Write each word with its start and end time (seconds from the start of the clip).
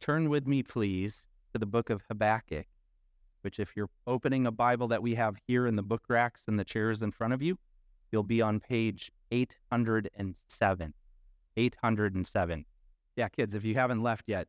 turn 0.00 0.28
with 0.28 0.46
me, 0.46 0.62
please, 0.62 1.26
to 1.52 1.58
the 1.58 1.66
book 1.66 1.90
of 1.90 2.02
Habakkuk, 2.08 2.66
which, 3.42 3.58
if 3.58 3.76
you're 3.76 3.90
opening 4.06 4.46
a 4.46 4.50
Bible 4.50 4.88
that 4.88 5.02
we 5.02 5.14
have 5.14 5.36
here 5.46 5.66
in 5.66 5.76
the 5.76 5.82
book 5.82 6.02
racks 6.08 6.44
and 6.48 6.58
the 6.58 6.64
chairs 6.64 7.02
in 7.02 7.12
front 7.12 7.32
of 7.32 7.42
you, 7.42 7.58
you'll 8.10 8.22
be 8.22 8.42
on 8.42 8.60
page 8.60 9.10
807. 9.30 10.94
807. 11.56 12.64
Yeah, 13.16 13.28
kids, 13.28 13.54
if 13.54 13.64
you 13.64 13.74
haven't 13.74 14.02
left 14.02 14.24
yet, 14.26 14.48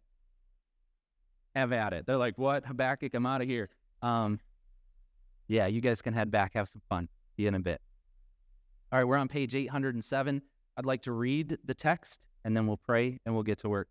have 1.56 1.74
at 1.74 1.94
it. 1.94 2.06
They're 2.06 2.18
like, 2.18 2.38
what? 2.38 2.66
Habakkuk, 2.66 3.14
I'm 3.14 3.26
out 3.26 3.42
of 3.42 3.48
here. 3.48 3.70
Um, 4.02 4.40
yeah, 5.48 5.68
you 5.68 5.82
guys 5.82 6.02
can 6.02 6.14
head 6.14 6.32
back, 6.32 6.54
have 6.54 6.70
some 6.70 6.82
fun. 6.90 7.10
You 7.38 7.48
in 7.48 7.56
a 7.56 7.60
bit. 7.60 7.82
All 8.92 9.00
right, 9.00 9.06
we're 9.06 9.18
on 9.18 9.28
page 9.28 9.56
807. 9.56 10.42
I'd 10.78 10.86
like 10.86 11.02
to 11.04 11.12
read 11.12 11.58
the 11.66 11.74
text 11.74 12.22
and 12.44 12.56
then 12.56 12.68
we'll 12.68 12.78
pray 12.78 13.20
and 13.26 13.34
we'll 13.34 13.44
get 13.44 13.60
to 13.60 13.70
work. 13.70 13.88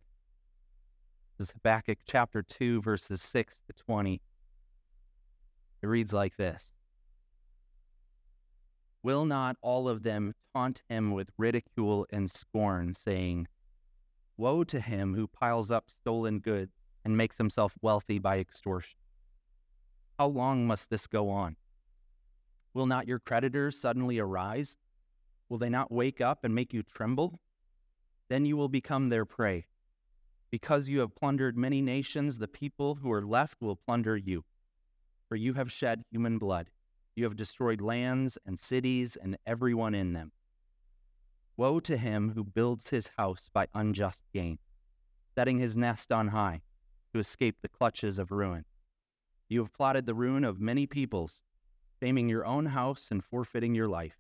Is 1.40 1.52
Habakkuk 1.52 2.00
chapter 2.06 2.42
2, 2.42 2.82
verses 2.82 3.22
6 3.22 3.62
to 3.66 3.72
20. 3.72 4.20
It 5.80 5.86
reads 5.86 6.12
like 6.12 6.36
this 6.36 6.74
Will 9.02 9.24
not 9.24 9.56
all 9.62 9.88
of 9.88 10.02
them 10.02 10.34
taunt 10.54 10.82
him 10.90 11.12
with 11.12 11.30
ridicule 11.38 12.06
and 12.10 12.30
scorn, 12.30 12.94
saying, 12.94 13.48
Woe 14.36 14.64
to 14.64 14.80
him 14.80 15.14
who 15.14 15.26
piles 15.26 15.70
up 15.70 15.88
stolen 15.88 16.40
goods 16.40 16.74
and 17.06 17.16
makes 17.16 17.38
himself 17.38 17.72
wealthy 17.80 18.18
by 18.18 18.38
extortion? 18.38 18.98
How 20.18 20.26
long 20.26 20.66
must 20.66 20.90
this 20.90 21.06
go 21.06 21.30
on? 21.30 21.56
Will 22.74 22.84
not 22.84 23.08
your 23.08 23.18
creditors 23.18 23.80
suddenly 23.80 24.18
arise? 24.18 24.76
Will 25.48 25.56
they 25.56 25.70
not 25.70 25.90
wake 25.90 26.20
up 26.20 26.44
and 26.44 26.54
make 26.54 26.74
you 26.74 26.82
tremble? 26.82 27.40
Then 28.28 28.44
you 28.44 28.58
will 28.58 28.68
become 28.68 29.08
their 29.08 29.24
prey. 29.24 29.64
Because 30.50 30.88
you 30.88 31.00
have 31.00 31.14
plundered 31.14 31.56
many 31.56 31.80
nations, 31.80 32.38
the 32.38 32.48
people 32.48 32.96
who 32.96 33.12
are 33.12 33.24
left 33.24 33.60
will 33.60 33.76
plunder 33.76 34.16
you. 34.16 34.44
For 35.28 35.36
you 35.36 35.54
have 35.54 35.70
shed 35.70 36.02
human 36.10 36.38
blood. 36.38 36.70
You 37.14 37.24
have 37.24 37.36
destroyed 37.36 37.80
lands 37.80 38.36
and 38.44 38.58
cities 38.58 39.16
and 39.16 39.38
everyone 39.46 39.94
in 39.94 40.12
them. 40.12 40.32
Woe 41.56 41.78
to 41.80 41.96
him 41.96 42.32
who 42.34 42.42
builds 42.42 42.88
his 42.88 43.10
house 43.16 43.48
by 43.52 43.68
unjust 43.74 44.22
gain, 44.32 44.58
setting 45.34 45.58
his 45.58 45.76
nest 45.76 46.10
on 46.10 46.28
high 46.28 46.62
to 47.12 47.20
escape 47.20 47.56
the 47.60 47.68
clutches 47.68 48.18
of 48.18 48.30
ruin. 48.30 48.64
You 49.48 49.60
have 49.60 49.72
plotted 49.72 50.06
the 50.06 50.14
ruin 50.14 50.44
of 50.44 50.60
many 50.60 50.86
peoples, 50.86 51.42
faming 52.00 52.28
your 52.28 52.46
own 52.46 52.66
house 52.66 53.08
and 53.10 53.22
forfeiting 53.22 53.74
your 53.74 53.88
life. 53.88 54.16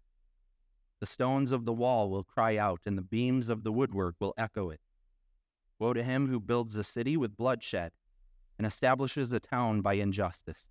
The 1.00 1.06
stones 1.06 1.50
of 1.50 1.64
the 1.64 1.72
wall 1.72 2.10
will 2.10 2.24
cry 2.24 2.56
out, 2.56 2.80
and 2.84 2.98
the 2.98 3.02
beams 3.02 3.48
of 3.48 3.64
the 3.64 3.72
woodwork 3.72 4.16
will 4.20 4.34
echo 4.36 4.70
it. 4.70 4.80
Woe 5.80 5.94
to 5.94 6.04
him 6.04 6.28
who 6.28 6.38
builds 6.38 6.76
a 6.76 6.84
city 6.84 7.16
with 7.16 7.38
bloodshed 7.38 7.92
and 8.58 8.66
establishes 8.66 9.32
a 9.32 9.40
town 9.40 9.80
by 9.80 9.94
injustice. 9.94 10.68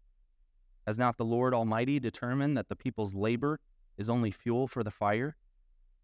Has 0.85 0.99
not 0.99 1.17
the 1.17 1.25
Lord 1.25 1.51
Almighty 1.51 1.99
determined 1.99 2.55
that 2.55 2.69
the 2.69 2.75
people's 2.75 3.15
labor 3.15 3.59
is 3.97 4.07
only 4.07 4.29
fuel 4.29 4.67
for 4.67 4.83
the 4.83 4.91
fire, 4.91 5.35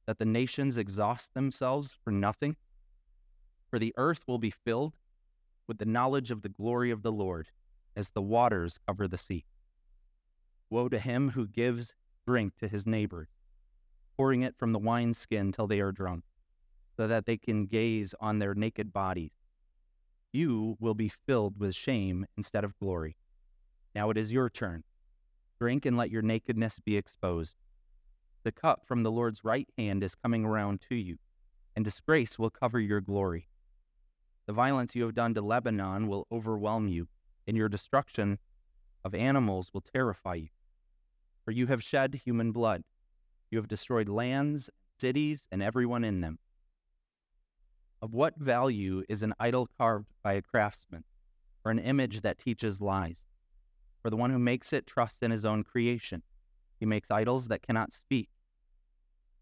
that 0.08 0.18
the 0.18 0.26
nations 0.26 0.76
exhaust 0.76 1.36
themselves 1.36 1.96
for 2.04 2.10
nothing? 2.10 2.58
For 3.70 3.78
the 3.78 3.94
earth 3.96 4.24
will 4.28 4.40
be 4.40 4.50
filled 4.50 4.98
with 5.68 5.78
the 5.78 5.86
knowledge 5.86 6.32
of 6.32 6.42
the 6.42 6.50
glory 6.50 6.90
of 6.90 7.04
the 7.04 7.12
Lord 7.12 7.50
as 7.96 8.10
the 8.10 8.24
waters 8.24 8.80
cover 8.88 9.08
the 9.08 9.20
sea. 9.20 9.46
Woe 10.72 10.90
to 10.90 10.98
him 10.98 11.32
who 11.32 11.48
gives 11.48 11.94
drink 12.26 12.58
to 12.58 12.68
his 12.68 12.88
neighbor, 12.88 13.28
pouring 14.18 14.42
it 14.42 14.58
from 14.58 14.72
the 14.72 14.80
wineskin 14.80 15.52
till 15.52 15.68
they 15.68 15.80
are 15.80 15.92
drunk, 15.92 16.24
so 16.96 17.08
that 17.08 17.26
they 17.26 17.38
can 17.38 17.66
gaze 17.66 18.14
on 18.20 18.40
their 18.40 18.54
naked 18.54 18.94
bodies. 18.94 19.32
You 20.32 20.78
will 20.80 20.94
be 20.94 21.12
filled 21.28 21.60
with 21.60 21.76
shame 21.76 22.26
instead 22.38 22.64
of 22.64 22.78
glory. 22.80 23.18
Now 23.94 24.10
it 24.10 24.18
is 24.18 24.32
your 24.32 24.50
turn. 24.50 24.84
Drink 25.60 25.86
and 25.86 25.96
let 25.96 26.12
your 26.12 26.22
nakedness 26.22 26.80
be 26.80 26.98
exposed. 26.98 27.56
The 28.44 28.52
cup 28.52 28.86
from 28.86 29.04
the 29.04 29.12
Lord's 29.12 29.44
right 29.44 29.68
hand 29.78 30.04
is 30.04 30.16
coming 30.16 30.46
around 30.46 30.82
to 30.90 30.96
you, 30.96 31.18
and 31.76 31.86
disgrace 31.86 32.38
will 32.38 32.50
cover 32.50 32.80
your 32.80 33.02
glory. 33.02 33.48
The 34.46 34.54
violence 34.54 34.96
you 34.96 35.04
have 35.04 35.16
done 35.16 35.34
to 35.34 35.42
Lebanon 35.42 36.08
will 36.08 36.28
overwhelm 36.32 36.88
you, 36.88 37.08
and 37.48 37.56
your 37.56 37.70
destruction 37.70 38.38
of 39.04 39.16
animals 39.16 39.72
will 39.74 39.82
terrify 39.82 40.36
you. 40.36 40.50
For 41.44 41.52
you 41.52 41.68
have 41.68 41.84
shed 41.84 42.22
human 42.26 42.52
blood 42.52 42.84
you 43.52 43.58
have 43.60 43.68
destroyed 43.68 44.10
lands, 44.10 44.70
cities, 45.00 45.48
and 45.52 45.62
everyone 45.62 46.04
in 46.04 46.22
them. 46.22 46.40
Of 48.02 48.14
what 48.14 48.38
value 48.38 49.04
is 49.10 49.24
an 49.24 49.34
idol 49.40 49.68
carved 49.78 50.14
by 50.24 50.34
a 50.34 50.42
craftsman, 50.42 51.04
or 51.64 51.72
an 51.72 51.80
image 51.80 52.22
that 52.22 52.38
teaches 52.38 52.82
lies? 52.82 53.26
For 54.02 54.10
the 54.10 54.18
one 54.18 54.30
who 54.30 54.40
makes 54.40 54.74
it 54.74 54.86
trusts 54.86 55.24
in 55.24 55.32
his 55.32 55.46
own 55.46 55.64
creation. 55.64 56.24
He 56.80 56.86
makes 56.86 57.10
idols 57.10 57.48
that 57.48 57.64
cannot 57.64 57.94
speak. 57.94 58.30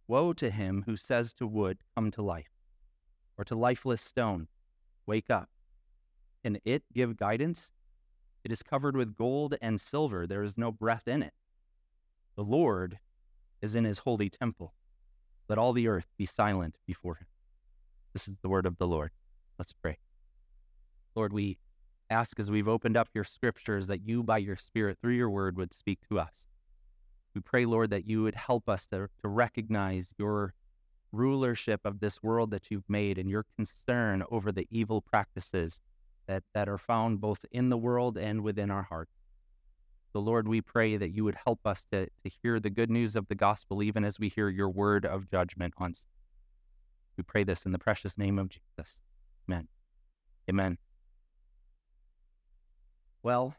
Woe 0.08 0.34
to 0.34 0.50
him 0.50 0.84
who 0.86 0.96
says 0.96 1.34
to 1.36 1.48
wood, 1.48 1.80
Come 1.96 2.12
to 2.12 2.22
life, 2.22 2.52
or 3.38 3.44
to 3.46 3.56
lifeless 3.56 4.02
stone, 4.02 4.48
Wake 5.06 5.30
up. 5.30 5.50
Can 6.44 6.60
it 6.64 6.84
give 6.94 7.18
guidance? 7.18 7.72
It 8.44 8.52
is 8.52 8.64
covered 8.64 8.96
with 8.96 9.16
gold 9.16 9.56
and 9.62 9.80
silver. 9.80 10.26
There 10.26 10.44
is 10.44 10.58
no 10.58 10.72
breath 10.72 11.08
in 11.08 11.22
it. 11.22 11.34
The 12.36 12.44
Lord 12.44 13.00
is 13.62 13.76
in 13.76 13.84
his 13.84 14.00
holy 14.00 14.30
temple. 14.30 14.74
Let 15.50 15.58
all 15.58 15.74
the 15.74 15.88
earth 15.88 16.08
be 16.18 16.26
silent 16.26 16.78
before 16.86 17.16
him. 17.16 17.28
This 18.14 18.28
is 18.28 18.36
the 18.42 18.50
word 18.50 18.66
of 18.66 18.78
the 18.78 18.88
Lord. 18.88 19.12
Let's 19.58 19.74
pray. 19.74 19.98
Lord, 21.16 21.34
we 21.34 21.58
ask 22.10 22.40
as 22.40 22.52
we've 22.52 22.68
opened 22.68 22.96
up 22.96 23.10
your 23.14 23.24
scriptures 23.24 23.88
that 23.88 24.08
you, 24.08 24.24
by 24.24 24.38
your 24.38 24.56
Spirit, 24.56 25.00
through 25.02 25.14
your 25.14 25.30
word, 25.30 25.58
would 25.58 25.74
speak 25.74 26.00
to 26.10 26.20
us. 26.20 26.48
We 27.34 27.42
pray, 27.42 27.66
Lord, 27.66 27.90
that 27.90 28.08
you 28.08 28.22
would 28.24 28.36
help 28.36 28.70
us 28.70 28.86
to, 28.88 29.10
to 29.22 29.28
recognize 29.28 30.14
your 30.20 30.54
rulership 31.12 31.82
of 31.86 32.00
this 32.00 32.22
world 32.22 32.52
that 32.52 32.70
you've 32.70 32.90
made 32.90 33.18
and 33.18 33.30
your 33.30 33.46
concern 33.56 34.24
over 34.30 34.52
the 34.52 34.68
evil 34.70 35.02
practices 35.02 35.82
that, 36.28 36.44
that 36.54 36.70
are 36.70 36.78
found 36.78 37.20
both 37.20 37.46
in 37.52 37.70
the 37.70 37.78
world 37.78 38.18
and 38.18 38.42
within 38.42 38.70
our 38.70 38.84
hearts. 38.84 39.14
So, 40.12 40.20
Lord, 40.20 40.48
we 40.48 40.62
pray 40.62 40.98
that 40.98 41.10
you 41.10 41.24
would 41.24 41.38
help 41.46 41.66
us 41.66 41.86
to, 41.92 42.06
to 42.06 42.30
hear 42.44 42.60
the 42.60 42.70
good 42.70 42.92
news 42.92 43.16
of 43.16 43.28
the 43.28 43.36
gospel, 43.36 43.82
even 43.82 44.06
as 44.06 44.20
we 44.20 44.30
hear 44.30 44.50
your 44.50 44.70
word 44.70 45.06
of 45.06 45.30
judgment 45.30 45.74
on 45.78 45.96
sin. 45.96 46.13
We 47.18 47.24
pray 47.24 47.44
this 47.44 47.66
in 47.66 47.72
the 47.72 47.80
precious 47.80 48.18
name 48.18 48.40
of 48.40 48.50
Jesus. 48.50 49.02
Amen. 49.48 49.68
Amen. 50.50 50.78
Well, 53.22 53.56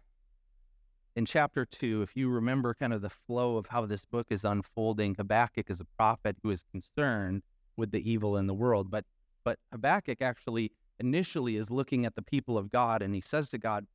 in 1.17 1.25
chapter 1.25 1.65
two, 1.65 2.03
if 2.03 2.17
you 2.17 2.29
remember 2.29 2.75
kind 2.75 2.93
of 2.93 3.01
the 3.01 3.11
flow 3.11 3.57
of 3.57 3.67
how 3.69 3.87
this 3.87 4.05
book 4.05 4.27
is 4.31 4.45
unfolding, 4.45 5.15
Habakkuk 5.15 5.71
is 5.71 5.81
a 5.81 5.85
prophet 5.85 6.37
who 6.43 6.51
is 6.51 6.65
concerned 6.71 7.43
with 7.77 7.93
the 7.93 8.11
evil 8.11 8.37
in 8.37 8.47
the 8.47 8.55
world. 8.55 8.91
But 8.91 9.05
but 9.45 9.59
Habakkuk 9.73 10.23
actually 10.23 10.73
initially 10.99 11.57
is 11.57 11.71
looking 11.71 12.07
at 12.07 12.15
the 12.15 12.23
people 12.23 12.57
of 12.57 12.71
God 12.71 13.03
and 13.03 13.15
he 13.15 13.21
says 13.21 13.49
to 13.51 13.59
God, 13.59 13.87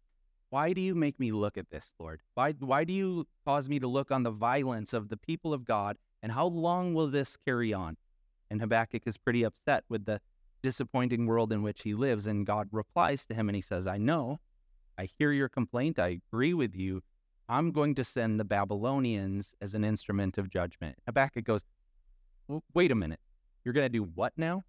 why 0.50 0.74
do 0.74 0.82
you 0.82 0.96
make 0.96 1.20
me 1.20 1.32
look 1.32 1.58
at 1.58 1.70
this, 1.70 1.94
Lord? 2.00 2.22
Why, 2.34 2.54
why 2.54 2.84
do 2.84 2.94
you 2.94 3.28
cause 3.46 3.70
me 3.70 3.80
to 3.80 3.88
look 3.88 4.12
on 4.12 4.24
the 4.24 4.32
violence 4.32 4.94
of 4.94 5.10
the 5.10 5.18
people 5.18 5.54
of 5.54 5.64
God? 5.64 5.98
And 6.22 6.32
how 6.32 6.48
long 6.48 6.94
will 6.94 7.08
this 7.08 7.38
carry 7.38 7.74
on? 7.74 7.98
And 8.50 8.62
Habakkuk 8.62 9.04
is 9.06 9.18
pretty 9.18 9.44
upset 9.44 9.84
with 9.90 10.06
the 10.06 10.22
disappointing 10.62 11.26
world 11.26 11.54
in 11.54 11.62
which 11.62 11.84
he 11.84 11.94
lives. 11.94 12.28
And 12.28 12.46
God 12.46 12.70
replies 12.72 13.26
to 13.28 13.34
him 13.34 13.50
and 13.50 13.56
he 13.56 13.62
says, 13.62 13.88
I 13.88 13.98
know, 13.98 14.40
I 14.98 15.08
hear 15.18 15.32
your 15.32 15.50
complaint, 15.50 16.00
I 16.00 16.20
agree 16.32 16.54
with 16.54 16.76
you. 16.76 17.02
I'm 17.48 17.72
going 17.72 17.96
to 17.96 18.04
send 18.04 18.40
the 18.40 18.46
Babylonians 18.46 19.56
as 19.62 19.74
an 19.74 19.84
instrument 19.84 20.38
of 20.38 20.50
judgment. 20.50 20.98
Habakkuk 21.08 21.46
goes, 21.46 21.64
well, 22.48 22.64
Wait 22.74 22.92
a 22.92 22.96
minute. 22.96 23.20
You're 23.64 23.74
going 23.74 23.86
to 23.86 23.90
do 23.90 24.04
what 24.04 24.34
now? 24.38 24.64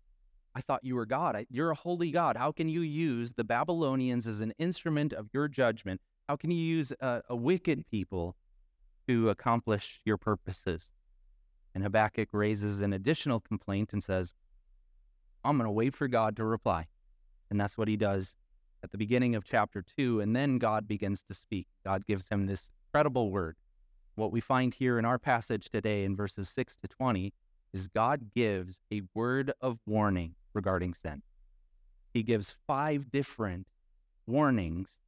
I 0.55 0.61
thought 0.61 0.85
you 0.85 0.97
were 0.97 1.07
God. 1.07 1.37
I, 1.37 1.47
you're 1.51 1.71
a 1.71 1.75
holy 1.75 2.11
God. 2.11 2.37
How 2.37 2.53
can 2.53 2.69
you 2.69 2.81
use 2.81 3.33
the 3.33 3.45
Babylonians 3.45 4.27
as 4.27 4.41
an 4.41 4.53
instrument 4.59 5.12
of 5.12 5.29
your 5.33 5.49
judgment? 5.49 6.00
How 6.29 6.37
can 6.37 6.50
you 6.50 6.59
use 6.59 6.93
a, 7.00 7.23
a 7.29 7.37
wicked 7.37 7.85
people 7.91 8.37
to 9.09 9.31
accomplish 9.31 10.00
your 10.05 10.17
purposes? 10.17 10.91
And 11.75 11.84
Habakkuk 11.84 12.28
raises 12.32 12.81
an 12.81 12.93
additional 12.93 13.40
complaint 13.40 13.93
and 13.93 14.02
says, 14.02 14.34
I'm 15.44 15.56
going 15.56 15.67
to 15.67 15.72
wait 15.72 15.94
for 15.94 16.08
God 16.08 16.37
to 16.37 16.44
reply. 16.44 16.88
And 17.50 17.61
that's 17.61 17.78
what 17.78 17.88
he 17.88 17.96
does 17.96 18.37
at 18.82 18.90
the 18.90 18.99
beginning 18.99 19.34
of 19.34 19.44
chapter 19.44 19.82
two. 19.82 20.20
And 20.20 20.34
then 20.34 20.58
God 20.58 20.87
begins 20.87 21.22
to 21.25 21.34
speak. 21.34 21.67
God 21.84 22.06
gives 22.06 22.28
him 22.28 22.46
this 22.46 22.70
incredible 22.88 23.31
word. 23.31 23.56
What 24.14 24.32
we 24.32 24.40
find 24.40 24.75
here 24.75 24.99
in 24.99 25.05
our 25.05 25.19
passage 25.19 25.69
today 25.69 26.05
in 26.05 26.17
verses 26.17 26.49
6 26.49 26.76
to 26.78 26.88
20 26.88 27.32
is 27.73 27.88
God 27.88 28.32
gives 28.34 28.81
a 28.93 29.02
word 29.14 29.52
of 29.61 29.78
warning 29.87 30.34
regarding 30.52 30.94
sin. 30.94 31.23
He 32.12 32.23
gives 32.23 32.56
five 32.66 33.11
different 33.11 33.69
warnings 34.26 34.99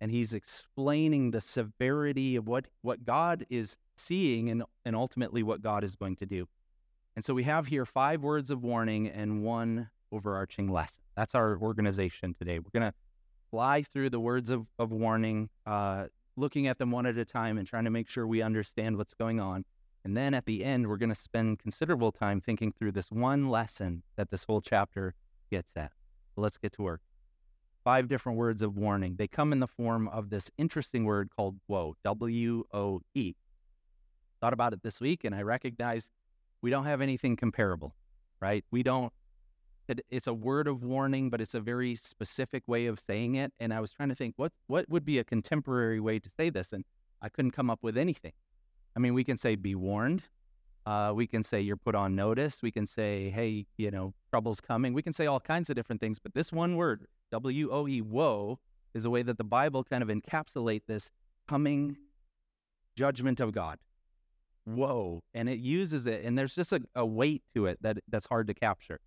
and 0.00 0.10
he's 0.10 0.32
explaining 0.32 1.30
the 1.30 1.40
severity 1.40 2.34
of 2.34 2.48
what, 2.48 2.68
what 2.82 3.04
God 3.04 3.44
is 3.50 3.76
seeing 4.00 4.50
and, 4.50 4.62
and 4.84 4.96
ultimately 4.96 5.42
what 5.42 5.62
God 5.62 5.84
is 5.84 5.94
going 5.94 6.16
to 6.16 6.26
do. 6.26 6.48
And 7.16 7.24
so 7.24 7.34
we 7.34 7.42
have 7.44 7.66
here 7.66 7.84
five 7.84 8.22
words 8.22 8.50
of 8.50 8.62
warning 8.62 9.08
and 9.08 9.42
one 9.44 9.90
overarching 10.10 10.68
lesson. 10.70 11.02
That's 11.16 11.34
our 11.34 11.58
organization 11.58 12.34
today. 12.34 12.58
We're 12.58 12.70
going 12.72 12.90
to 12.90 12.94
fly 13.50 13.82
through 13.82 14.10
the 14.10 14.20
words 14.20 14.48
of, 14.48 14.66
of 14.78 14.90
warning, 14.92 15.50
uh, 15.66 16.06
looking 16.36 16.66
at 16.66 16.78
them 16.78 16.90
one 16.90 17.06
at 17.06 17.18
a 17.18 17.24
time 17.24 17.58
and 17.58 17.66
trying 17.66 17.84
to 17.84 17.90
make 17.90 18.08
sure 18.08 18.26
we 18.26 18.42
understand 18.42 18.96
what's 18.96 19.14
going 19.14 19.40
on. 19.40 19.64
And 20.04 20.16
then 20.16 20.34
at 20.34 20.46
the 20.46 20.64
end, 20.64 20.88
we're 20.88 20.96
going 20.96 21.10
to 21.10 21.14
spend 21.14 21.58
considerable 21.58 22.12
time 22.12 22.40
thinking 22.40 22.72
through 22.72 22.92
this 22.92 23.10
one 23.10 23.50
lesson 23.50 24.02
that 24.16 24.30
this 24.30 24.44
whole 24.44 24.60
chapter 24.60 25.14
gets 25.50 25.72
at. 25.76 25.92
Let's 26.36 26.56
get 26.56 26.72
to 26.74 26.82
work. 26.82 27.02
Five 27.84 28.08
different 28.08 28.38
words 28.38 28.62
of 28.62 28.76
warning. 28.76 29.16
They 29.16 29.26
come 29.26 29.52
in 29.52 29.58
the 29.58 29.66
form 29.66 30.08
of 30.08 30.30
this 30.30 30.50
interesting 30.56 31.04
word 31.04 31.30
called 31.34 31.56
woe, 31.68 31.96
W 32.04 32.64
O 32.72 33.00
E. 33.14 33.34
Thought 34.40 34.52
about 34.52 34.72
it 34.72 34.82
this 34.82 35.00
week 35.00 35.24
and 35.24 35.34
I 35.34 35.42
recognized 35.42 36.10
we 36.62 36.70
don't 36.70 36.84
have 36.84 37.00
anything 37.00 37.36
comparable, 37.36 37.94
right? 38.40 38.64
We 38.70 38.82
don't, 38.82 39.12
it's 40.08 40.26
a 40.26 40.34
word 40.34 40.68
of 40.68 40.84
warning, 40.84 41.30
but 41.30 41.40
it's 41.40 41.54
a 41.54 41.60
very 41.60 41.96
specific 41.96 42.68
way 42.68 42.86
of 42.86 43.00
saying 43.00 43.34
it. 43.34 43.52
And 43.58 43.74
I 43.74 43.80
was 43.80 43.92
trying 43.92 44.10
to 44.10 44.14
think, 44.14 44.34
what, 44.36 44.52
what 44.66 44.88
would 44.88 45.04
be 45.04 45.18
a 45.18 45.24
contemporary 45.24 45.98
way 45.98 46.18
to 46.20 46.30
say 46.30 46.48
this? 46.48 46.72
And 46.72 46.84
I 47.20 47.28
couldn't 47.28 47.50
come 47.50 47.68
up 47.68 47.80
with 47.82 47.98
anything. 47.98 48.32
I 48.96 49.00
mean, 49.00 49.14
we 49.14 49.24
can 49.24 49.36
say 49.36 49.56
be 49.56 49.74
warned. 49.74 50.22
Uh, 50.86 51.12
we 51.14 51.26
can 51.26 51.42
say 51.42 51.60
you're 51.60 51.76
put 51.76 51.94
on 51.94 52.14
notice. 52.14 52.62
We 52.62 52.70
can 52.70 52.86
say, 52.86 53.30
hey, 53.30 53.66
you 53.76 53.90
know, 53.90 54.14
trouble's 54.30 54.60
coming. 54.60 54.94
We 54.94 55.02
can 55.02 55.12
say 55.12 55.26
all 55.26 55.40
kinds 55.40 55.70
of 55.70 55.76
different 55.76 56.00
things. 56.00 56.18
But 56.18 56.34
this 56.34 56.52
one 56.52 56.76
word, 56.76 57.06
W 57.32 57.70
O 57.72 57.88
E, 57.88 58.00
woe, 58.00 58.58
is 58.94 59.04
a 59.04 59.10
way 59.10 59.22
that 59.22 59.38
the 59.38 59.44
Bible 59.44 59.84
kind 59.84 60.02
of 60.02 60.08
encapsulate 60.08 60.82
this 60.86 61.10
coming 61.48 61.96
judgment 62.96 63.40
of 63.40 63.52
God. 63.52 63.78
Woe. 64.66 65.22
And 65.34 65.48
it 65.48 65.58
uses 65.58 66.06
it, 66.06 66.24
and 66.24 66.38
there's 66.38 66.54
just 66.54 66.72
a, 66.72 66.82
a 66.94 67.04
weight 67.04 67.42
to 67.54 67.66
it 67.66 67.78
that 67.82 67.98
that's 68.08 68.26
hard 68.26 68.46
to 68.48 68.54
capture. 68.54 69.00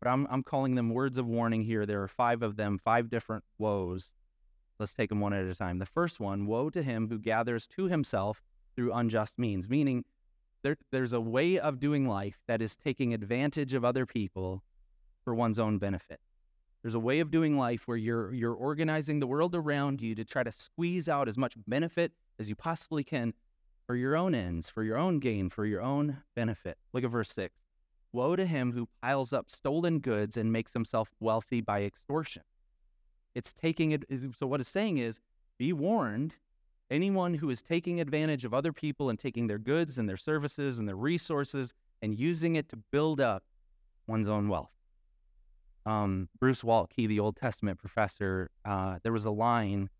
But 0.00 0.10
I'm, 0.10 0.26
I'm 0.30 0.42
calling 0.42 0.74
them 0.74 0.90
words 0.90 1.18
of 1.18 1.26
warning 1.26 1.62
here. 1.62 1.84
There 1.84 2.02
are 2.02 2.08
five 2.08 2.42
of 2.42 2.56
them, 2.56 2.78
five 2.82 3.10
different 3.10 3.44
woes. 3.58 4.12
Let's 4.78 4.94
take 4.94 5.10
them 5.10 5.20
one 5.20 5.34
at 5.34 5.44
a 5.44 5.54
time. 5.54 5.78
The 5.78 5.86
first 5.86 6.20
one 6.20 6.46
Woe 6.46 6.70
to 6.70 6.82
him 6.82 7.08
who 7.08 7.18
gathers 7.18 7.66
to 7.68 7.84
himself 7.84 8.42
through 8.74 8.92
unjust 8.94 9.38
means, 9.38 9.68
meaning 9.68 10.04
there, 10.62 10.76
there's 10.90 11.12
a 11.12 11.20
way 11.20 11.58
of 11.58 11.80
doing 11.80 12.08
life 12.08 12.38
that 12.48 12.62
is 12.62 12.76
taking 12.76 13.12
advantage 13.12 13.74
of 13.74 13.84
other 13.84 14.06
people 14.06 14.62
for 15.22 15.34
one's 15.34 15.58
own 15.58 15.78
benefit. 15.78 16.20
There's 16.82 16.94
a 16.94 17.00
way 17.00 17.20
of 17.20 17.30
doing 17.30 17.58
life 17.58 17.86
where 17.86 17.96
you're 17.96 18.32
you're 18.32 18.54
organizing 18.54 19.20
the 19.20 19.26
world 19.26 19.54
around 19.54 20.00
you 20.00 20.14
to 20.14 20.24
try 20.24 20.42
to 20.42 20.52
squeeze 20.52 21.08
out 21.08 21.28
as 21.28 21.36
much 21.36 21.54
benefit 21.66 22.12
as 22.38 22.48
you 22.48 22.56
possibly 22.56 23.04
can 23.04 23.34
for 23.90 23.96
your 23.96 24.16
own 24.16 24.36
ends, 24.36 24.68
for 24.68 24.84
your 24.84 24.96
own 24.96 25.18
gain, 25.18 25.50
for 25.50 25.66
your 25.66 25.80
own 25.82 26.18
benefit. 26.36 26.78
Look 26.92 27.02
at 27.02 27.10
verse 27.10 27.32
6. 27.32 27.52
Woe 28.12 28.36
to 28.36 28.46
him 28.46 28.70
who 28.70 28.88
piles 29.02 29.32
up 29.32 29.50
stolen 29.50 29.98
goods 29.98 30.36
and 30.36 30.52
makes 30.52 30.72
himself 30.72 31.08
wealthy 31.18 31.60
by 31.60 31.82
extortion. 31.82 32.44
It's 33.34 33.52
taking 33.52 33.90
it 33.90 34.04
so 34.36 34.46
what 34.46 34.60
it's 34.60 34.68
saying 34.68 34.98
is 34.98 35.18
be 35.58 35.72
warned 35.72 36.34
Anyone 36.88 37.34
who 37.34 37.50
is 37.50 37.62
taking 37.62 38.00
advantage 38.00 38.44
of 38.44 38.54
other 38.54 38.72
people 38.72 39.10
and 39.10 39.18
taking 39.18 39.48
their 39.48 39.58
goods 39.58 39.98
and 39.98 40.08
their 40.08 40.16
services 40.16 40.78
and 40.78 40.86
their 40.86 40.94
resources 40.94 41.72
and 42.00 42.14
using 42.14 42.54
it 42.54 42.68
to 42.68 42.76
build 42.92 43.20
up 43.20 43.42
one's 44.06 44.28
own 44.28 44.48
wealth. 44.48 44.70
Um, 45.84 46.28
Bruce 46.38 46.62
Waltke, 46.62 47.08
the 47.08 47.18
Old 47.18 47.34
Testament 47.34 47.80
professor, 47.80 48.52
uh, 48.64 49.00
there 49.02 49.12
was 49.12 49.24
a 49.24 49.32
line 49.32 49.90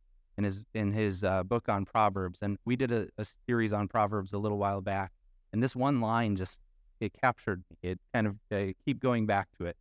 in 0.41 0.45
his 0.45 0.65
in 0.75 0.93
his 0.93 1.23
uh, 1.23 1.43
book 1.43 1.69
on 1.69 1.85
Proverbs, 1.85 2.41
and 2.43 2.59
we 2.65 2.77
did 2.77 2.91
a, 2.91 3.09
a, 3.19 3.27
series 3.47 3.73
on 3.73 3.89
Proverbs 3.89 4.33
a 4.33 4.39
little 4.39 4.59
while 4.59 4.81
back, 4.81 5.13
and 5.53 5.63
this 5.63 5.77
one 5.77 6.01
line 6.01 6.37
just 6.37 6.61
it 6.99 7.13
captured 7.13 7.63
me. 7.71 7.91
It 7.91 8.01
kind 8.15 8.27
of 8.27 8.37
uh, 8.51 8.73
keep 8.85 9.01
going 9.01 9.27
back 9.27 9.49
to 9.59 9.67
it. 9.67 9.77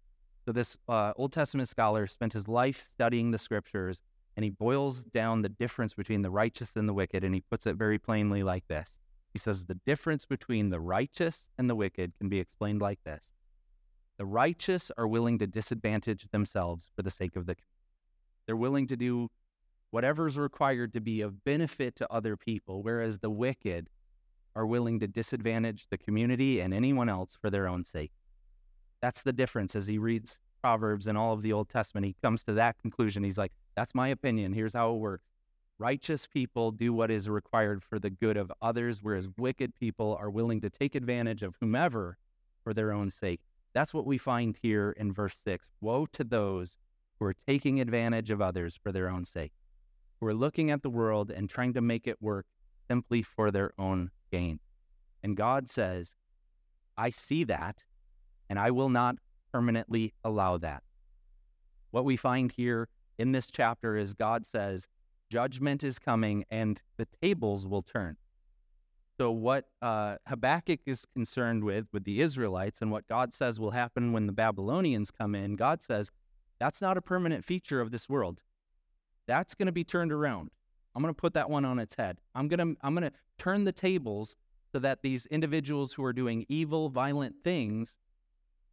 So 0.45 0.51
this 0.51 0.77
uh, 0.87 1.13
Old 1.15 1.31
Testament 1.31 1.69
scholar 1.69 2.07
spent 2.07 2.33
his 2.33 2.47
life 2.47 2.85
studying 2.85 3.31
the 3.31 3.37
scriptures 3.37 4.01
and 4.35 4.43
he 4.45 4.49
boils 4.49 5.03
down 5.03 5.41
the 5.41 5.49
difference 5.49 5.93
between 5.93 6.21
the 6.21 6.29
righteous 6.29 6.77
and 6.77 6.87
the 6.87 6.93
wicked, 6.93 7.25
and 7.25 7.35
he 7.35 7.41
puts 7.41 7.67
it 7.67 7.75
very 7.75 7.99
plainly 7.99 8.41
like 8.41 8.65
this. 8.69 8.97
He 9.33 9.39
says, 9.39 9.65
The 9.65 9.79
difference 9.85 10.23
between 10.23 10.69
the 10.69 10.79
righteous 10.79 11.49
and 11.57 11.69
the 11.69 11.75
wicked 11.75 12.13
can 12.17 12.29
be 12.29 12.39
explained 12.39 12.81
like 12.81 13.03
this 13.03 13.33
The 14.17 14.25
righteous 14.25 14.91
are 14.97 15.07
willing 15.07 15.39
to 15.39 15.47
disadvantage 15.47 16.29
themselves 16.31 16.89
for 16.95 17.01
the 17.01 17.11
sake 17.11 17.35
of 17.35 17.47
the. 17.47 17.57
They're 18.45 18.55
willing 18.55 18.87
to 18.87 18.95
do 18.95 19.29
whatever's 19.91 20.37
required 20.37 20.93
to 20.93 21.01
be 21.01 21.21
of 21.21 21.43
benefit 21.43 21.95
to 21.95 22.11
other 22.11 22.37
people, 22.37 22.83
whereas 22.83 23.19
the 23.19 23.29
wicked 23.29 23.89
are 24.55 24.65
willing 24.65 24.99
to 24.99 25.07
disadvantage 25.07 25.87
the 25.89 25.97
community 25.97 26.59
and 26.59 26.73
anyone 26.73 27.09
else 27.09 27.37
for 27.39 27.49
their 27.49 27.67
own 27.67 27.85
sake. 27.85 28.11
That's 29.01 29.21
the 29.21 29.33
difference 29.33 29.75
as 29.75 29.87
he 29.87 29.97
reads 29.97 30.39
Proverbs 30.61 31.07
and 31.07 31.17
all 31.17 31.33
of 31.33 31.41
the 31.41 31.53
Old 31.53 31.69
Testament. 31.69 32.05
He 32.05 32.15
comes 32.21 32.43
to 32.43 32.53
that 32.53 32.77
conclusion. 32.77 33.23
He's 33.23 33.37
like, 33.37 33.53
that's 33.75 33.95
my 33.95 34.09
opinion. 34.09 34.53
Here's 34.53 34.73
how 34.73 34.93
it 34.93 34.97
works. 34.97 35.25
Righteous 35.77 36.27
people 36.27 36.71
do 36.71 36.91
what 36.91 37.09
is 37.09 37.29
required 37.29 37.81
for 37.81 37.99
the 37.99 38.09
good 38.09 38.35
of 38.35 38.51
others, 38.61 39.01
whereas 39.01 39.29
wicked 39.37 39.73
people 39.73 40.17
are 40.19 40.29
willing 40.29 40.59
to 40.61 40.69
take 40.69 40.93
advantage 40.93 41.41
of 41.41 41.55
whomever 41.61 42.17
for 42.61 42.73
their 42.73 42.91
own 42.91 43.09
sake. 43.09 43.39
That's 43.73 43.93
what 43.93 44.05
we 44.05 44.17
find 44.17 44.57
here 44.61 44.91
in 44.91 45.13
verse 45.13 45.37
6. 45.37 45.67
Woe 45.79 46.05
to 46.07 46.25
those 46.25 46.77
who 47.17 47.25
are 47.25 47.33
taking 47.33 47.79
advantage 47.79 48.29
of 48.31 48.41
others 48.41 48.77
for 48.81 48.91
their 48.91 49.07
own 49.07 49.23
sake, 49.23 49.53
who 50.19 50.27
are 50.27 50.33
looking 50.33 50.71
at 50.71 50.81
the 50.81 50.89
world 50.89 51.31
and 51.31 51.49
trying 51.49 51.73
to 51.73 51.81
make 51.81 52.07
it 52.07 52.21
work 52.21 52.45
simply 52.87 53.21
for 53.21 53.51
their 53.51 53.71
own 53.77 54.11
gain. 54.31 54.59
And 55.23 55.35
God 55.35 55.69
says, 55.69 56.15
I 56.97 57.09
see 57.09 57.43
that, 57.45 57.83
and 58.49 58.59
I 58.59 58.71
will 58.71 58.89
not 58.89 59.15
permanently 59.51 60.13
allow 60.23 60.57
that. 60.57 60.83
What 61.91 62.05
we 62.05 62.17
find 62.17 62.51
here 62.51 62.89
in 63.17 63.31
this 63.31 63.49
chapter 63.51 63.95
is 63.97 64.13
God 64.13 64.45
says, 64.45 64.87
judgment 65.29 65.83
is 65.83 65.99
coming 65.99 66.45
and 66.49 66.81
the 66.97 67.07
tables 67.21 67.67
will 67.67 67.81
turn. 67.81 68.17
So, 69.17 69.31
what 69.31 69.65
uh, 69.81 70.15
Habakkuk 70.27 70.79
is 70.85 71.05
concerned 71.13 71.65
with, 71.65 71.87
with 71.91 72.05
the 72.05 72.21
Israelites, 72.21 72.79
and 72.81 72.89
what 72.89 73.05
God 73.05 73.33
says 73.33 73.59
will 73.59 73.71
happen 73.71 74.13
when 74.13 74.27
the 74.27 74.31
Babylonians 74.31 75.11
come 75.11 75.35
in, 75.35 75.57
God 75.57 75.83
says, 75.83 76.09
that's 76.57 76.81
not 76.81 76.97
a 76.97 77.01
permanent 77.01 77.43
feature 77.43 77.81
of 77.81 77.91
this 77.91 78.07
world. 78.07 78.41
That's 79.29 79.53
going 79.53 79.67
to 79.67 79.71
be 79.71 79.83
turned 79.83 80.11
around. 80.11 80.49
I'm 80.95 81.03
going 81.03 81.13
to 81.13 81.21
put 81.21 81.35
that 81.35 81.51
one 81.51 81.63
on 81.63 81.77
its 81.77 81.93
head. 81.95 82.17
I'm 82.33 82.47
going 82.47 82.73
to 82.73 82.81
I'm 82.81 82.95
going 82.95 83.09
to 83.09 83.15
turn 83.37 83.63
the 83.63 83.71
tables 83.71 84.35
so 84.71 84.79
that 84.79 85.03
these 85.03 85.27
individuals 85.27 85.93
who 85.93 86.03
are 86.03 86.13
doing 86.13 86.47
evil, 86.49 86.89
violent 86.89 87.35
things 87.43 87.97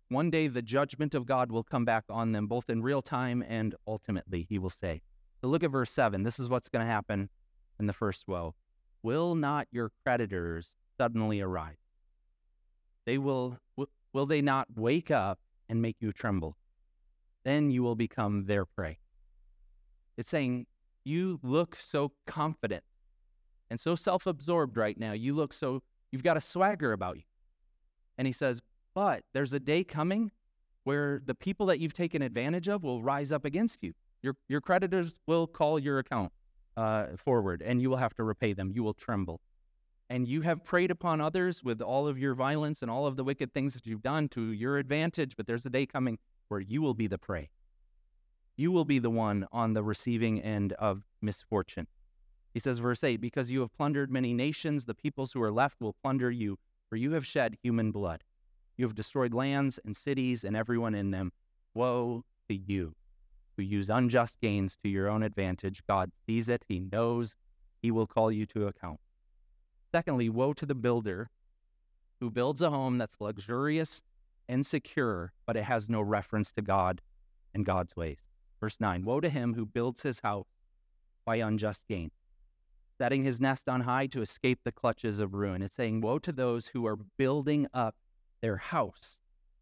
one 0.09 0.31
day 0.31 0.47
the 0.47 0.63
judgment 0.63 1.15
of 1.15 1.27
God 1.27 1.51
will 1.51 1.65
come 1.65 1.85
back 1.85 2.05
on 2.09 2.33
them, 2.33 2.47
both 2.47 2.71
in 2.71 2.83
real 2.83 3.03
time 3.03 3.45
and 3.47 3.75
ultimately, 3.87 4.47
he 4.49 4.59
will 4.59 4.71
say. 4.71 5.03
So 5.41 5.49
look 5.49 5.63
at 5.63 5.71
verse 5.71 5.91
7. 5.91 6.23
This 6.23 6.39
is 6.39 6.49
what's 6.49 6.69
going 6.69 6.85
to 6.87 6.91
happen 6.91 7.29
in 7.79 7.87
the 7.87 7.93
first 7.93 8.27
woe. 8.29 8.55
Will 9.03 9.35
not 9.35 9.67
your 9.71 9.91
creditors 10.05 10.77
suddenly 10.97 11.41
arise? 11.41 11.77
They 13.05 13.19
will, 13.19 13.59
will 14.13 14.27
they 14.27 14.41
not 14.41 14.69
wake 14.75 15.11
up 15.11 15.39
and 15.69 15.83
make 15.83 15.97
you 16.01 16.13
tremble? 16.13 16.57
Then 17.45 17.71
you 17.71 17.83
will 17.83 17.97
become 17.97 18.47
their 18.47 18.65
prey. 18.65 18.99
It's 20.17 20.31
saying, 20.31 20.67
you 21.05 21.39
look 21.43 21.77
so 21.77 22.13
confident 22.27 22.83
and 23.71 23.79
so 23.79 23.95
self 23.95 24.27
absorbed 24.27 24.77
right 24.77 24.99
now. 24.99 25.13
You 25.13 25.35
look 25.35 25.53
so, 25.53 25.83
you've 26.11 26.23
got 26.23 26.37
a 26.37 26.41
swagger 26.41 26.93
about 26.93 27.17
you. 27.17 27.23
And 28.19 28.27
he 28.27 28.33
says, 28.33 28.61
but 28.95 29.25
there's 29.35 29.53
a 29.53 29.61
day 29.61 29.85
coming 29.85 30.31
where 30.85 31.21
the 31.25 31.35
people 31.35 31.67
that 31.67 31.81
you've 31.81 31.93
taken 31.93 32.23
advantage 32.23 32.69
of 32.69 32.83
will 32.83 33.03
rise 33.03 33.31
up 33.33 33.45
against 33.45 33.83
you. 33.83 33.93
Your, 34.23 34.37
your 34.49 34.61
creditors 34.61 35.19
will 35.27 35.47
call 35.47 35.79
your 35.79 35.99
account 35.99 36.33
uh, 36.77 37.09
forward 37.17 37.63
and 37.63 37.83
you 37.83 37.91
will 37.91 37.97
have 37.97 38.15
to 38.15 38.25
repay 38.25 38.53
them. 38.53 38.73
You 38.75 38.83
will 38.83 38.95
tremble. 38.95 39.41
And 40.09 40.29
you 40.29 40.43
have 40.43 40.65
preyed 40.65 40.91
upon 40.91 41.21
others 41.21 41.65
with 41.65 41.83
all 41.83 42.07
of 42.07 42.19
your 42.19 42.35
violence 42.35 42.83
and 42.83 42.91
all 42.91 43.07
of 43.07 43.17
the 43.17 43.25
wicked 43.25 43.53
things 43.53 43.75
that 43.75 43.87
you've 43.87 44.03
done 44.03 44.29
to 44.31 44.53
your 44.53 44.79
advantage. 44.79 45.37
But 45.37 45.47
there's 45.47 45.67
a 45.67 45.71
day 45.71 45.87
coming 45.87 46.19
where 46.49 46.61
you 46.61 46.81
will 46.81 46.95
be 46.95 47.09
the 47.09 47.19
prey. 47.19 47.51
You 48.57 48.73
will 48.73 48.85
be 48.85 48.99
the 48.99 49.11
one 49.11 49.47
on 49.53 49.75
the 49.75 49.83
receiving 49.83 50.41
end 50.41 50.73
of 50.75 51.05
misfortune. 51.21 51.87
He 52.55 52.61
says, 52.61 52.79
verse 52.79 53.05
8, 53.05 53.21
because 53.21 53.51
you 53.51 53.61
have 53.61 53.77
plundered 53.77 54.11
many 54.11 54.33
nations, 54.33 54.87
the 54.87 54.95
peoples 54.95 55.33
who 55.33 55.43
are 55.43 55.53
left 55.53 55.81
will 55.81 55.93
plunder 55.93 56.31
you, 56.31 56.59
for 56.89 56.97
you 56.97 57.13
have 57.13 57.27
shed 57.27 57.59
human 57.63 57.93
blood. 57.93 58.25
You 58.79 58.87
have 58.87 58.95
destroyed 58.95 59.35
lands 59.35 59.79
and 59.85 59.95
cities 59.95 60.43
and 60.43 60.57
everyone 60.57 60.95
in 60.95 61.11
them. 61.11 61.33
Woe 61.75 62.25
to 62.49 62.55
you 62.55 62.95
who 63.57 63.63
use 63.63 63.91
unjust 63.91 64.41
gains 64.41 64.77
to 64.83 64.89
your 64.89 65.09
own 65.09 65.23
advantage. 65.23 65.83
God 65.87 66.13
sees 66.27 66.49
it, 66.49 66.65
He 66.69 66.81
knows, 66.81 67.35
He 67.83 67.91
will 67.91 68.07
call 68.07 68.31
you 68.31 68.47
to 68.47 68.67
account. 68.67 69.01
Secondly, 69.93 70.29
woe 70.29 70.53
to 70.55 70.67
the 70.67 70.75
builder 70.75 71.31
who 72.21 72.31
builds 72.31 72.63
a 72.63 72.71
home 72.71 72.99
that's 72.99 73.17
luxurious 73.21 74.03
and 74.49 74.65
secure, 74.65 75.33
but 75.47 75.57
it 75.57 75.65
has 75.65 75.89
no 75.89 76.01
reference 76.01 76.53
to 76.53 76.63
God 76.63 77.03
and 77.55 77.65
God's 77.65 77.97
ways. 77.97 78.26
Verse 78.61 78.81
9 78.81 79.05
Woe 79.05 79.21
to 79.21 79.29
him 79.29 79.55
who 79.55 79.67
builds 79.67 80.03
his 80.03 80.21
house 80.21 80.47
by 81.25 81.37
unjust 81.37 81.87
gain, 81.89 82.11
setting 82.99 83.25
his 83.25 83.41
nest 83.41 83.69
on 83.69 83.83
high 83.83 84.07
to 84.07 84.23
escape 84.23 84.61
the 84.65 84.73
clutches 84.73 85.19
of 85.19 85.35
ruin. 85.35 85.63
It's 85.63 85.75
saying, 85.75 86.01
Woe 86.01 86.19
to 86.21 86.33
those 86.33 86.69
who 86.69 86.87
are 86.87 86.97
building 87.19 87.67
up 87.75 87.97
their 88.41 88.57
house, 88.57 89.19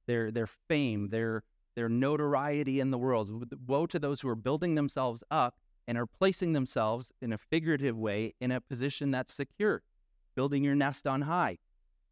their 0.06 0.30
their 0.30 0.46
fame, 0.46 1.08
their 1.08 1.42
their 1.74 1.88
notoriety 1.88 2.80
in 2.80 2.90
the 2.90 2.98
world. 2.98 3.52
Woe 3.66 3.86
to 3.86 3.98
those 3.98 4.20
who 4.20 4.28
are 4.28 4.36
building 4.36 4.74
themselves 4.74 5.24
up 5.30 5.56
and 5.86 5.98
are 5.98 6.06
placing 6.06 6.52
themselves 6.52 7.12
in 7.20 7.32
a 7.32 7.38
figurative 7.38 7.96
way 7.96 8.34
in 8.40 8.50
a 8.50 8.60
position 8.60 9.10
that's 9.10 9.34
secure, 9.34 9.82
building 10.34 10.64
your 10.64 10.74
nest 10.74 11.06
on 11.06 11.22
high, 11.22 11.58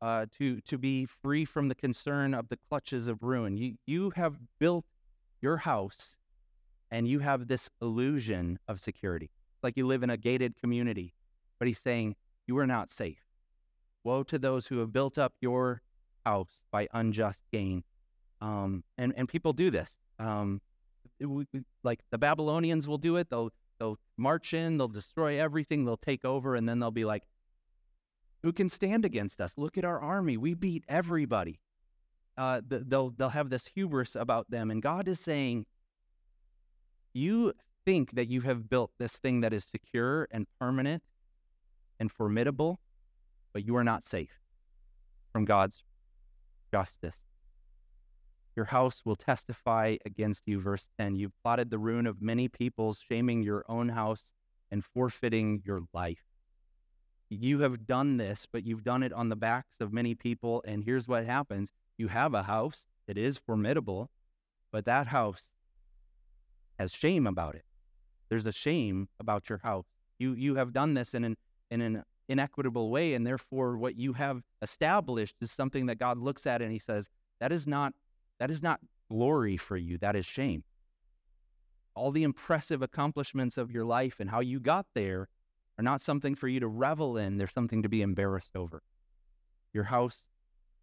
uh, 0.00 0.26
to 0.38 0.60
to 0.62 0.78
be 0.78 1.04
free 1.06 1.44
from 1.44 1.68
the 1.68 1.74
concern 1.74 2.34
of 2.34 2.48
the 2.48 2.58
clutches 2.68 3.08
of 3.08 3.22
ruin. 3.22 3.56
You 3.56 3.76
you 3.86 4.10
have 4.16 4.38
built 4.58 4.84
your 5.40 5.58
house, 5.58 6.16
and 6.92 7.08
you 7.08 7.20
have 7.20 7.49
this 7.49 7.70
illusion 7.80 8.58
of 8.68 8.78
security, 8.78 9.30
like 9.62 9.76
you 9.76 9.87
live 9.87 10.02
in 10.02 10.11
a 10.11 10.16
gated 10.16 10.54
community. 10.61 11.14
But 11.58 11.66
he's 11.66 11.78
saying 11.78 12.16
you 12.46 12.58
are 12.58 12.66
not 12.66 12.90
safe. 12.90 13.25
Woe 14.04 14.22
to 14.25 14.38
those 14.38 14.66
who 14.66 14.78
have 14.78 14.92
built 14.92 15.16
up 15.16 15.32
your 15.40 15.80
house 16.26 16.62
by 16.70 16.88
unjust 16.92 17.44
gain. 17.50 17.82
Um, 18.40 18.84
and 18.99 19.14
and 19.16 19.28
people 19.28 19.54
do 19.54 19.70
this. 19.70 19.96
Um, 20.18 20.61
it, 21.18 21.26
we, 21.26 21.46
like 21.82 22.00
the 22.11 22.18
Babylonians 22.18 22.87
will 22.87 22.99
do 22.99 23.16
it. 23.16 23.30
They'll 23.30 23.50
they'll 23.80 23.99
march 24.18 24.52
in, 24.52 24.76
they'll 24.76 24.88
destroy 24.88 25.40
everything, 25.40 25.84
they'll 25.84 25.96
take 25.96 26.25
over, 26.25 26.56
and 26.56 26.68
then 26.68 26.78
they'll 26.78 26.90
be 26.90 27.04
like, 27.06 27.22
"Who 28.42 28.52
can 28.52 28.68
stand 28.68 29.04
against 29.04 29.40
us? 29.40 29.54
Look 29.56 29.78
at 29.78 29.84
our 29.84 30.00
army. 30.00 30.37
We 30.37 30.54
beat 30.54 30.84
everybody." 30.88 31.61
Uh, 32.37 32.61
they'll 32.66 33.11
they'll 33.11 33.28
have 33.30 33.50
this 33.50 33.66
hubris 33.66 34.14
about 34.16 34.50
them, 34.50 34.70
and 34.70 34.82
God 34.82 35.06
is 35.06 35.20
saying, 35.20 35.66
"You 37.12 37.52
think 37.85 38.12
that 38.12 38.28
you 38.28 38.42
have 38.42 38.69
built 38.69 38.92
this 38.99 39.19
thing 39.19 39.40
that 39.40 39.52
is 39.52 39.64
secure 39.64 40.28
and 40.31 40.47
permanent 40.59 41.02
and 41.99 42.11
formidable, 42.11 42.81
but 43.52 43.64
you 43.64 43.76
are 43.76 43.85
not 43.85 44.04
safe 44.04 44.40
from 45.33 45.45
God's 45.45 45.83
justice." 46.71 47.25
Your 48.54 48.66
house 48.66 49.04
will 49.04 49.16
testify 49.16 49.97
against 50.04 50.47
you. 50.47 50.61
Verse 50.61 50.90
10 50.99 51.16
You've 51.16 51.37
plotted 51.42 51.71
the 51.71 51.78
ruin 51.78 52.07
of 52.07 52.21
many 52.21 52.49
peoples, 52.49 53.00
shaming 53.00 53.42
your 53.42 53.64
own 53.69 53.90
house 53.90 54.33
and 54.71 54.85
forfeiting 54.85 55.62
your 55.64 55.83
life. 55.92 56.25
You 57.31 57.61
have 57.61 57.87
done 57.87 58.19
this, 58.19 58.47
but 58.50 58.66
you've 58.66 58.85
done 58.85 59.02
it 59.02 59.12
on 59.12 59.31
the 59.31 59.37
backs 59.37 59.81
of 59.81 59.92
many 59.92 60.14
people. 60.14 60.62
And 60.66 60.85
here's 60.85 61.09
what 61.09 61.25
happens 61.25 61.73
you 61.97 62.09
have 62.09 62.35
a 62.35 62.42
house, 62.42 62.87
it 63.07 63.16
is 63.16 63.38
formidable, 63.38 64.11
but 64.71 64.85
that 64.85 65.09
house 65.09 65.50
has 66.82 66.92
shame 66.92 67.26
about 67.26 67.54
it. 67.54 67.64
There's 68.28 68.46
a 68.46 68.52
shame 68.52 69.08
about 69.20 69.48
your 69.48 69.58
house. 69.58 69.86
You, 70.18 70.34
you 70.34 70.56
have 70.56 70.72
done 70.72 70.94
this 70.94 71.14
in 71.14 71.24
an, 71.24 71.36
in 71.70 71.80
an 71.80 72.02
inequitable 72.28 72.90
way, 72.90 73.14
and 73.14 73.26
therefore, 73.26 73.78
what 73.78 73.96
you 73.96 74.14
have 74.14 74.42
established 74.60 75.36
is 75.40 75.50
something 75.50 75.86
that 75.86 75.98
God 75.98 76.18
looks 76.18 76.46
at 76.46 76.60
and 76.60 76.72
He 76.72 76.78
says, 76.78 77.08
That 77.40 77.52
is 77.52 77.66
not 77.66 77.94
that 78.40 78.50
is 78.50 78.62
not 78.62 78.80
glory 79.08 79.56
for 79.56 79.76
you, 79.76 79.98
that 79.98 80.16
is 80.16 80.26
shame. 80.26 80.64
All 81.94 82.10
the 82.10 82.24
impressive 82.24 82.82
accomplishments 82.82 83.56
of 83.56 83.70
your 83.70 83.84
life 83.84 84.18
and 84.18 84.30
how 84.30 84.40
you 84.40 84.58
got 84.58 84.86
there 84.94 85.28
are 85.78 85.84
not 85.84 86.00
something 86.00 86.34
for 86.34 86.48
you 86.48 86.58
to 86.58 86.66
revel 86.66 87.16
in, 87.16 87.36
they're 87.36 87.46
something 87.46 87.82
to 87.82 87.88
be 87.88 88.02
embarrassed 88.02 88.56
over. 88.56 88.82
Your 89.72 89.84
house 89.84 90.24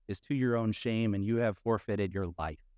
is 0.07 0.21
to 0.21 0.35
your 0.35 0.55
own 0.55 0.71
shame, 0.71 1.13
and 1.13 1.25
you 1.25 1.37
have 1.37 1.57
forfeited 1.57 2.13
your 2.13 2.27
life. 2.37 2.68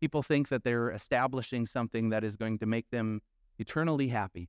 People 0.00 0.22
think 0.22 0.48
that 0.48 0.64
they're 0.64 0.90
establishing 0.90 1.66
something 1.66 2.10
that 2.10 2.24
is 2.24 2.36
going 2.36 2.58
to 2.58 2.66
make 2.66 2.90
them 2.90 3.22
eternally 3.58 4.08
happy, 4.08 4.48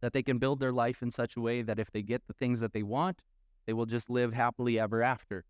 that 0.00 0.12
they 0.12 0.22
can 0.22 0.38
build 0.38 0.60
their 0.60 0.72
life 0.72 1.02
in 1.02 1.10
such 1.10 1.36
a 1.36 1.40
way 1.40 1.62
that 1.62 1.78
if 1.78 1.90
they 1.90 2.02
get 2.02 2.26
the 2.26 2.32
things 2.32 2.60
that 2.60 2.72
they 2.72 2.82
want, 2.82 3.22
they 3.66 3.72
will 3.72 3.86
just 3.86 4.10
live 4.10 4.32
happily 4.32 4.78
ever 4.78 5.02
after. 5.02 5.44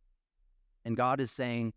And 0.84 0.96
God 0.96 1.20
is 1.20 1.30
saying, 1.30 1.72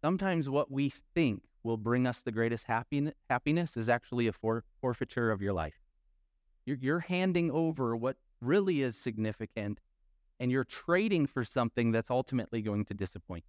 sometimes 0.00 0.48
what 0.48 0.70
we 0.70 0.92
think 1.14 1.44
will 1.62 1.76
bring 1.76 2.06
us 2.06 2.22
the 2.22 2.32
greatest 2.32 2.66
happiness 2.66 3.76
is 3.76 3.88
actually 3.88 4.26
a 4.26 4.32
for- 4.32 4.64
forfeiture 4.80 5.30
of 5.30 5.42
your 5.42 5.52
life. 5.52 5.80
You're, 6.64 6.78
you're 6.80 7.00
handing 7.00 7.50
over 7.50 7.96
what 7.96 8.16
really 8.40 8.82
is 8.82 8.96
significant 8.96 9.80
and 10.40 10.50
you're 10.50 10.64
trading 10.64 11.26
for 11.26 11.44
something 11.44 11.90
that's 11.90 12.10
ultimately 12.10 12.62
going 12.62 12.84
to 12.86 12.94
disappoint. 12.94 13.44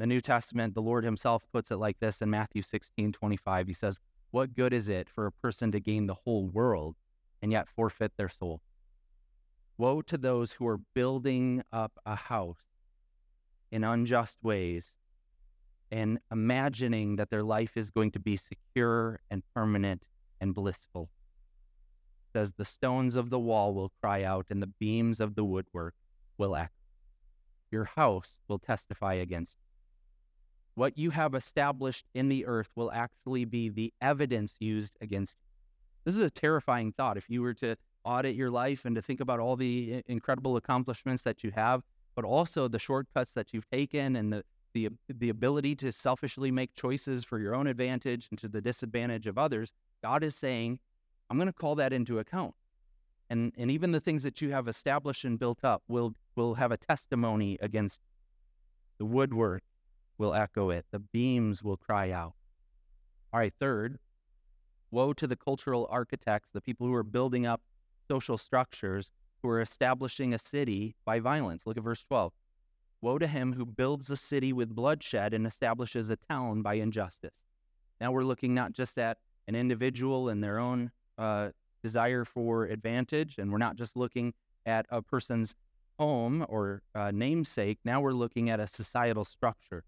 The 0.00 0.06
New 0.06 0.22
Testament, 0.22 0.72
the 0.72 0.80
Lord 0.80 1.04
Himself 1.04 1.44
puts 1.52 1.70
it 1.70 1.76
like 1.76 2.00
this 2.00 2.22
in 2.22 2.30
Matthew 2.30 2.62
16 2.62 3.12
25. 3.12 3.66
He 3.66 3.74
says, 3.74 3.98
What 4.30 4.54
good 4.54 4.72
is 4.72 4.88
it 4.88 5.10
for 5.10 5.26
a 5.26 5.32
person 5.32 5.70
to 5.72 5.78
gain 5.78 6.06
the 6.06 6.14
whole 6.14 6.46
world 6.48 6.96
and 7.42 7.52
yet 7.52 7.68
forfeit 7.68 8.12
their 8.16 8.30
soul? 8.30 8.62
Woe 9.76 10.00
to 10.00 10.16
those 10.16 10.52
who 10.52 10.66
are 10.66 10.80
building 10.94 11.62
up 11.70 11.98
a 12.06 12.14
house 12.14 12.62
in 13.70 13.84
unjust 13.84 14.38
ways 14.42 14.96
and 15.90 16.18
imagining 16.32 17.16
that 17.16 17.28
their 17.28 17.42
life 17.42 17.76
is 17.76 17.90
going 17.90 18.12
to 18.12 18.18
be 18.18 18.38
secure 18.38 19.20
and 19.30 19.42
permanent 19.54 20.04
and 20.40 20.54
blissful. 20.54 21.10
Says 22.32 22.52
the 22.52 22.64
stones 22.64 23.16
of 23.16 23.28
the 23.28 23.38
wall 23.38 23.74
will 23.74 23.92
cry 24.00 24.22
out 24.24 24.46
and 24.48 24.62
the 24.62 24.72
beams 24.78 25.20
of 25.20 25.34
the 25.34 25.44
woodwork 25.44 25.94
will 26.38 26.56
echo. 26.56 26.72
Your 27.70 27.84
house 27.84 28.38
will 28.48 28.58
testify 28.58 29.12
against 29.12 29.58
you. 29.60 29.69
What 30.74 30.96
you 30.96 31.10
have 31.10 31.34
established 31.34 32.06
in 32.14 32.28
the 32.28 32.46
earth 32.46 32.70
will 32.74 32.90
actually 32.92 33.44
be 33.44 33.68
the 33.68 33.92
evidence 34.00 34.56
used 34.60 34.96
against 35.00 35.36
you. 35.40 35.50
This 36.04 36.16
is 36.16 36.24
a 36.24 36.30
terrifying 36.30 36.92
thought. 36.92 37.16
If 37.16 37.28
you 37.28 37.42
were 37.42 37.54
to 37.54 37.76
audit 38.04 38.34
your 38.34 38.50
life 38.50 38.84
and 38.84 38.94
to 38.96 39.02
think 39.02 39.20
about 39.20 39.40
all 39.40 39.56
the 39.56 39.96
uh, 39.96 40.02
incredible 40.06 40.56
accomplishments 40.56 41.22
that 41.24 41.44
you 41.44 41.50
have, 41.50 41.82
but 42.14 42.24
also 42.24 42.68
the 42.68 42.78
shortcuts 42.78 43.32
that 43.34 43.52
you've 43.52 43.68
taken 43.70 44.16
and 44.16 44.32
the, 44.32 44.44
the 44.72 44.88
the 45.08 45.28
ability 45.28 45.74
to 45.74 45.92
selfishly 45.92 46.50
make 46.50 46.74
choices 46.74 47.24
for 47.24 47.38
your 47.38 47.54
own 47.54 47.66
advantage 47.66 48.28
and 48.30 48.38
to 48.38 48.48
the 48.48 48.60
disadvantage 48.60 49.26
of 49.26 49.36
others, 49.36 49.72
God 50.02 50.22
is 50.22 50.34
saying, 50.34 50.78
I'm 51.28 51.36
going 51.36 51.48
to 51.48 51.52
call 51.52 51.74
that 51.76 51.92
into 51.92 52.18
account. 52.18 52.54
And 53.28 53.52
and 53.58 53.70
even 53.70 53.92
the 53.92 54.00
things 54.00 54.22
that 54.22 54.40
you 54.40 54.50
have 54.52 54.68
established 54.68 55.24
and 55.24 55.38
built 55.38 55.64
up 55.64 55.82
will 55.88 56.14
will 56.36 56.54
have 56.54 56.72
a 56.72 56.76
testimony 56.76 57.58
against 57.60 58.00
the 58.98 59.04
woodwork 59.04 59.62
will 60.20 60.34
echo 60.34 60.68
it. 60.68 60.84
The 60.92 60.98
beams 60.98 61.62
will 61.64 61.78
cry 61.78 62.10
out. 62.10 62.34
All 63.32 63.40
right, 63.40 63.54
third, 63.58 63.98
woe 64.90 65.14
to 65.14 65.26
the 65.26 65.34
cultural 65.34 65.88
architects, 65.90 66.50
the 66.50 66.60
people 66.60 66.86
who 66.86 66.94
are 66.94 67.02
building 67.02 67.46
up 67.46 67.62
social 68.06 68.36
structures, 68.36 69.10
who 69.42 69.48
are 69.48 69.62
establishing 69.62 70.34
a 70.34 70.38
city 70.38 70.94
by 71.06 71.20
violence. 71.20 71.62
Look 71.64 71.78
at 71.78 71.82
verse 71.82 72.04
12. 72.04 72.32
Woe 73.00 73.18
to 73.18 73.26
him 73.26 73.54
who 73.54 73.64
builds 73.64 74.10
a 74.10 74.16
city 74.16 74.52
with 74.52 74.74
bloodshed 74.74 75.32
and 75.32 75.46
establishes 75.46 76.10
a 76.10 76.16
town 76.16 76.60
by 76.60 76.74
injustice. 76.74 77.32
Now 77.98 78.12
we're 78.12 78.24
looking 78.24 78.52
not 78.54 78.72
just 78.72 78.98
at 78.98 79.16
an 79.48 79.54
individual 79.54 80.28
and 80.28 80.44
their 80.44 80.58
own 80.58 80.90
uh, 81.16 81.50
desire 81.82 82.26
for 82.26 82.64
advantage, 82.64 83.38
and 83.38 83.50
we're 83.50 83.58
not 83.58 83.76
just 83.76 83.96
looking 83.96 84.34
at 84.66 84.84
a 84.90 85.00
person's 85.00 85.54
home 85.98 86.44
or 86.46 86.82
uh, 86.94 87.10
namesake. 87.10 87.78
Now 87.86 88.02
we're 88.02 88.12
looking 88.12 88.50
at 88.50 88.60
a 88.60 88.66
societal 88.66 89.24
structure. 89.24 89.82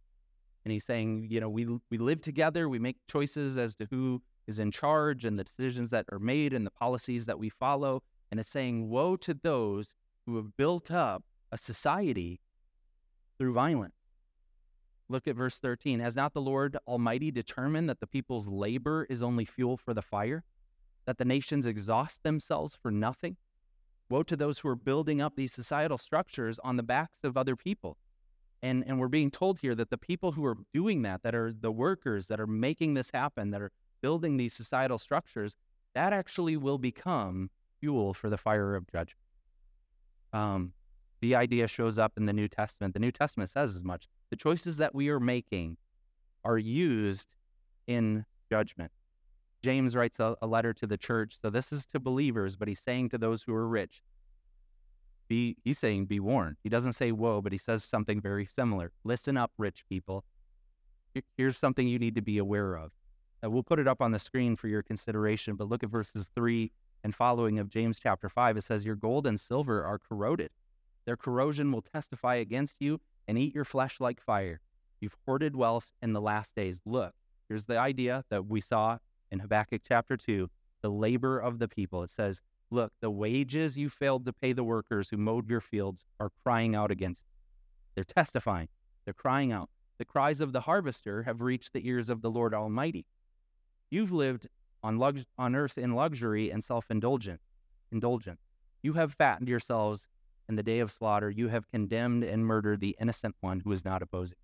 And 0.65 0.73
he's 0.73 0.85
saying, 0.85 1.27
you 1.31 1.41
know, 1.41 1.49
we, 1.49 1.67
we 1.91 1.99
live 1.99 2.21
together, 2.21 2.69
we 2.69 2.79
make 2.79 2.97
choices 3.09 3.57
as 3.57 3.75
to 3.77 3.89
who 3.91 4.23
is 4.47 4.59
in 4.59 4.71
charge 4.71 5.25
and 5.25 5.39
the 5.39 5.45
decisions 5.45 5.91
that 5.91 6.07
are 6.13 6.19
made 6.19 6.53
and 6.53 6.65
the 6.65 6.71
policies 6.71 7.27
that 7.27 7.39
we 7.39 7.49
follow. 7.49 8.03
And 8.31 8.39
it's 8.39 8.49
saying, 8.49 8.89
woe 8.89 9.17
to 9.17 9.35
those 9.35 9.95
who 10.27 10.37
have 10.37 10.57
built 10.57 10.91
up 10.91 11.25
a 11.51 11.59
society 11.59 12.41
through 13.39 13.53
violence. 13.53 13.95
Look 15.09 15.29
at 15.29 15.37
verse 15.37 15.59
13. 15.59 16.01
Has 16.01 16.17
not 16.17 16.33
the 16.33 16.41
Lord 16.41 16.79
Almighty 16.87 17.31
determined 17.31 17.89
that 17.89 18.01
the 18.01 18.07
people's 18.07 18.49
labor 18.49 19.07
is 19.11 19.23
only 19.23 19.45
fuel 19.45 19.77
for 19.77 19.93
the 19.93 20.01
fire? 20.01 20.45
That 21.07 21.19
the 21.19 21.25
nations 21.25 21.67
exhaust 21.67 22.23
themselves 22.23 22.79
for 22.81 22.91
nothing? 22.91 23.37
Woe 24.09 24.23
to 24.23 24.37
those 24.37 24.61
who 24.61 24.69
are 24.69 24.77
building 24.77 25.21
up 25.21 25.35
these 25.37 25.53
societal 25.53 25.99
structures 25.99 26.59
on 26.61 26.77
the 26.77 26.83
backs 26.83 27.19
of 27.25 27.37
other 27.37 27.57
people. 27.57 27.99
And, 28.63 28.85
and 28.87 29.01
we're 29.01 29.09
being 29.09 29.31
told 29.31 29.59
here 29.59 29.75
that 29.75 29.91
the 29.91 29.99
people 29.99 30.33
who 30.33 30.45
are 30.45 30.57
doing 30.73 31.03
that, 31.03 31.23
that 31.23 31.35
are 31.35 31.53
the 31.53 31.73
workers 31.73 32.29
that 32.29 32.41
are 32.41 32.47
making 32.47 32.95
this 32.95 33.11
happen, 33.13 33.51
that 33.51 33.61
are 33.61 33.73
building 34.03 34.37
these 34.37 34.55
societal 34.55 34.99
structures, 34.99 35.57
that 35.95 36.13
actually 36.13 36.57
will 36.57 36.79
become 36.79 37.51
fuel 37.81 38.15
for 38.15 38.31
the 38.31 38.39
fire 38.39 38.77
of 38.77 38.87
judgment. 38.87 39.19
Um, 40.33 40.73
the 41.21 41.35
idea 41.35 41.67
shows 41.67 41.99
up 41.99 42.13
in 42.17 42.27
the 42.27 42.33
New 42.33 42.49
Testament. 42.49 42.95
The 42.95 43.01
New 43.01 43.13
Testament 43.13 43.51
says 43.51 43.75
as 43.75 43.85
much. 43.85 44.09
The 44.31 44.37
choices 44.37 44.77
that 44.79 44.95
we 44.95 45.09
are 45.09 45.21
making 45.21 45.77
are 46.45 46.59
used 46.59 47.29
in 47.87 48.25
judgment. 48.51 48.93
James 49.63 49.95
writes 49.95 50.19
a, 50.19 50.37
a, 50.43 50.47
letter 50.47 50.73
to 50.73 50.87
the 50.87 50.97
church. 50.97 51.39
So 51.41 51.51
this 51.51 51.73
is 51.73 51.87
to 51.87 52.01
believers, 52.01 52.57
but 52.57 52.67
he's 52.67 52.81
saying 52.81 53.11
to 53.11 53.19
those 53.19 53.43
who 53.43 53.55
are 53.55 53.69
rich, 53.69 54.03
be 55.29 55.57
he's 55.65 55.79
saying 55.79 56.07
be 56.07 56.21
warned. 56.21 56.57
He 56.63 56.69
doesn't 56.69 56.95
say 56.95 57.13
woe, 57.13 57.41
but 57.41 57.53
he 57.53 57.59
says 57.59 57.85
something 57.85 58.21
very 58.21 58.47
similar. 58.47 58.93
Listen 59.05 59.37
up, 59.37 59.53
rich 59.59 59.85
people. 59.89 60.25
Here's 61.37 61.59
something 61.59 61.87
you 61.87 61.99
need 61.99 62.15
to 62.15 62.23
be 62.23 62.39
aware 62.39 62.75
of. 62.75 62.93
Uh, 63.45 63.51
we'll 63.51 63.63
put 63.63 63.79
it 63.79 63.89
up 63.89 64.01
on 64.01 64.13
the 64.13 64.19
screen 64.19 64.57
for 64.57 64.69
your 64.69 64.83
consideration, 64.83 65.57
but 65.57 65.69
look 65.69 65.83
at 65.83 65.91
verses 65.91 66.31
3 66.35 66.73
and 67.05 67.15
following 67.15 67.59
of 67.59 67.69
James 67.69 67.99
chapter 67.99 68.29
5. 68.29 68.57
It 68.57 68.63
says, 68.63 68.85
Your 68.85 68.95
gold 68.95 69.27
and 69.27 69.39
silver 69.39 69.85
are 69.85 69.99
corroded 69.99 70.51
their 71.05 71.17
corrosion 71.17 71.73
will 71.73 71.83
testify 71.83 72.37
against 72.37 72.77
you 72.81 73.01
and 73.27 73.39
eat 73.39 73.55
your 73.55 73.65
flesh 73.65 74.01
like 74.01 74.21
fire. 74.21 74.61
You've 75.01 75.17
hoarded 75.27 75.57
wealth 75.57 75.93
in 76.01 76.13
the 76.13 76.21
last 76.21 76.55
days. 76.55 76.81
Look, 76.87 77.15
here's 77.49 77.65
the 77.65 77.79
idea 77.79 78.25
that 78.31 78.47
we 78.47 78.61
saw 78.61 78.99
in 79.31 79.41
Habakkuk 79.41 79.83
chapter 79.87 80.17
2 80.17 80.49
the 80.81 80.91
labor 80.91 81.39
of 81.39 81.61
the 81.61 81.69
people. 81.69 82.03
It 82.03 82.11
says, 82.11 82.41
Look, 82.73 82.95
the 83.03 83.11
wages 83.11 83.77
you 83.77 83.91
failed 83.91 84.25
to 84.25 84.33
pay 84.33 84.55
the 84.55 84.65
workers 84.65 85.11
who 85.11 85.19
mowed 85.19 85.51
your 85.51 85.61
fields 85.61 86.07
are 86.19 86.31
crying 86.43 86.75
out 86.75 86.91
against. 86.91 87.23
You. 87.27 87.43
They're 87.95 88.05
testifying. 88.05 88.69
They're 89.05 89.13
crying 89.13 89.53
out. 89.53 89.69
The 89.99 90.07
cries 90.07 90.41
of 90.41 90.55
the 90.55 90.63
harvester 90.63 91.25
have 91.25 91.43
reached 91.43 91.75
the 91.75 91.87
ears 91.87 92.09
of 92.09 92.23
the 92.23 92.31
Lord 92.31 92.55
Almighty. 92.55 93.05
You've 93.91 94.11
lived 94.11 94.49
on, 94.83 94.97
lux- 94.97 95.27
on 95.37 95.55
earth 95.55 95.77
in 95.77 95.95
luxury 95.95 96.51
and 96.51 96.65
self 96.65 96.91
indulgence. 96.91 97.43
You 98.83 98.95
have 98.95 99.13
fattened 99.13 99.51
yourselves 99.51 100.09
in 100.49 100.57
the 100.57 100.63
day 100.63 100.79
of 100.79 100.91
slaughter. 100.91 101.29
You 101.29 101.49
have 101.49 101.69
condemned 101.69 102.25
and 102.25 102.47
murdered 102.47 102.81
the 102.81 102.97
innocent 102.99 103.37
one 103.41 103.61
who 103.61 103.73
is 103.73 103.85
not 103.85 104.01
opposing. 104.01 104.39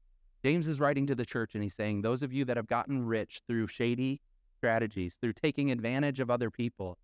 James 0.45 0.69
is 0.69 0.79
writing 0.79 1.07
to 1.07 1.15
the 1.15 1.25
church 1.25 1.55
and 1.55 1.63
he's 1.63 1.75
saying, 1.75 2.03
Those 2.03 2.21
of 2.21 2.35
you 2.35 2.45
that 2.45 2.59
have 2.59 2.67
gotten 2.67 3.07
rich 3.07 3.41
through 3.49 3.69
shady 3.69 4.21
strategies, 4.59 5.17
through 5.17 5.33
taking 5.33 5.71
advantage 5.71 6.21
of 6.21 6.31
other 6.31 6.51
people, 6.51 6.99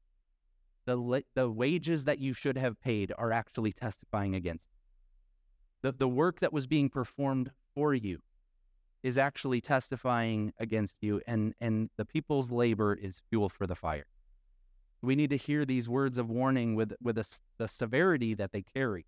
the, 0.87 1.25
the 1.35 1.50
wages 1.50 2.05
that 2.05 2.19
you 2.19 2.33
should 2.33 2.59
have 2.59 2.81
paid 2.81 3.12
are 3.17 3.33
actually 3.33 3.73
testifying 3.73 4.35
against. 4.35 4.67
The, 5.83 5.93
the 5.93 6.09
work 6.09 6.41
that 6.41 6.53
was 6.53 6.67
being 6.67 6.88
performed 6.88 7.50
for 7.75 7.95
you 7.95 8.21
is 9.03 9.19
actually 9.19 9.61
testifying 9.61 10.53
against 10.59 10.97
you, 11.03 11.21
and, 11.26 11.55
and 11.61 11.91
the 11.97 12.05
people's 12.07 12.50
labor 12.50 12.95
is 12.95 13.21
fuel 13.29 13.49
for 13.49 13.67
the 13.67 13.75
fire. 13.75 14.07
We 15.03 15.14
need 15.14 15.31
to 15.31 15.37
hear 15.37 15.67
these 15.67 15.88
words 15.88 16.17
of 16.17 16.31
warning 16.31 16.75
with, 16.75 16.95
with 17.03 17.19
a, 17.19 17.38
the 17.59 17.69
severity 17.69 18.33
that 18.35 18.53
they 18.53 18.62
carry. 18.62 19.05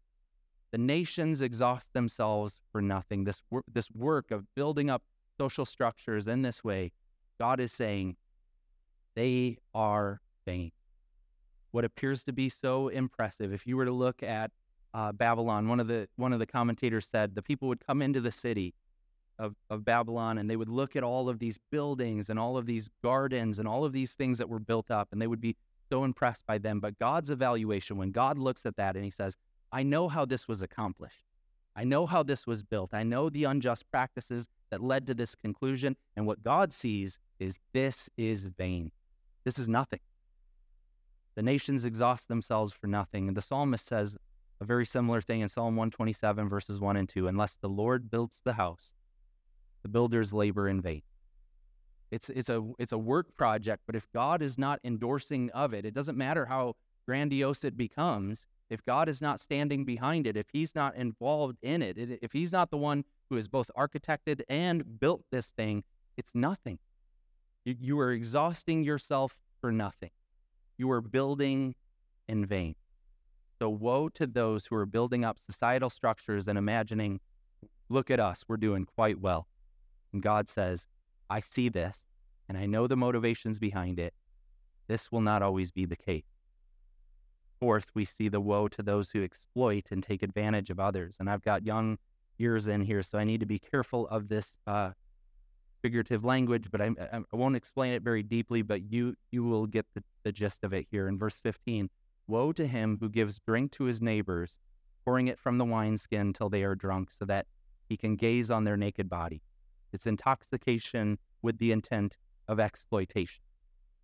The 0.70 0.78
nations 0.78 1.40
exhaust 1.40 1.94
themselves 1.94 2.60
for 2.70 2.82
nothing. 2.82 3.24
This, 3.24 3.40
wor- 3.50 3.64
this 3.72 3.90
work 3.90 4.30
of 4.30 4.44
building 4.54 4.90
up 4.90 5.02
social 5.38 5.64
structures 5.64 6.26
in 6.26 6.42
this 6.42 6.62
way, 6.62 6.92
God 7.40 7.60
is 7.60 7.72
saying 7.72 8.16
they 9.14 9.56
are 9.74 10.20
vain. 10.44 10.72
What 11.76 11.84
appears 11.84 12.24
to 12.24 12.32
be 12.32 12.48
so 12.48 12.88
impressive, 12.88 13.52
if 13.52 13.66
you 13.66 13.76
were 13.76 13.84
to 13.84 13.92
look 13.92 14.22
at 14.22 14.50
uh, 14.94 15.12
Babylon, 15.12 15.68
one 15.68 15.78
of 15.78 15.88
the 15.88 16.08
one 16.16 16.32
of 16.32 16.38
the 16.38 16.46
commentators 16.46 17.06
said 17.06 17.34
the 17.34 17.42
people 17.42 17.68
would 17.68 17.86
come 17.86 18.00
into 18.00 18.18
the 18.18 18.32
city 18.32 18.72
of, 19.38 19.54
of 19.68 19.84
Babylon 19.84 20.38
and 20.38 20.48
they 20.48 20.56
would 20.56 20.70
look 20.70 20.96
at 20.96 21.02
all 21.02 21.28
of 21.28 21.38
these 21.38 21.58
buildings 21.70 22.30
and 22.30 22.38
all 22.38 22.56
of 22.56 22.64
these 22.64 22.88
gardens 23.02 23.58
and 23.58 23.68
all 23.68 23.84
of 23.84 23.92
these 23.92 24.14
things 24.14 24.38
that 24.38 24.48
were 24.48 24.58
built 24.58 24.90
up 24.90 25.08
and 25.12 25.20
they 25.20 25.26
would 25.26 25.42
be 25.42 25.54
so 25.90 26.02
impressed 26.02 26.46
by 26.46 26.56
them. 26.56 26.80
But 26.80 26.98
God's 26.98 27.28
evaluation, 27.28 27.98
when 27.98 28.10
God 28.10 28.38
looks 28.38 28.64
at 28.64 28.76
that 28.76 28.96
and 28.96 29.04
he 29.04 29.10
says, 29.10 29.36
I 29.70 29.82
know 29.82 30.08
how 30.08 30.24
this 30.24 30.48
was 30.48 30.62
accomplished. 30.62 31.24
I 31.76 31.84
know 31.84 32.06
how 32.06 32.22
this 32.22 32.46
was 32.46 32.62
built. 32.62 32.94
I 32.94 33.02
know 33.02 33.28
the 33.28 33.44
unjust 33.44 33.84
practices 33.90 34.48
that 34.70 34.82
led 34.82 35.06
to 35.08 35.14
this 35.14 35.34
conclusion. 35.34 35.96
And 36.16 36.26
what 36.26 36.42
God 36.42 36.72
sees 36.72 37.18
is 37.38 37.58
this 37.74 38.08
is 38.16 38.44
vain. 38.44 38.92
This 39.44 39.58
is 39.58 39.68
nothing. 39.68 40.00
The 41.36 41.42
nations 41.42 41.84
exhaust 41.84 42.28
themselves 42.28 42.72
for 42.72 42.86
nothing. 42.86 43.28
And 43.28 43.36
the 43.36 43.42
psalmist 43.42 43.86
says 43.86 44.16
a 44.60 44.64
very 44.64 44.86
similar 44.86 45.20
thing 45.20 45.40
in 45.40 45.48
Psalm 45.48 45.76
127, 45.76 46.48
verses 46.48 46.80
1 46.80 46.96
and 46.96 47.08
2 47.08 47.28
Unless 47.28 47.56
the 47.56 47.68
Lord 47.68 48.10
builds 48.10 48.40
the 48.42 48.54
house, 48.54 48.94
the 49.82 49.88
builders 49.88 50.32
labor 50.32 50.66
in 50.66 50.80
vain. 50.80 51.02
It's, 52.10 52.30
it's, 52.30 52.48
a, 52.48 52.66
it's 52.78 52.92
a 52.92 52.98
work 52.98 53.36
project, 53.36 53.82
but 53.86 53.96
if 53.96 54.10
God 54.12 54.40
is 54.40 54.56
not 54.56 54.80
endorsing 54.82 55.50
of 55.50 55.74
it, 55.74 55.84
it 55.84 55.92
doesn't 55.92 56.16
matter 56.16 56.46
how 56.46 56.76
grandiose 57.04 57.64
it 57.64 57.76
becomes. 57.76 58.46
If 58.70 58.84
God 58.84 59.08
is 59.08 59.20
not 59.20 59.40
standing 59.40 59.84
behind 59.84 60.26
it, 60.26 60.36
if 60.36 60.46
He's 60.52 60.74
not 60.74 60.96
involved 60.96 61.58
in 61.62 61.82
it, 61.82 61.96
if 62.22 62.32
He's 62.32 62.52
not 62.52 62.70
the 62.70 62.78
one 62.78 63.04
who 63.28 63.36
has 63.36 63.48
both 63.48 63.70
architected 63.76 64.42
and 64.48 64.98
built 65.00 65.24
this 65.30 65.50
thing, 65.50 65.84
it's 66.16 66.30
nothing. 66.34 66.78
You, 67.64 67.76
you 67.78 67.98
are 68.00 68.12
exhausting 68.12 68.84
yourself 68.84 69.38
for 69.60 69.70
nothing. 69.70 70.10
You 70.76 70.90
are 70.90 71.00
building 71.00 71.74
in 72.28 72.46
vain. 72.46 72.74
So, 73.58 73.70
woe 73.70 74.08
to 74.10 74.26
those 74.26 74.66
who 74.66 74.76
are 74.76 74.86
building 74.86 75.24
up 75.24 75.38
societal 75.38 75.88
structures 75.88 76.46
and 76.46 76.58
imagining, 76.58 77.20
look 77.88 78.10
at 78.10 78.20
us, 78.20 78.44
we're 78.46 78.58
doing 78.58 78.84
quite 78.84 79.20
well. 79.20 79.46
And 80.12 80.22
God 80.22 80.48
says, 80.48 80.86
I 81.30 81.40
see 81.40 81.68
this 81.68 82.04
and 82.48 82.58
I 82.58 82.66
know 82.66 82.86
the 82.86 82.96
motivations 82.96 83.58
behind 83.58 83.98
it. 83.98 84.14
This 84.88 85.10
will 85.10 85.20
not 85.20 85.42
always 85.42 85.70
be 85.70 85.84
the 85.84 85.96
case. 85.96 86.24
Fourth, 87.58 87.86
we 87.94 88.04
see 88.04 88.28
the 88.28 88.40
woe 88.40 88.68
to 88.68 88.82
those 88.82 89.10
who 89.10 89.24
exploit 89.24 89.86
and 89.90 90.02
take 90.02 90.22
advantage 90.22 90.70
of 90.70 90.78
others. 90.78 91.16
And 91.18 91.28
I've 91.30 91.42
got 91.42 91.64
young 91.64 91.98
ears 92.38 92.68
in 92.68 92.82
here, 92.82 93.02
so 93.02 93.18
I 93.18 93.24
need 93.24 93.40
to 93.40 93.46
be 93.46 93.58
careful 93.58 94.06
of 94.08 94.28
this 94.28 94.58
uh, 94.66 94.90
figurative 95.82 96.24
language, 96.24 96.70
but 96.70 96.80
I, 96.80 96.90
I, 97.12 97.36
won't 97.36 97.56
explain 97.56 97.92
it 97.92 98.02
very 98.02 98.22
deeply, 98.22 98.62
but 98.62 98.90
you, 98.92 99.14
you 99.30 99.44
will 99.44 99.66
get 99.66 99.86
the, 99.94 100.02
the 100.24 100.32
gist 100.32 100.64
of 100.64 100.72
it 100.72 100.86
here. 100.90 101.08
In 101.08 101.18
verse 101.18 101.36
15, 101.36 101.90
woe 102.26 102.52
to 102.52 102.66
him 102.66 102.98
who 103.00 103.08
gives 103.08 103.38
drink 103.38 103.72
to 103.72 103.84
his 103.84 104.00
neighbors, 104.00 104.58
pouring 105.04 105.28
it 105.28 105.38
from 105.38 105.58
the 105.58 105.64
wineskin 105.64 106.32
till 106.32 106.48
they 106.48 106.64
are 106.64 106.74
drunk, 106.74 107.10
so 107.10 107.24
that 107.26 107.46
he 107.88 107.96
can 107.96 108.16
gaze 108.16 108.50
on 108.50 108.64
their 108.64 108.76
naked 108.76 109.08
body. 109.08 109.42
It's 109.92 110.06
intoxication 110.06 111.18
with 111.42 111.58
the 111.58 111.72
intent 111.72 112.16
of 112.48 112.58
exploitation. 112.58 113.42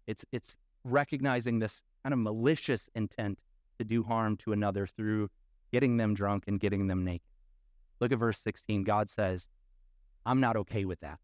It's 0.07 0.25
it's 0.33 0.57
recognizing 0.85 1.59
this 1.59 1.83
kind 2.03 2.13
of 2.13 2.19
malicious 2.19 2.89
intent 2.95 3.41
to 3.79 3.85
do 3.85 4.03
harm 4.03 4.37
to 4.37 4.53
another 4.53 4.87
through 4.87 5.29
getting 5.73 5.97
them 5.97 6.15
drunk 6.15 6.45
and 6.47 6.61
getting 6.61 6.87
them 6.87 7.05
naked. 7.05 7.29
Look 8.01 8.13
at 8.13 8.19
verse 8.19 8.39
16. 8.39 8.85
God 8.85 9.09
says, 9.09 9.49
I'm 10.27 10.41
not 10.41 10.57
okay 10.57 10.85
with 10.85 11.01
that. 11.01 11.19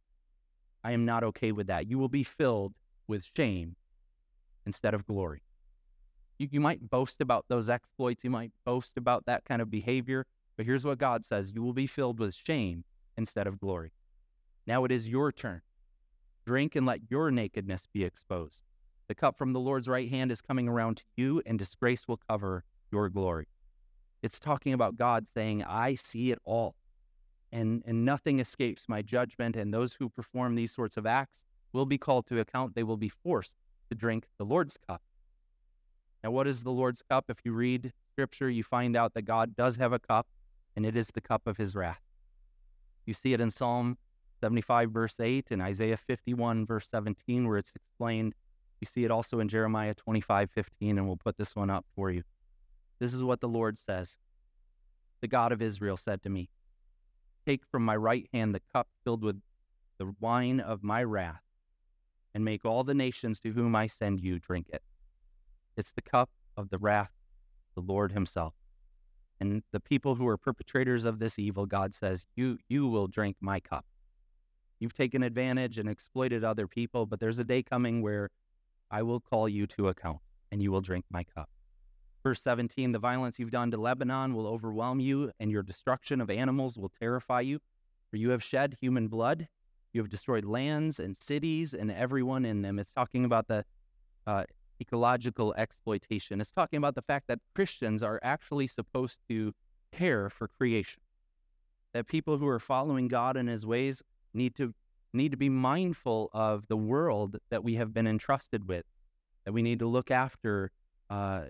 I 0.89 0.93
am 0.93 1.05
not 1.05 1.23
okay 1.23 1.53
with 1.53 1.67
that. 1.67 1.87
You 1.87 1.99
will 1.99 2.09
be 2.09 2.23
filled 2.23 2.73
with 3.07 3.31
shame 3.37 3.77
instead 4.65 4.95
of 4.95 5.07
glory. 5.07 5.43
You, 6.39 6.49
you 6.51 6.61
might 6.61 6.89
boast 6.89 7.21
about 7.21 7.45
those 7.49 7.69
exploits, 7.69 8.25
you 8.25 8.31
might 8.31 8.53
boast 8.65 8.97
about 8.97 9.27
that 9.27 9.45
kind 9.45 9.61
of 9.61 9.71
behavior, 9.71 10.25
but 10.57 10.65
here's 10.65 10.87
what 10.87 10.97
God 10.97 11.27
says 11.27 11.53
you 11.55 11.63
will 11.63 11.75
be 11.75 11.87
filled 11.87 12.19
with 12.19 12.35
shame 12.35 12.85
instead 13.19 13.47
of 13.47 13.61
glory. 13.61 13.93
Now 14.67 14.85
it 14.85 14.91
is 14.91 15.11
your 15.11 15.31
turn. 15.31 15.61
Drink 16.47 16.75
and 16.75 16.87
let 16.87 17.11
your 17.11 17.31
nakedness 17.31 17.87
be 17.93 18.03
exposed. 18.03 18.63
The 19.09 19.15
cup 19.15 19.37
from 19.37 19.53
the 19.53 19.61
Lord's 19.61 19.89
right 19.89 20.09
hand 20.09 20.33
is 20.33 20.41
coming 20.41 20.69
around 20.69 20.97
to 20.97 21.05
you, 21.19 21.43
and 21.45 21.59
disgrace 21.59 22.09
will 22.09 22.21
cover 22.31 22.65
your 22.91 23.11
glory. 23.11 23.49
It's 24.23 24.41
talking 24.41 24.73
about 24.73 24.97
God 24.97 25.27
saying, 25.29 25.65
I 25.65 25.97
see 25.97 26.31
it 26.31 26.39
all, 26.47 26.77
and, 27.53 27.83
and 27.87 28.05
nothing 28.05 28.41
escapes 28.41 28.89
my 28.89 29.03
judgment. 29.03 29.57
And 29.57 29.73
those 29.73 29.95
who 29.95 30.09
perform 30.09 30.55
these 30.55 30.73
sorts 30.73 30.97
of 30.97 31.07
acts 31.07 31.45
will 31.73 31.87
be 31.87 31.99
called 31.99 32.27
to 32.27 32.41
account. 32.41 32.75
They 32.75 32.83
will 32.83 32.97
be 32.97 33.09
forced 33.09 33.57
to 33.89 33.95
drink 33.95 34.29
the 34.39 34.45
Lord's 34.45 34.77
cup. 34.77 35.03
Now, 36.23 36.31
what 36.31 36.47
is 36.47 36.63
the 36.63 36.71
Lord's 36.71 37.03
cup? 37.03 37.27
If 37.29 37.39
you 37.45 37.53
read 37.53 37.93
scripture, 38.13 38.51
you 38.51 38.65
find 38.65 38.97
out 38.97 39.15
that 39.15 39.23
God 39.23 39.55
does 39.55 39.77
have 39.77 39.93
a 39.93 39.99
cup, 39.99 40.27
and 40.75 40.85
it 40.85 40.97
is 40.97 41.09
the 41.09 41.21
cup 41.21 41.47
of 41.47 41.57
his 41.57 41.75
wrath. 41.75 42.03
You 43.07 43.15
see 43.15 43.33
it 43.33 43.41
in 43.41 43.51
Psalm 43.51 43.97
75, 44.41 44.91
verse 44.91 45.21
8, 45.21 45.47
and 45.51 45.63
Isaiah 45.63 45.97
51, 45.97 46.67
verse 46.67 46.89
17, 46.89 47.47
where 47.47 47.59
it's 47.59 47.73
explained. 47.75 48.35
You 48.81 48.87
see 48.87 49.05
it 49.05 49.11
also 49.11 49.41
in 49.41 49.49
Jeremiah 49.49 49.95
25, 49.95 50.51
15, 50.51 50.99
and 50.99 51.07
we'll 51.07 51.17
put 51.17 51.37
this 51.37 51.57
one 51.57 51.71
up 51.71 51.85
for 51.95 52.11
you. 52.11 52.23
This 52.99 53.15
is 53.15 53.23
what 53.25 53.41
the 53.41 53.49
Lord 53.49 53.79
says 53.79 54.17
The 55.21 55.29
God 55.29 55.53
of 55.53 55.63
Israel 55.63 55.97
said 55.97 56.23
to 56.23 56.29
me, 56.29 56.51
Take 57.49 57.65
from 57.65 57.83
my 57.83 57.97
right 57.97 58.29
hand 58.35 58.55
the 58.55 58.61
cup 58.75 58.89
filled 59.03 59.25
with 59.25 59.41
the 59.97 60.15
wine 60.21 60.61
of 60.61 60.83
my 60.83 61.03
wrath, 61.03 61.41
and 62.35 62.45
make 62.45 62.67
all 62.67 62.85
the 62.85 62.93
nations 62.93 63.41
to 63.41 63.53
whom 63.53 63.75
I 63.75 63.87
send 63.87 64.21
you 64.21 64.39
drink 64.39 64.67
it. 64.71 64.83
It's 65.75 65.93
the 65.93 66.03
cup 66.03 66.29
of 66.59 66.69
the 66.69 66.77
wrath 66.77 67.15
of 67.75 67.87
the 67.87 67.91
Lord 67.91 68.13
Himself. 68.13 68.53
And 69.41 69.63
the 69.73 69.81
people 69.81 70.17
who 70.17 70.29
are 70.29 70.37
perpetrators 70.37 71.07
of 71.07 71.21
this 71.21 71.39
evil, 71.39 71.65
God 71.65 71.95
says, 71.95 72.27
You 72.37 72.59
you 72.69 72.87
will 72.87 73.07
drink 73.07 73.39
my 73.41 73.61
cup. 73.61 73.87
You've 74.79 74.93
taken 74.93 75.23
advantage 75.23 75.79
and 75.79 75.89
exploited 75.89 76.45
other 76.45 76.69
people, 76.69 77.07
but 77.07 77.19
there's 77.19 77.39
a 77.39 77.45
day 77.45 77.63
coming 77.63 78.03
where 78.03 78.29
I 78.91 79.03
will 79.03 79.21
call 79.21 79.49
you 79.49 79.67
to 79.69 79.89
account 79.89 80.19
and 80.53 80.63
you 80.63 80.71
will 80.71 80.83
drink 80.83 81.07
my 81.11 81.25
cup. 81.25 81.49
Verse 82.29 82.43
17 82.43 82.93
The 82.93 82.99
violence 82.99 83.39
you've 83.39 83.51
done 83.51 83.71
to 83.71 83.79
Lebanon 83.79 84.35
will 84.35 84.47
overwhelm 84.47 85.01
you, 85.01 85.33
and 85.41 85.51
your 85.51 85.63
destruction 85.63 86.21
of 86.21 86.29
animals 86.29 86.77
will 86.77 86.91
terrify 87.01 87.41
you. 87.41 87.59
For 88.11 88.19
you 88.19 88.29
have 88.33 88.45
shed 88.45 88.77
human 88.83 89.09
blood, 89.09 89.49
you 89.95 90.03
have 90.03 90.11
destroyed 90.11 90.45
lands 90.45 91.01
and 91.01 91.17
cities 91.17 91.73
and 91.73 91.91
everyone 91.91 92.45
in 92.45 92.61
them. 92.61 92.79
It's 92.79 92.93
talking 92.93 93.25
about 93.25 93.49
the 93.49 93.65
uh, 94.27 94.45
ecological 94.79 95.55
exploitation. 95.57 96.39
It's 96.43 96.53
talking 96.53 96.77
about 96.77 96.97
the 96.97 97.01
fact 97.01 97.29
that 97.29 97.39
Christians 97.55 98.03
are 98.03 98.21
actually 98.23 98.67
supposed 98.67 99.21
to 99.31 99.55
care 99.91 100.29
for 100.29 100.49
creation. 100.49 101.01
That 101.95 102.09
people 102.09 102.37
who 102.37 102.47
are 102.47 102.59
following 102.59 103.09
God 103.09 103.39
and 103.39 103.49
his 103.49 103.65
ways 103.65 104.03
need 104.35 104.55
to 104.57 104.75
need 105.15 105.31
to 105.31 105.39
be 105.39 105.49
mindful 105.49 106.29
of 106.35 106.69
the 106.69 106.77
world 106.77 107.39
that 107.49 107.65
we 107.65 107.77
have 107.77 107.95
been 107.95 108.07
entrusted 108.07 108.69
with. 108.69 108.85
That 109.47 109.53
we 109.53 109.63
need 109.63 109.79
to 109.79 109.87
look 109.87 110.11
after 110.11 110.73
uh, 111.09 111.45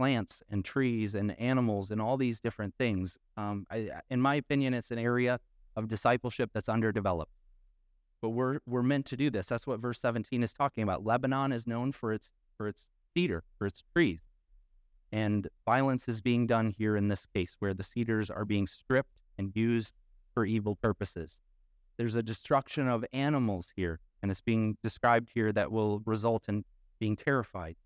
plants 0.00 0.42
and 0.48 0.64
trees 0.64 1.14
and 1.14 1.38
animals 1.38 1.90
and 1.90 2.00
all 2.00 2.16
these 2.16 2.40
different 2.40 2.74
things. 2.78 3.18
Um, 3.36 3.66
I, 3.70 3.90
in 4.08 4.18
my 4.18 4.36
opinion, 4.36 4.72
it's 4.72 4.90
an 4.90 4.98
area 4.98 5.38
of 5.76 5.88
discipleship 5.88 6.52
that's 6.54 6.70
underdeveloped. 6.70 7.34
But 8.22 8.30
we're 8.30 8.60
we're 8.64 8.82
meant 8.82 9.04
to 9.06 9.16
do 9.18 9.28
this. 9.28 9.48
That's 9.48 9.66
what 9.66 9.78
verse 9.78 10.00
17 10.00 10.42
is 10.42 10.54
talking 10.54 10.84
about. 10.84 11.04
Lebanon 11.04 11.52
is 11.52 11.66
known 11.66 11.92
for 11.92 12.14
its 12.14 12.32
for 12.56 12.66
its 12.66 12.86
cedar, 13.14 13.44
for 13.58 13.66
its 13.66 13.84
trees. 13.94 14.20
And 15.12 15.48
violence 15.66 16.08
is 16.08 16.22
being 16.22 16.46
done 16.46 16.70
here 16.70 16.96
in 16.96 17.08
this 17.08 17.26
case, 17.34 17.56
where 17.58 17.74
the 17.74 17.84
cedars 17.84 18.30
are 18.30 18.46
being 18.46 18.66
stripped 18.66 19.18
and 19.36 19.52
used 19.54 19.92
for 20.32 20.46
evil 20.46 20.76
purposes. 20.76 21.42
There's 21.98 22.14
a 22.14 22.22
destruction 22.22 22.88
of 22.88 23.04
animals 23.12 23.74
here, 23.76 24.00
and 24.22 24.30
it's 24.30 24.40
being 24.40 24.78
described 24.82 25.28
here 25.34 25.52
that 25.52 25.70
will 25.70 26.00
result 26.06 26.48
in 26.48 26.64
being 26.98 27.16
terrified. 27.16 27.76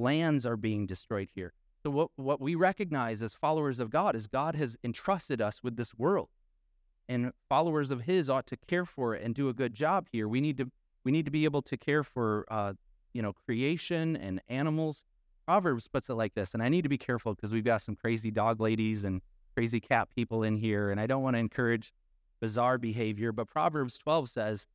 Lands 0.00 0.46
are 0.46 0.56
being 0.56 0.86
destroyed 0.86 1.28
here. 1.34 1.52
So, 1.82 1.90
what, 1.90 2.10
what 2.16 2.40
we 2.40 2.54
recognize 2.54 3.22
as 3.22 3.34
followers 3.34 3.78
of 3.78 3.90
God 3.90 4.16
is 4.16 4.26
God 4.26 4.54
has 4.54 4.76
entrusted 4.82 5.40
us 5.40 5.62
with 5.62 5.76
this 5.76 5.94
world. 5.94 6.28
And 7.08 7.32
followers 7.48 7.90
of 7.90 8.02
His 8.02 8.28
ought 8.28 8.46
to 8.48 8.56
care 8.68 8.84
for 8.84 9.14
it 9.14 9.22
and 9.22 9.34
do 9.34 9.48
a 9.48 9.54
good 9.54 9.74
job 9.74 10.06
here. 10.12 10.28
We 10.28 10.40
need 10.40 10.58
to 10.58 10.70
we 11.04 11.12
need 11.12 11.24
to 11.24 11.30
be 11.30 11.44
able 11.44 11.62
to 11.62 11.76
care 11.76 12.04
for 12.04 12.44
uh, 12.50 12.74
you 13.12 13.22
know 13.22 13.32
creation 13.32 14.16
and 14.16 14.40
animals. 14.48 15.04
Proverbs 15.46 15.88
puts 15.88 16.08
it 16.08 16.14
like 16.14 16.34
this, 16.34 16.54
and 16.54 16.62
I 16.62 16.68
need 16.68 16.82
to 16.82 16.88
be 16.88 16.98
careful 16.98 17.34
because 17.34 17.52
we've 17.52 17.64
got 17.64 17.82
some 17.82 17.96
crazy 17.96 18.30
dog 18.30 18.60
ladies 18.60 19.04
and 19.04 19.20
crazy 19.54 19.80
cat 19.80 20.08
people 20.14 20.42
in 20.42 20.56
here, 20.56 20.90
and 20.90 21.00
I 21.00 21.06
don't 21.06 21.22
want 21.22 21.34
to 21.34 21.40
encourage 21.40 21.92
bizarre 22.40 22.78
behavior. 22.78 23.32
But 23.32 23.48
Proverbs 23.48 23.98
12 23.98 24.28
says, 24.28 24.66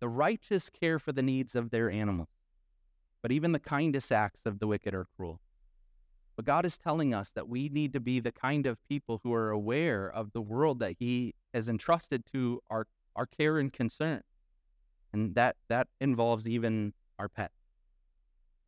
"The 0.00 0.08
righteous 0.08 0.70
care 0.70 0.98
for 0.98 1.12
the 1.12 1.22
needs 1.22 1.54
of 1.54 1.70
their 1.70 1.90
animals, 1.90 2.28
but 3.22 3.32
even 3.32 3.52
the 3.52 3.58
kindest 3.58 4.12
acts 4.12 4.46
of 4.46 4.58
the 4.58 4.66
wicked 4.66 4.94
are 4.94 5.06
cruel." 5.16 5.40
But 6.38 6.44
God 6.44 6.64
is 6.64 6.78
telling 6.78 7.12
us 7.12 7.32
that 7.32 7.48
we 7.48 7.68
need 7.68 7.92
to 7.94 8.00
be 8.00 8.20
the 8.20 8.30
kind 8.30 8.64
of 8.64 8.78
people 8.88 9.20
who 9.24 9.32
are 9.34 9.50
aware 9.50 10.08
of 10.08 10.32
the 10.32 10.40
world 10.40 10.78
that 10.78 10.94
He 11.00 11.34
has 11.52 11.68
entrusted 11.68 12.24
to 12.32 12.62
our, 12.70 12.86
our 13.16 13.26
care 13.26 13.58
and 13.58 13.72
concern. 13.72 14.22
And 15.12 15.34
that, 15.34 15.56
that 15.68 15.88
involves 16.00 16.48
even 16.48 16.92
our 17.18 17.28
pets. 17.28 17.58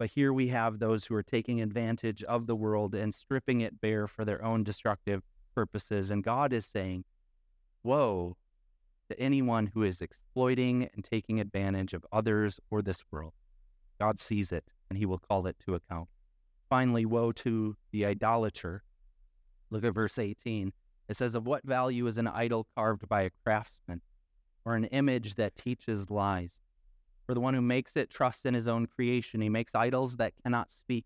But 0.01 0.11
here 0.11 0.33
we 0.33 0.49
have 0.49 0.81
those 0.81 1.05
who 1.05 1.15
are 1.15 1.23
taking 1.23 1.61
advantage 1.61 2.25
of 2.25 2.49
the 2.49 2.57
world 2.57 2.93
and 2.93 3.15
stripping 3.15 3.61
it 3.61 3.81
bare 3.81 4.09
for 4.09 4.25
their 4.25 4.45
own 4.45 4.65
destructive 4.65 5.23
purposes. 5.55 6.11
And 6.11 6.25
God 6.25 6.53
is 6.53 6.67
saying, 6.67 7.05
Woe 7.85 8.37
to 9.11 9.21
anyone 9.21 9.69
who 9.75 9.85
is 9.85 10.03
exploiting 10.03 10.89
and 10.93 11.05
taking 11.05 11.39
advantage 11.39 11.93
of 11.93 12.05
others 12.11 12.59
or 12.69 12.83
this 12.83 13.05
world. 13.13 13.35
God 14.01 14.19
sees 14.19 14.51
it 14.51 14.65
and 14.89 14.99
he 14.99 15.07
will 15.07 15.19
call 15.19 15.47
it 15.47 15.57
to 15.67 15.75
account. 15.75 16.09
Finally, 16.69 17.05
woe 17.05 17.33
to 17.33 17.77
the 17.93 18.07
idolater. 18.07 18.83
Look 19.71 19.85
at 19.85 19.95
verse 19.95 20.19
18. 20.19 20.73
It 21.09 21.17
says, 21.17 21.35
Of 21.35 21.47
what 21.47 21.65
value 21.65 22.07
is 22.07 22.19
an 22.19 22.27
idol 22.27 22.67
carved 22.77 23.09
by 23.09 23.23
a 23.23 23.31
craftsman, 23.45 24.01
or 24.65 24.75
an 24.75 24.85
image 24.87 25.35
that 25.35 25.57
teaches 25.57 26.11
lies? 26.11 26.61
For 27.27 27.35
the 27.35 27.41
one 27.41 27.55
who 27.55 27.61
makes 27.61 27.97
it 27.97 28.11
trusts 28.11 28.47
in 28.47 28.55
his 28.55 28.67
own 28.67 28.87
creation. 28.87 29.41
He 29.41 29.49
makes 29.49 29.75
idols 29.75 30.17
that 30.17 30.33
cannot 30.43 30.71
speak. 30.71 31.05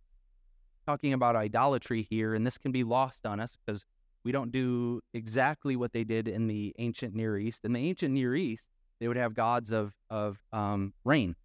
Talking 0.87 1.15
about 1.15 1.37
idolatry 1.37 2.03
here, 2.03 2.35
and 2.35 2.47
this 2.47 2.59
can 2.59 2.73
be 2.73 2.85
lost 2.85 3.27
on 3.27 3.41
us 3.41 3.57
because 3.57 3.85
we 4.23 4.33
don't 4.33 4.53
do 4.53 5.01
exactly 5.13 5.77
what 5.77 5.93
they 5.93 6.05
did 6.05 6.29
in 6.29 6.47
the 6.47 6.75
ancient 6.79 7.15
Near 7.15 7.39
East. 7.39 7.65
In 7.65 7.73
the 7.73 7.81
ancient 7.81 8.15
Near 8.15 8.35
East, 8.35 8.69
they 9.01 9.09
would 9.09 9.17
have 9.17 9.35
gods 9.35 9.71
of, 9.71 9.95
of 10.11 10.39
um, 10.53 10.93
rain, 11.05 11.37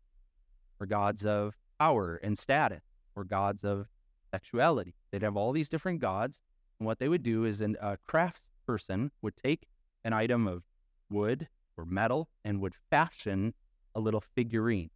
or 0.79 0.85
gods 0.85 1.25
of 1.25 1.55
power 1.79 2.19
and 2.23 2.37
status, 2.37 2.83
or 3.15 3.23
gods 3.23 3.63
of 3.63 3.87
sexuality. 4.31 4.95
They'd 5.11 5.21
have 5.21 5.37
all 5.37 5.51
these 5.51 5.69
different 5.69 5.99
gods. 5.99 6.39
And 6.79 6.85
what 6.85 6.99
they 6.99 7.09
would 7.09 7.23
do 7.23 7.45
is 7.45 7.61
an, 7.61 7.77
a 7.81 7.97
craftsperson 8.07 9.09
would 9.21 9.35
take 9.35 9.67
an 10.03 10.13
item 10.13 10.47
of 10.47 10.63
wood 11.09 11.47
or 11.77 11.85
metal 11.85 12.29
and 12.43 12.61
would 12.61 12.73
fashion 12.89 13.53
a 13.95 13.99
little 13.99 14.21
figurine. 14.21 14.89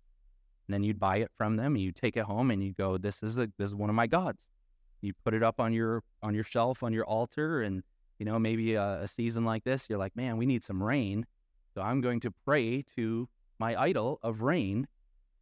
And 0.68 0.74
then 0.74 0.84
you'd 0.84 1.00
buy 1.00 1.18
it 1.18 1.32
from 1.38 1.58
them 1.58 1.76
and 1.76 1.84
you'd 1.84 1.96
take 1.96 2.16
it 2.16 2.24
home 2.24 2.52
and 2.52 2.64
you'd 2.64 2.78
go, 2.78 2.98
This 2.98 3.22
is 3.22 3.38
a, 3.38 3.50
this 3.58 3.70
is 3.70 3.76
one 3.76 3.90
of 3.90 3.96
my 3.96 4.08
gods. 4.08 4.48
You 5.02 5.14
put 5.26 5.34
it 5.34 5.44
up 5.44 5.60
on 5.60 5.74
your 5.74 6.02
on 6.22 6.34
your 6.34 6.46
shelf 6.46 6.84
on 6.84 6.94
your 6.94 7.04
altar 7.04 7.62
and 7.62 7.84
you 8.20 8.26
know, 8.26 8.40
maybe 8.40 8.76
a, 8.76 9.02
a 9.02 9.08
season 9.08 9.44
like 9.44 9.64
this, 9.64 9.90
you're 9.90 10.00
like, 10.00 10.16
man, 10.16 10.38
we 10.38 10.46
need 10.46 10.64
some 10.64 10.82
rain. 10.82 11.26
So 11.74 11.82
I'm 11.82 12.02
going 12.02 12.20
to 12.22 12.32
pray 12.46 12.84
to 12.96 13.28
my 13.60 13.76
idol 13.76 14.20
of 14.24 14.42
rain 14.42 14.88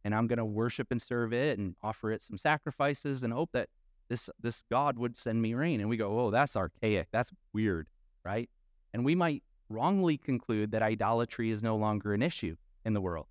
and 0.04 0.14
I'm 0.14 0.26
going 0.26 0.38
to 0.38 0.44
worship 0.44 0.88
and 0.90 1.00
serve 1.00 1.32
it 1.32 1.58
and 1.58 1.74
offer 1.82 2.10
it 2.10 2.22
some 2.22 2.38
sacrifices 2.38 3.22
and 3.22 3.32
hope 3.32 3.50
that 3.52 3.68
this 4.08 4.28
this 4.40 4.64
God 4.70 4.98
would 4.98 5.16
send 5.16 5.40
me 5.40 5.54
rain. 5.54 5.80
And 5.80 5.88
we 5.88 5.96
go, 5.96 6.18
oh, 6.18 6.30
that's 6.30 6.56
archaic. 6.56 7.08
That's 7.12 7.30
weird, 7.52 7.88
right? 8.24 8.50
And 8.92 9.04
we 9.04 9.14
might 9.14 9.42
wrongly 9.68 10.18
conclude 10.18 10.70
that 10.72 10.82
idolatry 10.82 11.50
is 11.50 11.62
no 11.62 11.76
longer 11.76 12.12
an 12.12 12.22
issue 12.22 12.56
in 12.84 12.92
the 12.92 13.00
world. 13.00 13.26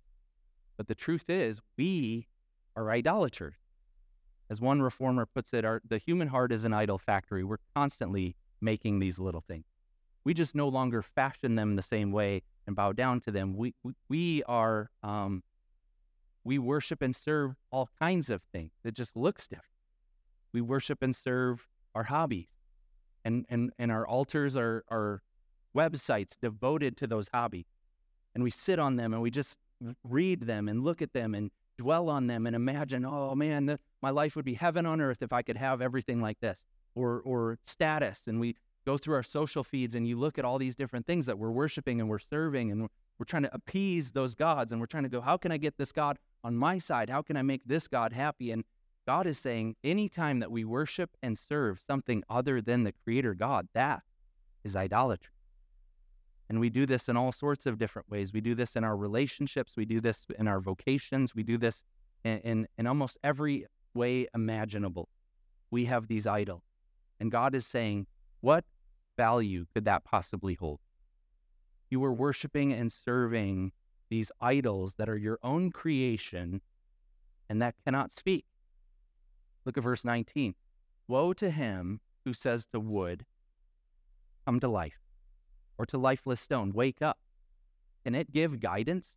But 0.76 0.88
the 0.88 0.94
truth 0.94 1.28
is, 1.28 1.60
we 1.76 2.26
are 2.74 2.90
idolaters. 2.90 3.54
As 4.50 4.60
one 4.60 4.82
reformer 4.82 5.24
puts 5.24 5.54
it, 5.54 5.64
our, 5.64 5.80
the 5.86 5.98
human 5.98 6.28
heart 6.28 6.52
is 6.52 6.64
an 6.64 6.74
idol 6.74 6.98
factory. 6.98 7.44
We're 7.44 7.58
constantly 7.74 8.34
making 8.60 8.98
these 8.98 9.18
little 9.18 9.40
things. 9.40 9.64
We 10.24 10.34
just 10.34 10.54
no 10.54 10.68
longer 10.68 11.02
fashion 11.02 11.54
them 11.54 11.76
the 11.76 11.82
same 11.82 12.12
way 12.12 12.42
and 12.66 12.76
bow 12.76 12.92
down 12.92 13.20
to 13.22 13.30
them. 13.30 13.56
We 13.56 13.74
we, 13.82 13.92
we 14.08 14.42
are 14.44 14.90
um, 15.02 15.42
we 16.44 16.58
worship 16.58 17.02
and 17.02 17.14
serve 17.14 17.54
all 17.70 17.88
kinds 18.00 18.30
of 18.30 18.42
things. 18.52 18.72
that 18.82 18.94
just 18.94 19.16
looks 19.16 19.46
different 19.46 19.72
we 20.52 20.60
worship 20.60 21.02
and 21.02 21.14
serve 21.14 21.66
our 21.94 22.04
hobbies. 22.04 22.48
And, 23.24 23.46
and, 23.48 23.72
and 23.78 23.90
our 23.90 24.06
altars 24.06 24.56
are, 24.56 24.84
are 24.88 25.22
websites 25.76 26.36
devoted 26.40 26.96
to 26.98 27.06
those 27.06 27.28
hobbies. 27.32 27.66
And 28.34 28.42
we 28.44 28.50
sit 28.50 28.78
on 28.78 28.96
them 28.96 29.12
and 29.12 29.22
we 29.22 29.30
just 29.30 29.58
read 30.04 30.42
them 30.42 30.68
and 30.68 30.82
look 30.82 31.02
at 31.02 31.12
them 31.12 31.34
and 31.34 31.50
dwell 31.78 32.08
on 32.08 32.26
them 32.26 32.46
and 32.46 32.54
imagine, 32.54 33.04
oh 33.04 33.34
man, 33.34 33.66
the, 33.66 33.78
my 34.00 34.10
life 34.10 34.36
would 34.36 34.44
be 34.44 34.54
heaven 34.54 34.86
on 34.86 35.00
earth 35.00 35.22
if 35.22 35.32
I 35.32 35.42
could 35.42 35.56
have 35.56 35.80
everything 35.80 36.20
like 36.20 36.40
this. 36.40 36.64
Or, 36.94 37.22
or 37.24 37.58
status. 37.62 38.26
And 38.26 38.38
we 38.38 38.54
go 38.84 38.98
through 38.98 39.14
our 39.14 39.22
social 39.22 39.64
feeds 39.64 39.94
and 39.94 40.06
you 40.06 40.18
look 40.18 40.38
at 40.38 40.44
all 40.44 40.58
these 40.58 40.76
different 40.76 41.06
things 41.06 41.24
that 41.24 41.38
we're 41.38 41.50
worshiping 41.50 42.00
and 42.00 42.10
we're 42.10 42.18
serving 42.18 42.70
and 42.70 42.82
we're, 42.82 42.88
we're 43.18 43.24
trying 43.24 43.44
to 43.44 43.54
appease 43.54 44.10
those 44.10 44.34
gods 44.34 44.72
and 44.72 44.80
we're 44.80 44.86
trying 44.86 45.04
to 45.04 45.08
go, 45.08 45.22
how 45.22 45.38
can 45.38 45.52
I 45.52 45.56
get 45.56 45.78
this 45.78 45.90
God 45.90 46.18
on 46.44 46.56
my 46.56 46.78
side? 46.78 47.10
How 47.10 47.22
can 47.22 47.36
I 47.36 47.42
make 47.42 47.64
this 47.64 47.88
God 47.88 48.12
happy? 48.12 48.50
And 48.50 48.64
God 49.06 49.26
is 49.26 49.38
saying 49.38 49.76
anytime 49.82 50.40
that 50.40 50.50
we 50.50 50.64
worship 50.64 51.10
and 51.22 51.36
serve 51.36 51.80
something 51.80 52.22
other 52.28 52.60
than 52.60 52.84
the 52.84 52.92
Creator 53.04 53.34
God, 53.34 53.68
that 53.74 54.02
is 54.64 54.76
idolatry. 54.76 55.32
And 56.48 56.60
we 56.60 56.70
do 56.70 56.86
this 56.86 57.08
in 57.08 57.16
all 57.16 57.32
sorts 57.32 57.66
of 57.66 57.78
different 57.78 58.10
ways. 58.10 58.32
We 58.32 58.40
do 58.40 58.54
this 58.54 58.76
in 58.76 58.84
our 58.84 58.96
relationships, 58.96 59.76
we 59.76 59.84
do 59.84 60.00
this 60.00 60.26
in 60.38 60.46
our 60.46 60.60
vocations, 60.60 61.34
we 61.34 61.42
do 61.42 61.58
this 61.58 61.84
in, 62.24 62.38
in, 62.38 62.68
in 62.78 62.86
almost 62.86 63.18
every 63.24 63.66
way 63.94 64.26
imaginable. 64.34 65.08
We 65.70 65.86
have 65.86 66.08
these 66.08 66.26
idols. 66.26 66.62
And 67.18 67.30
God 67.30 67.54
is 67.54 67.66
saying, 67.66 68.06
what 68.40 68.64
value 69.16 69.66
could 69.72 69.84
that 69.86 70.04
possibly 70.04 70.54
hold? 70.54 70.80
You 71.90 72.00
were 72.00 72.12
worshiping 72.12 72.72
and 72.72 72.92
serving 72.92 73.72
these 74.12 74.30
idols 74.42 74.96
that 74.96 75.08
are 75.08 75.16
your 75.16 75.38
own 75.42 75.70
creation 75.70 76.60
and 77.48 77.62
that 77.62 77.74
cannot 77.82 78.12
speak. 78.12 78.44
Look 79.64 79.78
at 79.78 79.82
verse 79.82 80.04
19. 80.04 80.54
Woe 81.08 81.32
to 81.32 81.48
him 81.48 81.98
who 82.26 82.34
says 82.34 82.66
to 82.72 82.78
wood, 82.78 83.24
Come 84.44 84.60
to 84.60 84.68
life, 84.68 85.00
or 85.78 85.86
to 85.86 85.96
lifeless 85.96 86.42
stone, 86.42 86.74
Wake 86.74 87.00
up. 87.00 87.20
Can 88.04 88.14
it 88.14 88.30
give 88.30 88.60
guidance? 88.60 89.16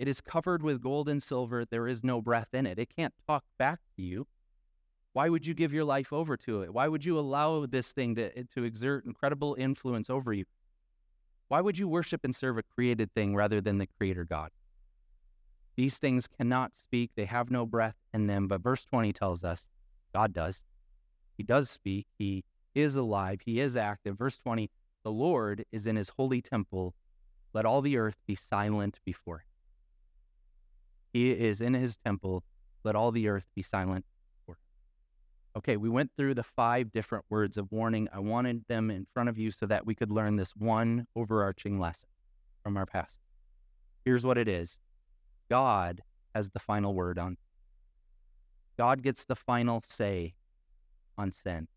It 0.00 0.08
is 0.08 0.20
covered 0.20 0.64
with 0.64 0.82
gold 0.82 1.08
and 1.08 1.22
silver. 1.22 1.64
There 1.64 1.86
is 1.86 2.02
no 2.02 2.20
breath 2.20 2.52
in 2.52 2.66
it. 2.66 2.80
It 2.80 2.96
can't 2.96 3.14
talk 3.28 3.44
back 3.56 3.78
to 3.94 4.02
you. 4.02 4.26
Why 5.12 5.28
would 5.28 5.46
you 5.46 5.54
give 5.54 5.72
your 5.72 5.84
life 5.84 6.12
over 6.12 6.36
to 6.38 6.62
it? 6.62 6.74
Why 6.74 6.88
would 6.88 7.04
you 7.04 7.20
allow 7.20 7.66
this 7.66 7.92
thing 7.92 8.16
to, 8.16 8.42
to 8.42 8.64
exert 8.64 9.04
incredible 9.04 9.54
influence 9.56 10.10
over 10.10 10.32
you? 10.32 10.44
Why 11.52 11.60
would 11.60 11.76
you 11.76 11.86
worship 11.86 12.24
and 12.24 12.34
serve 12.34 12.56
a 12.56 12.62
created 12.62 13.12
thing 13.12 13.36
rather 13.36 13.60
than 13.60 13.76
the 13.76 13.86
creator 13.86 14.24
God? 14.24 14.52
These 15.76 15.98
things 15.98 16.26
cannot 16.26 16.74
speak, 16.74 17.10
they 17.14 17.26
have 17.26 17.50
no 17.50 17.66
breath 17.66 17.96
in 18.14 18.26
them. 18.26 18.48
But 18.48 18.62
verse 18.62 18.86
20 18.86 19.12
tells 19.12 19.44
us 19.44 19.68
God 20.14 20.32
does. 20.32 20.64
He 21.36 21.42
does 21.42 21.68
speak, 21.68 22.06
He 22.18 22.44
is 22.74 22.96
alive, 22.96 23.40
He 23.44 23.60
is 23.60 23.76
active. 23.76 24.16
Verse 24.16 24.38
20 24.38 24.70
the 25.04 25.12
Lord 25.12 25.66
is 25.70 25.86
in 25.86 25.96
His 25.96 26.08
holy 26.16 26.40
temple. 26.40 26.94
Let 27.52 27.66
all 27.66 27.82
the 27.82 27.98
earth 27.98 28.16
be 28.26 28.34
silent 28.34 29.00
before 29.04 29.40
Him. 29.40 29.52
He 31.12 31.32
is 31.32 31.60
in 31.60 31.74
His 31.74 31.98
temple. 31.98 32.44
Let 32.82 32.96
all 32.96 33.12
the 33.12 33.28
earth 33.28 33.50
be 33.54 33.62
silent. 33.62 34.06
Okay, 35.54 35.76
we 35.76 35.88
went 35.88 36.10
through 36.16 36.34
the 36.34 36.42
five 36.42 36.92
different 36.92 37.24
words 37.28 37.58
of 37.58 37.70
warning. 37.70 38.08
I 38.12 38.20
wanted 38.20 38.64
them 38.68 38.90
in 38.90 39.06
front 39.12 39.28
of 39.28 39.38
you 39.38 39.50
so 39.50 39.66
that 39.66 39.84
we 39.84 39.94
could 39.94 40.10
learn 40.10 40.36
this 40.36 40.56
one 40.56 41.06
overarching 41.14 41.78
lesson 41.78 42.08
from 42.62 42.76
our 42.76 42.86
past. 42.86 43.20
Here's 44.04 44.24
what 44.24 44.38
it 44.38 44.48
is 44.48 44.80
God 45.50 46.02
has 46.34 46.50
the 46.50 46.58
final 46.58 46.94
word 46.94 47.18
on. 47.18 47.36
God 48.78 49.02
gets 49.02 49.24
the 49.24 49.36
final 49.36 49.82
say 49.86 50.34
on 51.18 51.32
sin. 51.32 51.68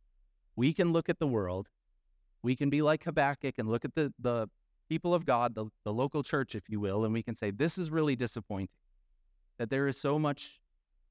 We 0.56 0.74
can 0.74 0.94
look 0.94 1.10
at 1.10 1.20
the 1.20 1.28
world. 1.28 1.68
We 2.42 2.56
can 2.56 2.70
be 2.70 2.82
like 2.82 3.04
Habakkuk 3.04 3.56
and 3.58 3.70
look 3.70 3.84
at 3.84 3.96
the, 3.96 4.14
the 4.20 4.48
people 4.88 5.14
of 5.14 5.26
God, 5.26 5.56
the, 5.56 5.66
the 5.84 5.92
local 5.92 6.24
church, 6.24 6.56
if 6.56 6.70
you 6.70 6.80
will, 6.80 7.04
and 7.04 7.14
we 7.14 7.24
can 7.24 7.36
say, 7.36 7.52
this 7.52 7.78
is 7.78 7.90
really 7.90 8.16
disappointing 8.16 8.70
that 9.58 9.70
there 9.70 9.88
is 9.88 9.98
so 9.98 10.20
much 10.20 10.62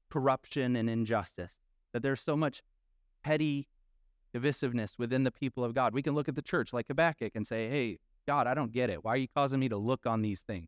corruption 0.09 0.75
and 0.75 0.89
injustice, 0.89 1.53
that 1.95 2.03
there's 2.03 2.19
so 2.19 2.35
much 2.35 2.61
petty 3.23 3.69
divisiveness 4.35 4.99
within 4.99 5.23
the 5.23 5.31
people 5.31 5.63
of 5.63 5.73
God. 5.73 5.93
We 5.93 6.01
can 6.01 6.13
look 6.13 6.27
at 6.27 6.35
the 6.35 6.41
church 6.41 6.73
like 6.73 6.89
Habakkuk 6.89 7.31
and 7.35 7.47
say, 7.47 7.69
hey, 7.69 7.99
God, 8.27 8.47
I 8.47 8.53
don't 8.53 8.73
get 8.73 8.89
it. 8.89 9.01
Why 9.05 9.13
are 9.13 9.17
you 9.17 9.29
causing 9.33 9.61
me 9.61 9.69
to 9.69 9.77
look 9.77 10.05
on 10.05 10.21
these 10.21 10.41
things? 10.41 10.67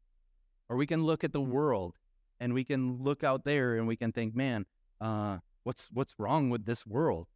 Or 0.70 0.78
we 0.78 0.88
can 0.88 1.04
look 1.04 1.26
at 1.26 1.34
the 1.34 1.42
world 1.42 1.98
and 2.40 2.54
we 2.54 2.64
can 2.64 3.04
look 3.04 3.26
out 3.26 3.44
there 3.44 3.76
and 3.76 3.86
we 3.86 3.98
can 3.98 4.14
think, 4.14 4.38
man, 4.38 4.66
uh, 5.02 5.40
what's 5.66 5.90
what's 5.92 6.14
wrong 6.18 6.50
with 6.50 6.64
this 6.66 6.88
world? 6.88 7.28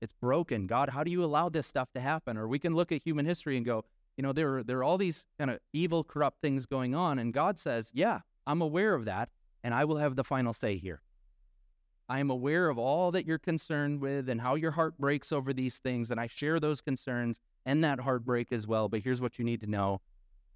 It's 0.00 0.12
broken. 0.12 0.68
God, 0.68 0.90
how 0.90 1.02
do 1.02 1.10
you 1.10 1.24
allow 1.24 1.48
this 1.48 1.66
stuff 1.66 1.90
to 1.94 2.00
happen? 2.00 2.36
Or 2.36 2.46
we 2.46 2.60
can 2.60 2.76
look 2.76 2.92
at 2.92 3.02
human 3.02 3.26
history 3.26 3.56
and 3.56 3.66
go, 3.66 3.84
you 4.16 4.22
know, 4.22 4.32
there 4.32 4.58
are, 4.58 4.62
there 4.62 4.78
are 4.78 4.84
all 4.84 4.98
these 4.98 5.26
kind 5.36 5.50
of 5.50 5.58
evil, 5.72 6.04
corrupt 6.04 6.40
things 6.40 6.64
going 6.64 6.94
on. 6.94 7.18
And 7.18 7.34
God 7.34 7.58
says, 7.58 7.90
yeah, 7.92 8.20
I'm 8.46 8.62
aware 8.62 8.94
of 8.94 9.04
that, 9.06 9.30
and 9.64 9.74
I 9.74 9.84
will 9.84 9.96
have 9.96 10.14
the 10.14 10.22
final 10.22 10.52
say 10.52 10.76
here. 10.76 11.02
I 12.12 12.18
am 12.18 12.28
aware 12.28 12.68
of 12.68 12.78
all 12.78 13.10
that 13.12 13.24
you're 13.24 13.38
concerned 13.38 14.02
with 14.02 14.28
and 14.28 14.38
how 14.38 14.54
your 14.54 14.72
heart 14.72 14.98
breaks 14.98 15.32
over 15.32 15.54
these 15.54 15.78
things, 15.78 16.10
and 16.10 16.20
I 16.20 16.26
share 16.26 16.60
those 16.60 16.82
concerns 16.82 17.40
and 17.64 17.82
that 17.84 18.00
heartbreak 18.00 18.52
as 18.52 18.66
well. 18.66 18.90
But 18.90 19.00
here's 19.00 19.22
what 19.22 19.38
you 19.38 19.46
need 19.46 19.62
to 19.62 19.66
know 19.66 20.02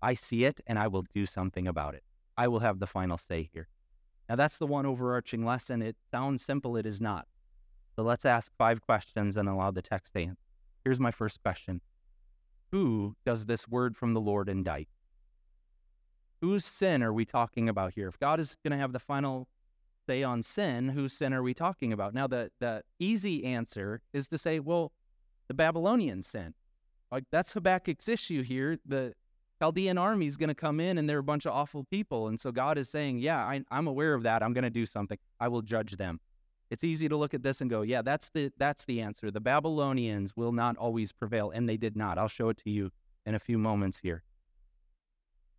I 0.02 0.12
see 0.12 0.44
it, 0.44 0.60
and 0.66 0.78
I 0.78 0.88
will 0.88 1.06
do 1.14 1.24
something 1.24 1.66
about 1.66 1.94
it. 1.94 2.02
I 2.36 2.46
will 2.46 2.58
have 2.58 2.78
the 2.78 2.86
final 2.86 3.16
say 3.16 3.48
here. 3.54 3.68
Now, 4.28 4.36
that's 4.36 4.58
the 4.58 4.66
one 4.66 4.84
overarching 4.84 5.46
lesson. 5.46 5.80
It 5.80 5.96
sounds 6.10 6.44
simple, 6.44 6.76
it 6.76 6.84
is 6.84 7.00
not. 7.00 7.26
So 7.94 8.02
let's 8.02 8.26
ask 8.26 8.52
five 8.58 8.82
questions 8.82 9.38
and 9.38 9.48
allow 9.48 9.70
the 9.70 9.80
text 9.80 10.12
to 10.12 10.20
answer. 10.20 10.36
Here's 10.84 11.00
my 11.00 11.10
first 11.10 11.42
question 11.42 11.80
Who 12.70 13.16
does 13.24 13.46
this 13.46 13.66
word 13.66 13.96
from 13.96 14.12
the 14.12 14.20
Lord 14.20 14.50
indict? 14.50 14.88
Whose 16.42 16.66
sin 16.66 17.02
are 17.02 17.14
we 17.14 17.24
talking 17.24 17.66
about 17.66 17.94
here? 17.94 18.08
If 18.08 18.18
God 18.18 18.40
is 18.40 18.58
going 18.62 18.72
to 18.72 18.78
have 18.78 18.92
the 18.92 18.98
final 18.98 19.48
say 20.06 20.22
on 20.22 20.42
sin, 20.42 20.88
whose 20.88 21.12
sin 21.12 21.34
are 21.34 21.42
we 21.42 21.54
talking 21.54 21.92
about? 21.92 22.14
Now, 22.14 22.26
the, 22.26 22.50
the 22.60 22.82
easy 22.98 23.44
answer 23.44 24.02
is 24.12 24.28
to 24.28 24.38
say, 24.38 24.60
well, 24.60 24.92
the 25.48 25.54
Babylonian 25.54 26.22
sin. 26.22 26.54
Like 27.10 27.24
that's 27.30 27.52
Habakkuk's 27.52 28.08
issue 28.08 28.42
here. 28.42 28.78
The 28.86 29.14
Chaldean 29.60 29.96
army 29.96 30.26
is 30.26 30.36
going 30.36 30.48
to 30.48 30.54
come 30.54 30.80
in 30.80 30.98
and 30.98 31.08
they're 31.08 31.18
a 31.18 31.24
bunch 31.24 31.46
of 31.46 31.52
awful 31.52 31.84
people. 31.84 32.28
And 32.28 32.38
so 32.38 32.52
God 32.52 32.78
is 32.78 32.88
saying, 32.88 33.18
yeah, 33.18 33.38
I, 33.38 33.62
I'm 33.70 33.86
aware 33.86 34.14
of 34.14 34.22
that. 34.24 34.42
I'm 34.42 34.52
going 34.52 34.64
to 34.64 34.70
do 34.70 34.86
something. 34.86 35.18
I 35.40 35.48
will 35.48 35.62
judge 35.62 35.96
them. 35.96 36.20
It's 36.68 36.82
easy 36.82 37.08
to 37.08 37.16
look 37.16 37.32
at 37.32 37.42
this 37.42 37.60
and 37.60 37.70
go, 37.70 37.82
yeah, 37.82 38.02
that's 38.02 38.30
the 38.30 38.50
that's 38.58 38.84
the 38.86 39.00
answer. 39.00 39.30
The 39.30 39.40
Babylonians 39.40 40.36
will 40.36 40.50
not 40.50 40.76
always 40.76 41.12
prevail, 41.12 41.52
and 41.52 41.68
they 41.68 41.76
did 41.76 41.96
not. 41.96 42.18
I'll 42.18 42.26
show 42.26 42.48
it 42.48 42.56
to 42.64 42.70
you 42.70 42.90
in 43.24 43.36
a 43.36 43.38
few 43.38 43.56
moments 43.56 43.98
here. 43.98 44.24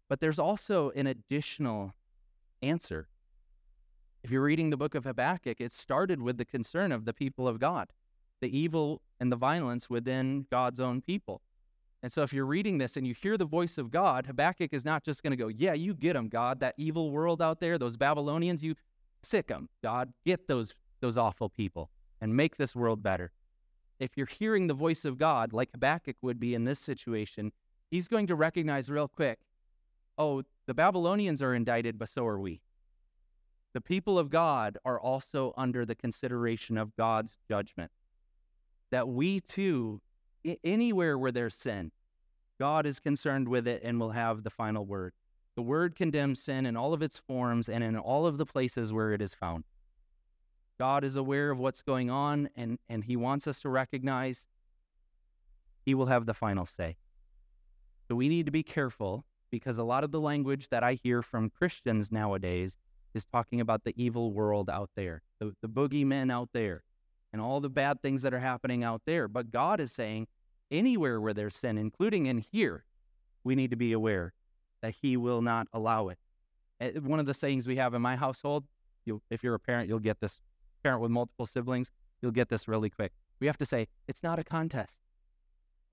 But 0.10 0.20
there's 0.20 0.38
also 0.38 0.90
an 0.92 1.08
additional 1.08 1.94
answer. 2.62 3.08
If 4.28 4.32
you're 4.32 4.42
reading 4.42 4.72
the 4.72 4.76
book 4.76 4.94
of 4.94 5.06
Habakkuk, 5.06 5.62
it 5.62 5.72
started 5.72 6.22
with 6.22 6.38
the 6.38 6.44
concern 6.44 6.92
of 6.92 7.06
the 7.06 7.14
people 7.14 7.48
of 7.48 7.62
God, 7.62 7.94
the 8.42 8.58
evil 8.58 9.02
and 9.22 9.32
the 9.32 9.38
violence 9.38 9.90
within 9.90 10.48
God's 10.52 10.82
own 10.82 11.00
people. 11.00 11.40
And 12.04 12.12
so 12.12 12.24
if 12.24 12.34
you're 12.34 12.46
reading 12.46 12.78
this 12.78 12.98
and 12.98 13.08
you 13.08 13.14
hear 13.14 13.38
the 13.38 13.46
voice 13.46 13.78
of 13.78 13.90
God, 13.90 14.26
Habakkuk 14.26 14.74
is 14.74 14.84
not 14.84 15.06
just 15.06 15.24
going 15.24 15.32
to 15.32 15.38
go, 15.38 15.48
Yeah, 15.48 15.72
you 15.76 15.94
get 15.94 16.12
them, 16.12 16.28
God, 16.28 16.60
that 16.60 16.74
evil 16.76 17.10
world 17.10 17.42
out 17.42 17.62
there, 17.62 17.78
those 17.78 17.96
Babylonians, 17.96 18.62
you 18.62 18.76
sick 19.24 19.48
them, 19.48 19.70
God, 19.82 20.12
get 20.26 20.50
those 20.50 20.76
those 21.00 21.18
awful 21.18 21.48
people 21.48 21.90
and 22.20 22.36
make 22.36 22.58
this 22.58 22.76
world 22.76 23.02
better. 23.02 23.32
If 23.98 24.18
you're 24.18 24.26
hearing 24.26 24.68
the 24.68 24.74
voice 24.74 25.06
of 25.06 25.18
God, 25.18 25.54
like 25.54 25.72
Habakkuk 25.72 26.18
would 26.22 26.38
be 26.38 26.54
in 26.54 26.66
this 26.66 26.82
situation, 26.82 27.54
he's 27.90 28.10
going 28.10 28.28
to 28.28 28.36
recognize 28.36 28.90
real 28.90 29.08
quick 29.08 29.40
oh, 30.18 30.44
the 30.66 30.74
Babylonians 30.74 31.42
are 31.42 31.56
indicted, 31.56 31.98
but 31.98 32.10
so 32.10 32.26
are 32.26 32.42
we. 32.42 32.60
The 33.78 33.82
people 33.82 34.18
of 34.18 34.32
God 34.32 34.80
are 34.84 35.00
also 35.00 35.54
under 35.56 35.86
the 35.86 35.94
consideration 35.94 36.80
of 36.80 36.96
God's 36.96 37.38
judgment. 37.48 37.92
That 38.90 39.08
we 39.08 39.40
too, 39.40 40.02
anywhere 40.64 41.16
where 41.16 41.32
there's 41.32 41.54
sin, 41.54 41.92
God 42.60 42.88
is 42.88 43.00
concerned 43.00 43.48
with 43.48 43.68
it 43.68 43.84
and 43.84 44.00
will 44.00 44.14
have 44.14 44.42
the 44.42 44.50
final 44.50 44.84
word. 44.84 45.14
The 45.56 45.62
word 45.62 45.96
condemns 45.96 46.42
sin 46.42 46.66
in 46.66 46.76
all 46.76 46.92
of 46.92 47.04
its 47.04 47.20
forms 47.20 47.70
and 47.70 47.84
in 47.84 47.96
all 47.96 48.26
of 48.26 48.40
the 48.40 48.48
places 48.48 48.92
where 48.92 49.14
it 49.14 49.22
is 49.22 49.36
found. 49.36 49.66
God 50.80 51.04
is 51.04 51.16
aware 51.16 51.52
of 51.52 51.60
what's 51.60 51.84
going 51.84 52.10
on, 52.10 52.50
and, 52.56 52.80
and 52.90 53.04
He 53.04 53.16
wants 53.16 53.46
us 53.46 53.62
to 53.62 53.70
recognize 53.70 54.48
He 55.86 55.94
will 55.94 56.08
have 56.08 56.26
the 56.26 56.34
final 56.34 56.66
say. 56.66 56.98
So 58.08 58.16
we 58.16 58.28
need 58.28 58.48
to 58.48 58.52
be 58.52 58.64
careful 58.64 59.24
because 59.52 59.78
a 59.78 59.84
lot 59.84 60.04
of 60.04 60.10
the 60.10 60.20
language 60.20 60.70
that 60.70 60.82
I 60.84 60.94
hear 60.94 61.22
from 61.22 61.52
Christians 61.52 62.12
nowadays 62.12 62.80
is 63.14 63.26
talking 63.26 63.62
about 63.62 63.84
the 63.84 63.94
evil 63.96 64.32
world 64.32 64.70
out 64.70 64.90
there, 64.96 65.22
the, 65.40 65.54
the 65.62 65.70
boogeymen 65.70 66.32
out 66.32 66.50
there, 66.54 66.84
and 67.34 67.42
all 67.42 67.60
the 67.60 67.70
bad 67.70 68.02
things 68.02 68.22
that 68.22 68.34
are 68.34 68.40
happening 68.40 68.84
out 68.84 69.02
there. 69.06 69.28
But 69.28 69.52
God 69.52 69.80
is 69.80 69.92
saying, 69.92 70.28
anywhere 70.72 71.20
where 71.20 71.34
there's 71.34 71.56
sin, 71.56 71.78
including 71.78 72.26
in 72.26 72.40
here, 72.40 72.86
we 73.44 73.56
need 73.56 73.72
to 73.72 73.78
be 73.78 73.94
aware 73.94 74.34
that 74.82 74.96
He 75.02 75.18
will 75.18 75.42
not 75.42 75.68
allow 75.74 76.10
it. 76.10 76.18
Eh, 76.80 76.92
one 77.00 77.20
of 77.20 77.26
the 77.26 77.34
sayings 77.34 77.68
we 77.68 77.78
have 77.78 77.94
in 77.94 78.02
my 78.02 78.16
household, 78.16 78.66
you, 79.06 79.22
if 79.30 79.44
you're 79.44 79.56
a 79.56 79.60
parent, 79.60 79.90
you'll 79.90 80.00
get 80.00 80.20
this 80.20 80.40
parent 80.84 81.02
with 81.02 81.12
multiple 81.12 81.46
siblings, 81.46 81.92
you'll 82.22 82.32
get 82.32 82.50
this 82.50 82.68
really 82.68 82.90
quick. 82.90 83.14
We 83.40 83.48
have 83.48 83.58
to 83.58 83.66
say, 83.66 83.88
it's 84.08 84.24
not 84.24 84.40
a 84.40 84.44
contest, 84.44 85.02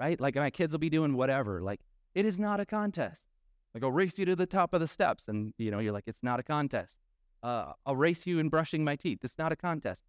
right? 0.00 0.20
Like 0.20 0.34
my 0.34 0.50
kids 0.50 0.72
will 0.72 0.78
be 0.80 0.90
doing 0.90 1.14
whatever. 1.14 1.62
Like, 1.62 1.80
it 2.14 2.26
is 2.26 2.38
not 2.38 2.60
a 2.60 2.66
contest. 2.66 3.26
Like, 3.74 3.82
I'll 3.82 3.90
race 3.90 4.18
you 4.18 4.24
to 4.26 4.36
the 4.36 4.46
top 4.46 4.72
of 4.72 4.80
the 4.80 4.86
steps. 4.86 5.26
And, 5.28 5.52
you 5.58 5.70
know, 5.70 5.80
you're 5.80 5.92
like, 5.92 6.04
it's 6.06 6.22
not 6.22 6.38
a 6.38 6.44
contest. 6.44 7.00
Uh, 7.44 7.74
I'll 7.84 7.94
race 7.94 8.26
you 8.26 8.38
in 8.38 8.48
brushing 8.48 8.82
my 8.84 8.96
teeth. 8.96 9.18
It's 9.22 9.36
not 9.36 9.52
a 9.52 9.56
contest. 9.56 10.02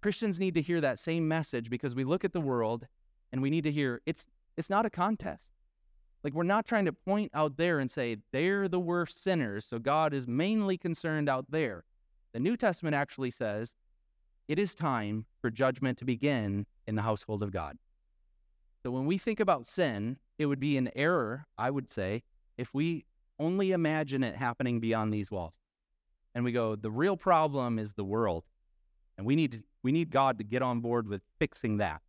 Christians 0.00 0.40
need 0.40 0.54
to 0.54 0.62
hear 0.62 0.80
that 0.80 0.98
same 0.98 1.28
message 1.28 1.68
because 1.68 1.94
we 1.94 2.04
look 2.04 2.24
at 2.24 2.32
the 2.32 2.40
world 2.40 2.86
and 3.32 3.42
we 3.42 3.50
need 3.50 3.64
to 3.64 3.70
hear 3.70 4.00
it's 4.06 4.26
it's 4.56 4.70
not 4.70 4.86
a 4.86 4.90
contest. 4.90 5.52
Like 6.24 6.32
we're 6.32 6.42
not 6.42 6.64
trying 6.64 6.86
to 6.86 6.92
point 6.92 7.30
out 7.34 7.58
there 7.58 7.80
and 7.80 7.90
say 7.90 8.16
they're 8.32 8.66
the 8.66 8.80
worst 8.80 9.22
sinners, 9.22 9.66
so 9.66 9.78
God 9.78 10.14
is 10.14 10.26
mainly 10.26 10.78
concerned 10.78 11.28
out 11.28 11.50
there. 11.50 11.84
The 12.32 12.40
New 12.40 12.56
Testament 12.56 12.96
actually 12.96 13.30
says 13.30 13.74
it 14.48 14.58
is 14.58 14.74
time 14.74 15.26
for 15.42 15.50
judgment 15.50 15.98
to 15.98 16.06
begin 16.06 16.66
in 16.86 16.94
the 16.94 17.02
household 17.02 17.42
of 17.42 17.52
God. 17.52 17.76
So 18.82 18.90
when 18.90 19.04
we 19.04 19.18
think 19.18 19.38
about 19.38 19.66
sin, 19.66 20.16
it 20.38 20.46
would 20.46 20.60
be 20.60 20.78
an 20.78 20.90
error, 20.96 21.46
I 21.58 21.70
would 21.70 21.90
say, 21.90 22.22
if 22.56 22.72
we 22.72 23.04
only 23.38 23.72
imagine 23.72 24.24
it 24.24 24.34
happening 24.34 24.80
beyond 24.80 25.12
these 25.12 25.30
walls. 25.30 25.59
And 26.40 26.44
we 26.46 26.52
go, 26.52 26.74
the 26.74 26.90
real 26.90 27.18
problem 27.18 27.78
is 27.78 27.92
the 27.92 28.02
world. 28.02 28.44
And 29.18 29.26
we 29.26 29.36
need 29.36 29.52
to, 29.52 29.62
we 29.82 29.92
need 29.92 30.08
God 30.08 30.38
to 30.38 30.44
get 30.44 30.62
on 30.62 30.80
board 30.80 31.06
with 31.06 31.20
fixing 31.38 31.76
that. 31.76 32.00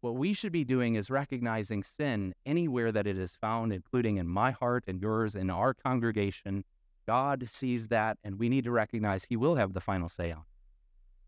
What 0.00 0.14
we 0.14 0.32
should 0.32 0.50
be 0.50 0.64
doing 0.64 0.94
is 0.94 1.10
recognizing 1.10 1.82
sin 1.82 2.34
anywhere 2.46 2.90
that 2.90 3.06
it 3.06 3.18
is 3.18 3.36
found, 3.36 3.70
including 3.70 4.16
in 4.16 4.26
my 4.26 4.52
heart 4.52 4.84
and 4.86 4.98
yours, 4.98 5.34
in 5.34 5.50
our 5.50 5.74
congregation. 5.74 6.64
God 7.06 7.46
sees 7.50 7.88
that, 7.88 8.16
and 8.24 8.38
we 8.38 8.48
need 8.48 8.64
to 8.64 8.70
recognize 8.70 9.24
He 9.24 9.36
will 9.36 9.56
have 9.56 9.74
the 9.74 9.80
final 9.82 10.08
say 10.08 10.32
on. 10.32 10.44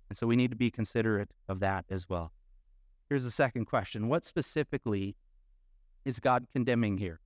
And 0.08 0.16
so 0.16 0.26
we 0.26 0.36
need 0.36 0.52
to 0.52 0.56
be 0.56 0.70
considerate 0.70 1.32
of 1.50 1.60
that 1.60 1.84
as 1.90 2.08
well. 2.08 2.32
Here's 3.10 3.24
the 3.24 3.30
second 3.30 3.66
question 3.66 4.08
What 4.08 4.24
specifically 4.24 5.16
is 6.06 6.18
God 6.18 6.46
condemning 6.50 6.96
here? 6.96 7.20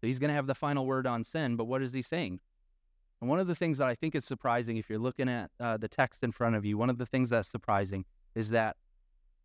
So 0.00 0.08
he's 0.08 0.18
going 0.18 0.30
to 0.30 0.34
have 0.34 0.48
the 0.48 0.54
final 0.56 0.84
word 0.84 1.06
on 1.06 1.22
sin, 1.22 1.54
but 1.54 1.66
what 1.66 1.80
is 1.80 1.92
he 1.92 2.02
saying? 2.02 2.40
And 3.20 3.30
one 3.30 3.40
of 3.40 3.46
the 3.46 3.54
things 3.54 3.78
that 3.78 3.88
I 3.88 3.94
think 3.94 4.14
is 4.14 4.24
surprising, 4.24 4.76
if 4.76 4.90
you're 4.90 4.98
looking 4.98 5.28
at 5.28 5.50
uh, 5.58 5.76
the 5.76 5.88
text 5.88 6.22
in 6.22 6.32
front 6.32 6.56
of 6.56 6.64
you, 6.64 6.76
one 6.76 6.90
of 6.90 6.98
the 6.98 7.06
things 7.06 7.30
that's 7.30 7.48
surprising 7.48 8.04
is 8.34 8.50
that 8.50 8.76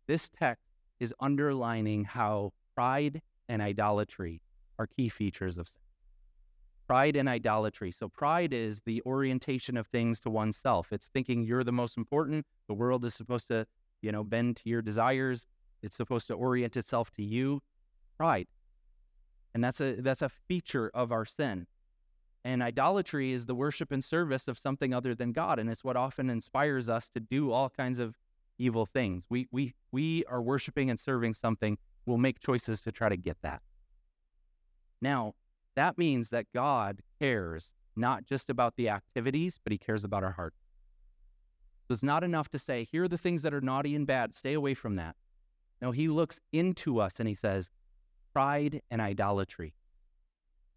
this 0.06 0.28
text 0.28 0.64
is 1.00 1.14
underlining 1.20 2.04
how 2.04 2.52
pride 2.74 3.22
and 3.48 3.62
idolatry 3.62 4.42
are 4.78 4.86
key 4.86 5.08
features 5.08 5.58
of 5.58 5.68
sin 5.68 5.82
pride 6.92 7.16
and 7.16 7.26
idolatry. 7.26 7.90
So, 7.90 8.06
pride 8.06 8.52
is 8.52 8.82
the 8.84 9.02
orientation 9.06 9.78
of 9.78 9.86
things 9.86 10.20
to 10.20 10.30
oneself. 10.30 10.92
It's 10.92 11.08
thinking 11.08 11.42
you're 11.42 11.64
the 11.64 11.72
most 11.72 11.96
important. 11.96 12.44
The 12.68 12.74
world 12.74 13.04
is 13.06 13.14
supposed 13.14 13.48
to, 13.48 13.66
you 14.02 14.12
know, 14.12 14.22
bend 14.22 14.56
to 14.58 14.68
your 14.68 14.82
desires. 14.82 15.46
It's 15.82 15.96
supposed 15.96 16.26
to 16.26 16.34
orient 16.34 16.76
itself 16.76 17.10
to 17.12 17.22
you. 17.22 17.62
Pride. 18.18 18.46
And 19.54 19.64
that's 19.64 19.80
a 19.80 19.94
that's 20.02 20.20
a 20.20 20.28
feature 20.28 20.90
of 20.92 21.12
our 21.12 21.24
sin. 21.24 21.66
And 22.44 22.62
idolatry 22.62 23.32
is 23.32 23.46
the 23.46 23.54
worship 23.54 23.92
and 23.92 24.02
service 24.02 24.48
of 24.48 24.58
something 24.58 24.92
other 24.92 25.14
than 25.14 25.32
God, 25.32 25.58
and 25.58 25.70
it's 25.70 25.84
what 25.84 25.96
often 25.96 26.28
inspires 26.28 26.88
us 26.88 27.08
to 27.10 27.20
do 27.20 27.52
all 27.52 27.70
kinds 27.70 27.98
of 27.98 28.18
evil 28.58 28.84
things. 28.84 29.24
We 29.30 29.46
we 29.52 29.74
we 29.92 30.24
are 30.24 30.42
worshiping 30.42 30.90
and 30.90 30.98
serving 30.98 31.34
something. 31.34 31.78
We'll 32.04 32.18
make 32.18 32.40
choices 32.40 32.80
to 32.82 32.92
try 32.92 33.08
to 33.08 33.16
get 33.16 33.36
that. 33.42 33.62
Now, 35.00 35.34
that 35.76 35.98
means 35.98 36.30
that 36.30 36.46
God 36.52 37.00
cares 37.20 37.74
not 37.94 38.24
just 38.24 38.50
about 38.50 38.76
the 38.76 38.88
activities, 38.88 39.60
but 39.62 39.70
he 39.72 39.78
cares 39.78 40.02
about 40.04 40.24
our 40.24 40.32
hearts. 40.32 40.58
So 41.86 41.92
it's 41.92 42.02
not 42.02 42.24
enough 42.24 42.48
to 42.50 42.58
say, 42.58 42.84
here 42.84 43.04
are 43.04 43.08
the 43.08 43.18
things 43.18 43.42
that 43.42 43.52
are 43.54 43.60
naughty 43.60 43.94
and 43.94 44.06
bad, 44.06 44.34
stay 44.34 44.54
away 44.54 44.74
from 44.74 44.96
that. 44.96 45.16
No, 45.80 45.90
he 45.90 46.08
looks 46.08 46.40
into 46.52 47.00
us 47.00 47.18
and 47.18 47.28
he 47.28 47.34
says, 47.34 47.70
pride 48.32 48.82
and 48.90 49.00
idolatry. 49.00 49.74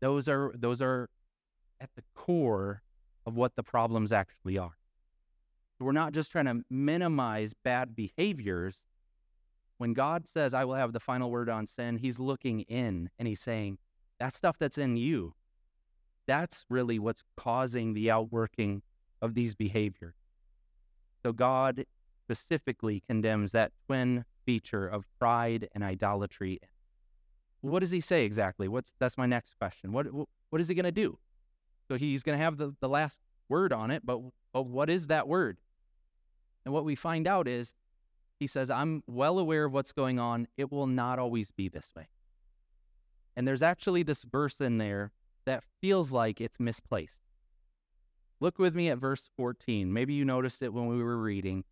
Those 0.02 0.28
are 0.28 0.52
those 0.56 0.82
are 0.82 1.10
at 1.80 1.90
the 1.96 2.04
core 2.14 2.82
of 3.26 3.36
what 3.36 3.56
the 3.56 3.64
problems 3.64 4.12
actually 4.12 4.58
are. 4.58 4.78
We're 5.80 5.92
not 5.92 6.14
just 6.14 6.32
trying 6.32 6.46
to 6.46 6.64
minimize 6.70 7.54
bad 7.54 7.96
behaviors. 7.96 8.86
When 9.78 9.94
God 9.94 10.28
says, 10.28 10.54
I 10.54 10.64
will 10.64 10.76
have 10.76 10.94
the 10.94 11.00
final 11.00 11.30
word 11.30 11.50
on 11.50 11.68
sin, 11.68 11.98
he's 11.98 12.18
looking 12.18 12.62
in 12.62 13.10
and 13.20 13.28
he's 13.28 13.42
saying, 13.42 13.78
that 14.20 14.34
stuff 14.34 14.58
that's 14.58 14.78
in 14.78 14.96
you, 14.96 15.34
that's 16.28 16.66
really 16.70 16.98
what's 16.98 17.24
causing 17.36 17.94
the 17.94 18.10
outworking 18.10 18.82
of 19.22 19.34
these 19.34 19.54
behaviors. 19.54 20.16
So 21.24 21.34
God 21.34 21.86
specifically 22.24 23.04
condemns 23.08 23.52
that 23.52 23.72
twin 23.86 24.26
feature 24.46 24.88
of 24.88 25.06
pride 25.20 25.68
and 25.74 25.84
idolatry. 25.84 26.60
What 27.62 27.80
does 27.80 27.92
he 27.92 28.00
say 28.00 28.26
exactly? 28.26 28.68
What's 28.68 28.94
that's 29.00 29.18
my 29.18 29.26
next 29.26 29.58
question. 29.60 29.92
What 29.92 30.08
what 30.50 30.62
is 30.62 30.68
he 30.68 30.76
going 30.76 30.86
to 30.86 30.92
do? 30.92 31.18
So 31.88 31.96
he's 31.96 32.24
going 32.24 32.38
to 32.38 32.44
have 32.44 32.58
the, 32.58 32.76
the 32.80 32.90
last 32.90 33.20
word 33.50 33.72
on 33.72 33.92
it, 33.92 34.06
but 34.06 34.20
but 34.54 34.68
what 34.68 34.90
is 34.90 35.08
that 35.08 35.28
word? 35.28 35.58
And 36.64 36.74
what 36.74 36.86
we 36.86 36.96
find 36.96 37.28
out 37.28 37.46
is 37.46 37.76
he 38.40 38.48
says, 38.48 38.70
I'm 38.70 39.04
well 39.06 39.38
aware 39.38 39.66
of 39.66 39.74
what's 39.74 39.92
going 39.92 40.18
on. 40.18 40.48
It 40.56 40.72
will 40.72 40.88
not 40.88 41.20
always 41.20 41.52
be 41.52 41.68
this 41.68 41.92
way. 41.94 42.08
And 43.36 43.46
there's 43.46 43.62
actually 43.62 44.04
this 44.04 44.24
verse 44.24 44.62
in 44.62 44.78
there 44.78 45.12
that 45.46 45.66
feels 45.82 46.12
like 46.12 46.40
it's 46.40 46.58
misplaced. 46.58 47.20
Look 48.40 48.58
with 48.58 48.76
me 48.76 48.90
at 48.90 48.98
verse 48.98 49.30
14. 49.36 49.92
Maybe 49.92 50.14
you 50.14 50.24
noticed 50.24 50.62
it 50.62 50.74
when 50.74 50.88
we 50.88 51.04
were 51.04 51.18
reading. 51.18 51.66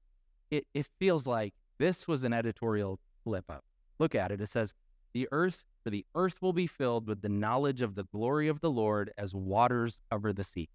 It, 0.52 0.68
it 0.74 0.88
feels 1.00 1.26
like 1.26 1.54
this 1.80 2.08
was 2.08 2.24
an 2.24 2.34
editorial 2.34 3.00
flip 3.24 3.46
up. 3.50 3.64
Look 3.98 4.14
at 4.14 4.32
it. 4.32 4.42
It 4.42 4.50
says, 4.50 4.74
The 5.14 5.28
earth, 5.32 5.64
for 5.84 5.90
the 5.90 6.06
earth 6.16 6.42
will 6.42 6.54
be 6.54 6.68
filled 6.68 7.08
with 7.08 7.22
the 7.22 7.30
knowledge 7.30 7.82
of 7.82 7.96
the 7.96 8.06
glory 8.06 8.48
of 8.48 8.62
the 8.62 8.72
Lord 8.72 9.12
as 9.18 9.36
waters 9.36 10.02
cover 10.10 10.32
the 10.32 10.44
sea. 10.44 10.70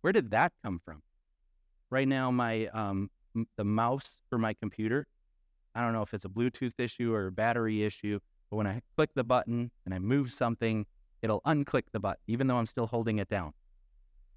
Where 0.00 0.12
did 0.12 0.30
that 0.30 0.52
come 0.62 0.80
from? 0.84 1.02
Right 1.90 2.06
now, 2.06 2.30
my 2.30 2.66
um, 2.68 3.10
the 3.56 3.64
mouse 3.64 4.20
for 4.28 4.38
my 4.38 4.54
computer. 4.54 5.06
I 5.74 5.82
don't 5.82 5.92
know 5.92 6.02
if 6.02 6.14
it's 6.14 6.24
a 6.24 6.28
Bluetooth 6.28 6.78
issue 6.78 7.12
or 7.12 7.26
a 7.26 7.32
battery 7.32 7.84
issue, 7.84 8.20
but 8.50 8.56
when 8.56 8.66
I 8.66 8.82
click 8.96 9.10
the 9.14 9.24
button 9.24 9.70
and 9.84 9.94
I 9.94 9.98
move 9.98 10.32
something, 10.32 10.86
it'll 11.22 11.40
unclick 11.42 11.84
the 11.92 12.00
button, 12.00 12.22
even 12.26 12.46
though 12.46 12.56
I'm 12.56 12.66
still 12.66 12.86
holding 12.86 13.18
it 13.18 13.28
down. 13.28 13.52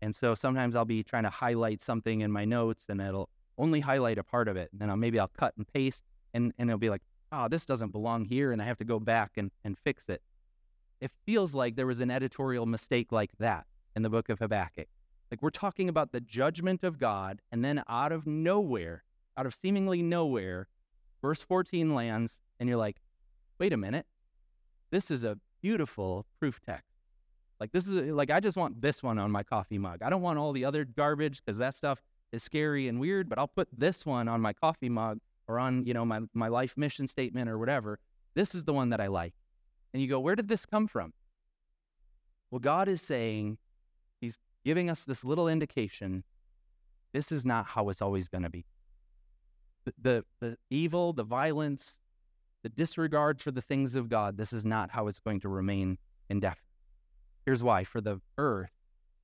And 0.02 0.16
so 0.16 0.34
sometimes 0.34 0.76
I'll 0.76 0.86
be 0.86 1.04
trying 1.04 1.24
to 1.24 1.30
highlight 1.30 1.82
something 1.82 2.22
in 2.22 2.32
my 2.32 2.46
notes 2.46 2.88
and 2.90 3.00
it'll 3.00 3.30
only 3.58 3.80
highlight 3.80 4.18
a 4.18 4.24
part 4.24 4.48
of 4.48 4.58
it. 4.58 4.70
And 4.72 4.82
then 4.82 4.90
I'll, 4.90 4.98
maybe 4.98 5.20
I'll 5.20 5.32
cut 5.38 5.54
and 5.58 5.68
paste 5.68 6.04
and, 6.34 6.54
and 6.58 6.70
it'll 6.70 6.80
be 6.80 6.90
like, 6.90 7.04
oh, 7.32 7.48
this 7.48 7.66
doesn't 7.66 7.92
belong 7.92 8.26
here. 8.26 8.52
And 8.52 8.62
I 8.62 8.66
have 8.66 8.78
to 8.78 8.84
go 8.84 9.00
back 9.00 9.32
and, 9.38 9.52
and 9.64 9.78
fix 9.78 10.10
it. 10.10 10.22
It 11.00 11.12
feels 11.26 11.56
like 11.56 11.76
there 11.76 11.88
was 11.88 12.02
an 12.02 12.12
editorial 12.12 12.66
mistake 12.66 13.12
like 13.12 13.32
that 13.40 13.66
in 13.96 14.04
the 14.04 14.10
book 14.10 14.30
of 14.30 14.40
Habakkuk. 14.40 14.88
Like 15.32 15.42
we're 15.42 15.50
talking 15.50 15.90
about 15.90 16.12
the 16.12 16.20
judgment 16.20 16.84
of 16.84 17.00
God, 17.00 17.42
and 17.52 17.64
then 17.64 17.84
out 17.88 18.12
of 18.12 18.28
nowhere, 18.28 19.04
out 19.38 19.46
of 19.46 19.54
seemingly 19.56 20.02
nowhere, 20.02 20.68
verse 21.22 21.42
14 21.42 21.96
lands, 21.96 22.42
and 22.60 22.68
you're 22.68 22.78
like, 22.78 22.98
wait 23.58 23.72
a 23.72 23.78
minute, 23.78 24.06
this 24.92 25.10
is 25.10 25.24
a 25.24 25.38
beautiful 25.62 26.26
proof 26.38 26.60
text. 26.60 26.92
Like 27.62 27.72
this 27.72 27.88
is 27.88 27.96
a, 27.96 28.12
like 28.12 28.30
I 28.30 28.40
just 28.40 28.58
want 28.58 28.82
this 28.82 29.02
one 29.02 29.18
on 29.20 29.32
my 29.32 29.44
coffee 29.44 29.78
mug. 29.78 30.02
I 30.02 30.10
don't 30.10 30.22
want 30.22 30.38
all 30.38 30.52
the 30.52 30.66
other 30.66 30.84
garbage 30.84 31.42
because 31.44 31.60
that 31.60 31.76
stuff 31.76 32.02
is 32.32 32.44
scary 32.44 32.88
and 32.88 33.00
weird. 33.00 33.30
But 33.30 33.38
I'll 33.38 33.48
put 33.48 33.68
this 33.72 34.06
one 34.06 34.28
on 34.28 34.42
my 34.42 34.52
coffee 34.52 34.90
mug 34.90 35.20
or 35.52 35.60
on 35.60 35.86
you 35.86 35.94
know 35.94 36.06
my 36.06 36.22
my 36.34 36.48
life 36.48 36.74
mission 36.78 37.08
statement 37.08 37.50
or 37.50 37.58
whatever. 37.60 38.00
This 38.34 38.56
is 38.56 38.64
the 38.64 38.74
one 38.74 38.90
that 38.90 39.02
I 39.02 39.08
like. 39.08 39.34
And 39.94 40.02
you 40.02 40.08
go, 40.08 40.20
where 40.20 40.36
did 40.36 40.48
this 40.48 40.66
come 40.66 40.88
from? 40.88 41.14
Well, 42.50 42.60
God 42.60 42.88
is 42.88 43.02
saying 43.02 43.58
He's 44.22 44.40
giving 44.64 44.90
us 44.90 45.04
this 45.04 45.24
little 45.24 45.50
indication 45.50 46.24
this 47.14 47.32
is 47.32 47.46
not 47.46 47.66
how 47.66 47.90
it's 47.90 48.02
always 48.02 48.30
going 48.30 48.44
to 48.44 48.50
be. 48.50 48.66
The, 49.84 49.94
the, 50.02 50.26
the 50.40 50.58
evil, 50.70 51.14
the 51.14 51.24
violence, 51.24 52.00
the 52.64 52.70
disregard 52.70 53.42
for 53.42 53.52
the 53.52 53.62
things 53.62 53.96
of 53.96 54.10
God, 54.10 54.38
this 54.38 54.54
is 54.54 54.66
not 54.66 54.92
how 54.92 55.08
it's 55.08 55.20
going 55.20 55.42
to 55.42 55.50
remain 55.50 55.98
indefinite. 56.30 56.64
Here's 57.46 57.64
why 57.64 57.84
for 57.84 58.00
the 58.00 58.22
earth 58.38 58.72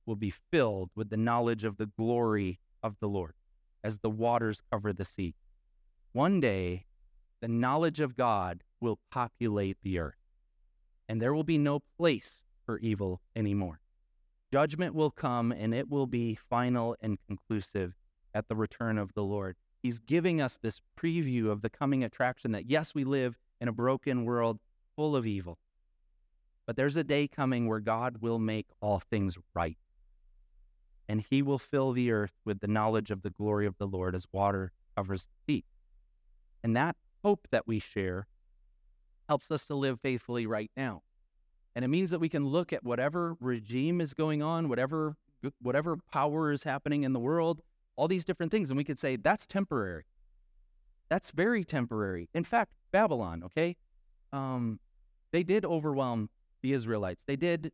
will 0.04 0.16
be 0.16 0.32
filled 0.50 0.90
with 0.94 1.10
the 1.10 1.16
knowledge 1.16 1.64
of 1.64 1.76
the 1.76 1.86
glory 1.86 2.60
of 2.82 2.96
the 3.00 3.08
Lord 3.08 3.34
as 3.84 3.98
the 3.98 4.10
waters 4.10 4.62
cover 4.70 4.92
the 4.92 5.04
sea. 5.04 5.34
One 6.12 6.40
day, 6.40 6.86
the 7.40 7.48
knowledge 7.48 8.00
of 8.00 8.16
God 8.16 8.64
will 8.80 8.98
populate 9.10 9.76
the 9.82 9.98
earth, 9.98 10.18
and 11.08 11.20
there 11.20 11.34
will 11.34 11.44
be 11.44 11.58
no 11.58 11.80
place 11.98 12.44
for 12.64 12.78
evil 12.78 13.20
anymore. 13.36 13.80
Judgment 14.50 14.94
will 14.94 15.10
come 15.10 15.52
and 15.52 15.74
it 15.74 15.90
will 15.90 16.06
be 16.06 16.34
final 16.34 16.96
and 17.00 17.18
conclusive 17.26 17.94
at 18.34 18.48
the 18.48 18.56
return 18.56 18.96
of 18.96 19.12
the 19.12 19.22
Lord. 19.22 19.56
He's 19.82 19.98
giving 19.98 20.40
us 20.40 20.58
this 20.60 20.80
preview 20.98 21.50
of 21.50 21.60
the 21.60 21.70
coming 21.70 22.02
attraction 22.02 22.52
that, 22.52 22.70
yes, 22.70 22.94
we 22.94 23.04
live 23.04 23.36
in 23.60 23.68
a 23.68 23.72
broken 23.72 24.24
world 24.24 24.58
full 24.96 25.14
of 25.14 25.26
evil, 25.26 25.58
but 26.66 26.76
there's 26.76 26.96
a 26.96 27.04
day 27.04 27.28
coming 27.28 27.66
where 27.66 27.80
God 27.80 28.18
will 28.22 28.38
make 28.38 28.68
all 28.80 29.00
things 29.00 29.36
right. 29.54 29.78
And 31.08 31.24
he 31.28 31.42
will 31.42 31.58
fill 31.58 31.92
the 31.92 32.10
earth 32.10 32.34
with 32.44 32.60
the 32.60 32.66
knowledge 32.66 33.10
of 33.10 33.22
the 33.22 33.30
glory 33.30 33.66
of 33.66 33.76
the 33.78 33.86
Lord 33.86 34.14
as 34.14 34.26
water 34.32 34.72
covers 34.96 35.28
the 35.46 35.52
sea. 35.52 35.64
And 36.62 36.76
that 36.76 36.96
hope 37.22 37.48
that 37.50 37.66
we 37.66 37.78
share 37.78 38.26
helps 39.28 39.50
us 39.50 39.66
to 39.66 39.74
live 39.74 40.00
faithfully 40.00 40.46
right 40.46 40.70
now. 40.76 41.02
And 41.74 41.84
it 41.84 41.88
means 41.88 42.10
that 42.10 42.18
we 42.18 42.28
can 42.28 42.46
look 42.46 42.72
at 42.72 42.82
whatever 42.82 43.36
regime 43.40 44.00
is 44.00 44.14
going 44.14 44.42
on, 44.42 44.68
whatever 44.68 45.16
whatever 45.62 45.96
power 46.10 46.50
is 46.50 46.64
happening 46.64 47.04
in 47.04 47.12
the 47.12 47.20
world, 47.20 47.60
all 47.94 48.08
these 48.08 48.24
different 48.24 48.50
things, 48.50 48.70
and 48.70 48.76
we 48.76 48.84
could 48.84 48.98
say 48.98 49.16
that's 49.16 49.46
temporary. 49.46 50.04
That's 51.08 51.30
very 51.30 51.64
temporary. 51.64 52.28
In 52.34 52.44
fact, 52.44 52.72
Babylon, 52.90 53.42
okay, 53.44 53.76
um, 54.32 54.80
they 55.32 55.42
did 55.42 55.64
overwhelm 55.64 56.30
the 56.62 56.72
Israelites. 56.72 57.22
They 57.26 57.36
did. 57.36 57.72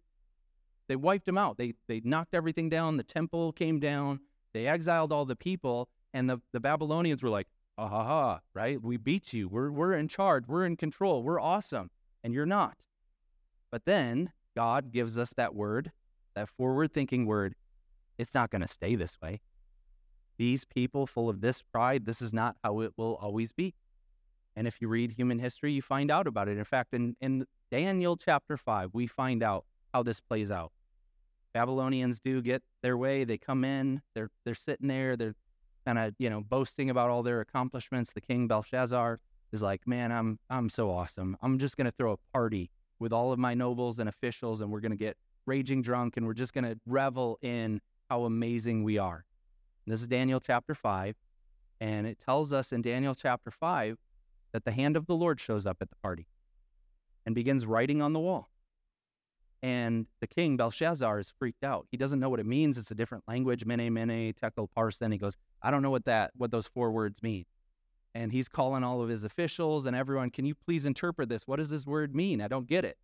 They 0.89 0.97
wiped 0.97 1.27
them 1.27 1.39
out. 1.39 1.57
They 1.57 1.75
they 1.89 2.01
knocked 2.05 2.35
everything 2.35 2.69
down. 2.69 2.97
The 2.97 3.03
temple 3.03 3.53
came 3.53 3.81
down. 3.81 4.21
They 4.53 4.67
exiled 4.67 5.13
all 5.13 5.25
the 5.25 5.37
people, 5.37 5.89
and 6.13 6.31
the, 6.31 6.41
the 6.53 6.61
Babylonians 6.61 7.23
were 7.23 7.29
like, 7.29 7.49
"Ah 7.77 7.89
ha 7.89 8.05
ha! 8.05 8.41
Right? 8.55 8.81
We 8.83 8.97
beat 8.97 9.33
you. 9.33 9.49
We're 9.49 9.71
we're 9.71 9.95
in 9.95 10.09
charge. 10.09 10.47
We're 10.47 10.65
in 10.65 10.77
control. 10.77 11.23
We're 11.23 11.41
awesome, 11.41 11.91
and 12.23 12.33
you're 12.35 12.47
not." 12.47 12.87
But 13.71 13.85
then 13.85 14.33
God 14.55 14.93
gives 14.93 15.19
us 15.19 15.33
that 15.37 15.55
word, 15.55 15.91
that 16.35 16.49
forward 16.49 16.93
thinking 16.93 17.27
word. 17.27 17.55
It's 18.19 18.35
not 18.35 18.51
going 18.51 18.63
to 18.63 18.69
stay 18.69 18.95
this 18.95 19.21
way. 19.21 19.41
These 20.37 20.65
people 20.65 21.07
full 21.07 21.29
of 21.29 21.41
this 21.41 21.63
pride, 21.63 22.07
this 22.07 22.23
is 22.23 22.33
not 22.33 22.57
how 22.63 22.81
it 22.81 22.93
will 22.97 23.17
always 23.17 23.53
be. 23.53 23.75
And 24.57 24.67
if 24.67 24.81
you 24.81 24.89
read 24.89 25.13
human 25.13 25.39
history, 25.39 25.73
you 25.73 25.83
find 25.83 26.11
out 26.11 26.27
about 26.27 26.49
it. 26.49 26.59
In 26.59 26.65
fact, 26.65 26.95
in, 26.95 27.17
in 27.21 27.47
Daniel 27.71 28.17
chapter 28.17 28.57
5, 28.57 28.91
we 28.93 29.07
find 29.07 29.43
out 29.43 29.65
how 29.93 30.03
this 30.03 30.21
plays 30.21 30.51
out. 30.51 30.73
Babylonians 31.53 32.21
do 32.21 32.43
get 32.43 32.63
their 32.83 32.97
way. 32.97 33.25
They 33.25 33.39
come 33.39 33.65
in, 33.65 34.03
they're, 34.15 34.31
they're 34.45 34.55
sitting 34.55 34.89
there, 34.89 35.17
they're 35.17 35.35
kind 35.85 35.99
of, 35.99 36.15
you 36.19 36.31
know, 36.31 36.41
boasting 36.41 36.91
about 36.91 37.11
all 37.11 37.23
their 37.23 37.41
accomplishments. 37.41 38.13
The 38.13 38.21
king 38.21 38.47
Belshazzar 38.47 39.21
is 39.53 39.63
like, 39.63 39.87
man, 39.87 40.13
I'm, 40.13 40.39
I'm 40.51 40.69
so 40.69 40.91
awesome. 40.91 41.37
I'm 41.43 41.59
just 41.59 41.77
to 41.87 41.93
throw 41.93 42.13
a 42.13 42.33
party 42.33 42.71
with 42.99 43.13
all 43.13 43.33
of 43.33 43.39
my 43.39 43.55
nobles 43.55 43.99
and 43.99 44.09
officials, 44.09 44.61
and 44.61 44.71
we're 44.71 44.81
to 44.93 44.97
get 44.97 45.17
raging 45.47 45.83
drunk 45.83 46.17
and 46.17 46.27
we're 46.27 46.35
just 46.35 46.55
to 46.65 46.79
revel 46.87 47.39
in 47.43 47.81
how 48.09 48.25
amazing 48.25 48.83
we 48.83 48.99
are. 48.99 49.25
And 49.85 49.93
this 49.93 50.01
is 50.01 50.09
Daniel 50.09 50.41
chapter 50.41 50.75
5. 50.75 51.17
And 51.81 52.07
it 52.07 52.19
tells 52.19 52.53
us 52.53 52.73
in 52.73 52.83
Daniel 52.83 53.15
chapter 53.15 53.51
5 53.51 53.99
that 54.53 54.65
the 54.65 54.73
hand 54.73 54.97
of 54.97 55.07
the 55.07 55.15
Lord 55.15 55.41
shows 55.41 55.67
up 55.67 55.79
at 55.81 55.91
the 55.91 55.97
party 55.97 56.27
and 57.27 57.35
begins 57.35 57.67
writing 57.67 58.01
on 58.01 58.13
the 58.13 58.21
wall. 58.21 58.49
And 59.63 60.07
the 60.21 60.27
king, 60.27 60.57
Belshazzar, 60.57 61.19
is 61.19 61.33
freaked 61.39 61.65
out. 61.65 61.87
He 61.91 61.97
doesn't 61.97 62.21
know 62.21 62.29
what 62.29 62.39
it 62.39 62.47
means. 62.47 62.77
It's 62.77 62.91
a 62.91 62.95
different 62.95 63.25
language, 63.27 63.65
mene, 63.65 63.93
mene, 63.93 64.35
tekel, 64.35 64.69
parsin. 64.77 65.11
He 65.11 65.19
goes, 65.19 65.37
I 65.65 65.73
don't 65.73 65.83
know 65.83 65.91
what 65.91 66.05
that, 66.05 66.31
what 66.37 66.53
those 66.53 66.69
four 66.69 66.93
words 66.93 67.23
mean 67.23 67.47
and 68.15 68.31
he's 68.31 68.49
calling 68.49 68.85
all 68.85 69.03
of 69.03 69.09
his 69.09 69.25
officials 69.25 69.87
and 69.87 69.97
everyone, 69.97 70.31
can 70.31 70.45
you 70.45 70.55
please 70.55 70.87
interpret 70.87 71.29
this? 71.29 71.47
What 71.47 71.57
does 71.57 71.69
this 71.69 71.85
word 71.85 72.15
mean? 72.15 72.41
I 72.41 72.49
don't 72.49 72.69
get 72.69 72.85
it. 72.85 72.97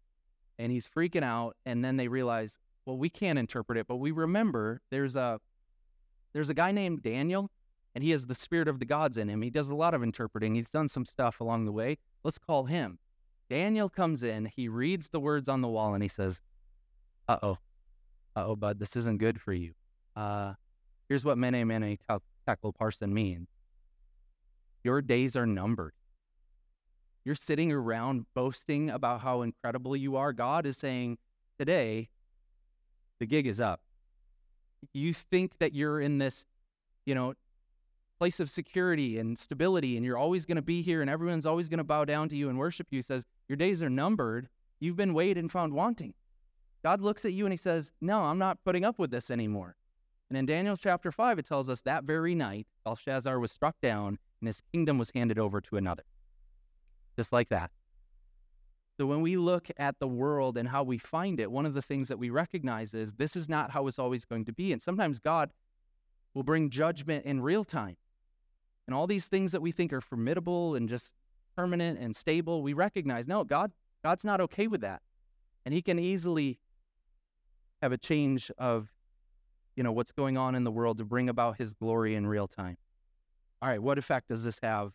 And 0.58 0.70
he's 0.70 0.86
freaking 0.86 1.24
out. 1.24 1.56
And 1.66 1.84
then 1.84 1.96
they 1.96 2.08
realize, 2.08 2.58
well, 2.86 2.96
we 2.96 3.10
can't 3.10 3.38
interpret 3.38 3.76
it, 3.76 3.86
but 3.88 3.96
we 3.96 4.12
remember 4.12 4.80
there's 4.90 5.16
a 5.16 5.40
there's 6.32 6.48
a 6.48 6.54
guy 6.54 6.70
named 6.70 7.02
Daniel, 7.02 7.50
and 7.92 8.04
he 8.04 8.10
has 8.10 8.26
the 8.26 8.36
spirit 8.36 8.68
of 8.68 8.78
the 8.78 8.84
gods 8.84 9.16
in 9.16 9.28
him. 9.28 9.42
He 9.42 9.50
does 9.50 9.68
a 9.68 9.74
lot 9.74 9.94
of 9.94 10.02
interpreting. 10.04 10.54
He's 10.54 10.70
done 10.70 10.86
some 10.86 11.04
stuff 11.04 11.40
along 11.40 11.64
the 11.64 11.72
way. 11.72 11.98
Let's 12.22 12.38
call 12.38 12.66
him. 12.66 13.00
Daniel 13.48 13.88
comes 13.88 14.22
in, 14.22 14.46
he 14.46 14.68
reads 14.68 15.08
the 15.08 15.18
words 15.18 15.48
on 15.48 15.60
the 15.60 15.66
wall, 15.66 15.92
and 15.92 16.04
he 16.04 16.08
says, 16.08 16.40
Uh 17.26 17.38
oh. 17.42 17.58
Uh 18.36 18.46
oh, 18.46 18.56
bud, 18.56 18.78
this 18.78 18.94
isn't 18.94 19.18
good 19.18 19.40
for 19.40 19.52
you. 19.52 19.72
Uh, 20.14 20.54
here's 21.08 21.24
what 21.24 21.36
mene 21.36 21.66
mene 21.66 21.98
parsin 22.56 23.12
means. 23.12 23.48
Your 24.82 25.02
days 25.02 25.36
are 25.36 25.46
numbered. 25.46 25.92
You're 27.24 27.34
sitting 27.34 27.70
around 27.70 28.26
boasting 28.34 28.90
about 28.90 29.20
how 29.20 29.42
incredible 29.42 29.94
you 29.94 30.16
are. 30.16 30.32
God 30.32 30.64
is 30.64 30.78
saying, 30.78 31.18
today, 31.58 32.08
the 33.18 33.26
gig 33.26 33.46
is 33.46 33.60
up. 33.60 33.80
You 34.94 35.12
think 35.12 35.58
that 35.58 35.74
you're 35.74 36.00
in 36.00 36.18
this, 36.18 36.46
you 37.04 37.14
know, 37.14 37.34
place 38.18 38.40
of 38.40 38.48
security 38.48 39.18
and 39.18 39.38
stability, 39.38 39.96
and 39.96 40.04
you're 40.04 40.16
always 40.16 40.46
going 40.46 40.56
to 40.56 40.62
be 40.62 40.80
here, 40.80 41.02
and 41.02 41.10
everyone's 41.10 41.46
always 41.46 41.68
going 41.68 41.78
to 41.78 41.84
bow 41.84 42.04
down 42.04 42.28
to 42.30 42.36
you 42.36 42.48
and 42.48 42.58
worship 42.58 42.86
you. 42.90 42.98
He 42.98 43.02
says, 43.02 43.24
Your 43.48 43.56
days 43.56 43.82
are 43.82 43.90
numbered. 43.90 44.48
You've 44.78 44.96
been 44.96 45.12
weighed 45.12 45.36
and 45.36 45.52
found 45.52 45.74
wanting. 45.74 46.14
God 46.82 47.02
looks 47.02 47.24
at 47.24 47.32
you 47.34 47.44
and 47.44 47.52
he 47.52 47.58
says, 47.58 47.92
No, 48.00 48.22
I'm 48.22 48.38
not 48.38 48.64
putting 48.64 48.84
up 48.84 48.98
with 48.98 49.10
this 49.10 49.30
anymore. 49.30 49.76
And 50.30 50.38
in 50.38 50.46
Daniel 50.46 50.76
chapter 50.76 51.10
5, 51.10 51.40
it 51.40 51.44
tells 51.44 51.68
us 51.68 51.80
that 51.82 52.04
very 52.04 52.36
night, 52.36 52.68
Belshazzar 52.84 53.38
was 53.40 53.50
struck 53.50 53.74
down 53.82 54.16
and 54.40 54.46
his 54.46 54.62
kingdom 54.72 54.96
was 54.96 55.10
handed 55.12 55.38
over 55.38 55.60
to 55.60 55.76
another. 55.76 56.04
Just 57.16 57.32
like 57.32 57.48
that. 57.48 57.72
So 58.96 59.06
when 59.06 59.22
we 59.22 59.36
look 59.36 59.68
at 59.76 59.98
the 59.98 60.06
world 60.06 60.56
and 60.56 60.68
how 60.68 60.84
we 60.84 60.98
find 60.98 61.40
it, 61.40 61.50
one 61.50 61.66
of 61.66 61.74
the 61.74 61.82
things 61.82 62.08
that 62.08 62.18
we 62.18 62.30
recognize 62.30 62.94
is 62.94 63.14
this 63.14 63.34
is 63.34 63.48
not 63.48 63.72
how 63.72 63.86
it's 63.88 63.98
always 63.98 64.24
going 64.24 64.44
to 64.44 64.52
be. 64.52 64.72
And 64.72 64.80
sometimes 64.80 65.18
God 65.18 65.50
will 66.32 66.44
bring 66.44 66.70
judgment 66.70 67.24
in 67.24 67.40
real 67.40 67.64
time. 67.64 67.96
And 68.86 68.94
all 68.94 69.06
these 69.06 69.26
things 69.26 69.52
that 69.52 69.62
we 69.62 69.72
think 69.72 69.92
are 69.92 70.00
formidable 70.00 70.74
and 70.76 70.88
just 70.88 71.12
permanent 71.56 71.98
and 71.98 72.14
stable, 72.14 72.62
we 72.62 72.72
recognize 72.72 73.26
no, 73.26 73.42
God, 73.42 73.72
God's 74.04 74.24
not 74.24 74.40
okay 74.40 74.66
with 74.66 74.82
that. 74.82 75.02
And 75.64 75.74
he 75.74 75.82
can 75.82 75.98
easily 75.98 76.60
have 77.82 77.92
a 77.92 77.98
change 77.98 78.50
of 78.58 78.92
you 79.80 79.84
know 79.84 79.92
what's 79.92 80.12
going 80.12 80.36
on 80.36 80.54
in 80.54 80.62
the 80.62 80.70
world 80.70 80.98
to 80.98 81.06
bring 81.06 81.30
about 81.30 81.56
his 81.56 81.72
glory 81.72 82.14
in 82.14 82.26
real 82.26 82.46
time. 82.46 82.76
All 83.62 83.68
right, 83.70 83.82
what 83.82 83.96
effect 83.96 84.28
does 84.28 84.44
this 84.44 84.60
have 84.62 84.92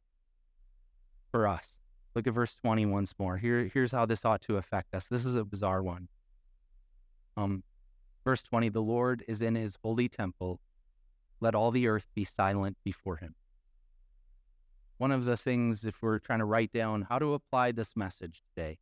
for 1.32 1.48
us? 1.48 1.80
Look 2.14 2.28
at 2.28 2.34
verse 2.36 2.54
20 2.54 2.86
once 2.86 3.16
more. 3.18 3.38
Here, 3.38 3.68
here's 3.74 3.92
how 3.92 4.06
this 4.06 4.24
ought 4.24 4.44
to 4.44 4.58
affect 4.58 4.94
us. 4.94 5.08
This 5.08 5.26
is 5.26 5.36
a 5.36 5.44
bizarre 5.44 5.82
one. 5.82 6.08
Um, 7.36 7.64
verse 8.24 8.44
20 8.44 8.70
The 8.70 8.80
Lord 8.80 9.26
is 9.28 9.42
in 9.42 9.56
his 9.56 9.76
holy 9.84 10.08
temple. 10.08 10.60
Let 11.42 11.56
all 11.56 11.72
the 11.72 11.88
earth 11.88 12.06
be 12.14 12.24
silent 12.24 12.78
before 12.84 13.16
him. 13.16 13.34
One 15.00 15.12
of 15.12 15.26
the 15.26 15.36
things, 15.36 15.84
if 15.84 16.04
we're 16.04 16.20
trying 16.20 16.40
to 16.40 16.46
write 16.46 16.72
down 16.72 17.08
how 17.10 17.18
to 17.18 17.34
apply 17.34 17.72
this 17.72 17.96
message 17.96 18.44
today, 18.56 18.78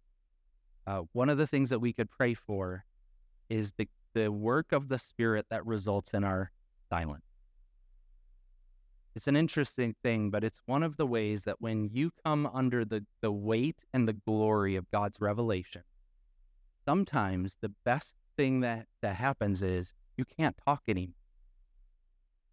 uh, 0.86 1.04
one 1.14 1.30
of 1.30 1.38
the 1.38 1.48
things 1.48 1.70
that 1.70 1.80
we 1.80 1.94
could 1.94 2.10
pray 2.10 2.34
for 2.34 2.84
is 3.50 3.72
the, 3.78 3.88
the 4.14 4.32
work 4.32 4.72
of 4.72 4.90
the 4.90 5.00
Spirit 5.00 5.48
that 5.50 5.66
results 5.66 6.14
in 6.14 6.24
our 6.24 6.52
silence. 6.90 7.26
It's 9.16 9.28
an 9.28 9.36
interesting 9.36 9.96
thing, 10.02 10.32
but 10.32 10.44
it's 10.44 10.62
one 10.66 10.82
of 10.82 10.98
the 10.98 11.06
ways 11.06 11.44
that 11.44 11.62
when 11.62 11.90
you 11.94 12.12
come 12.26 12.50
under 12.52 12.84
the, 12.84 13.06
the 13.22 13.32
weight 13.32 13.86
and 13.94 14.08
the 14.08 14.14
glory 14.14 14.76
of 14.76 14.90
God's 14.90 15.22
revelation, 15.22 15.84
sometimes 16.86 17.58
the 17.62 17.72
best 17.86 18.16
thing 18.36 18.62
that, 18.62 18.88
that 19.02 19.16
happens 19.16 19.62
is 19.62 19.94
you 20.18 20.26
can't 20.26 20.56
talk 20.66 20.82
anymore. 20.88 21.14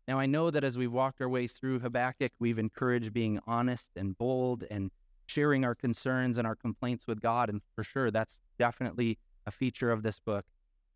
Now, 0.07 0.19
I 0.19 0.27
know 0.27 0.51
that 0.51 0.65
as 0.65 0.77
we've 0.77 0.93
walked 0.93 1.21
our 1.21 1.29
way 1.29 1.47
through 1.47 1.79
Habakkuk, 1.79 2.33
we've 2.39 2.59
encouraged 2.59 3.13
being 3.13 3.39
honest 3.47 3.93
and 3.97 4.19
bold 4.19 4.65
and 4.71 4.91
sharing 5.27 5.65
our 5.65 5.75
concerns 5.75 6.37
and 6.37 6.47
our 6.47 6.57
complaints 6.57 7.07
with 7.07 7.21
God. 7.21 7.49
And 7.49 7.63
for 7.75 7.85
sure, 7.85 8.11
that's 8.11 8.41
definitely 8.59 9.19
a 9.47 9.51
feature 9.51 9.93
of 9.93 10.03
this 10.03 10.19
book. 10.19 10.45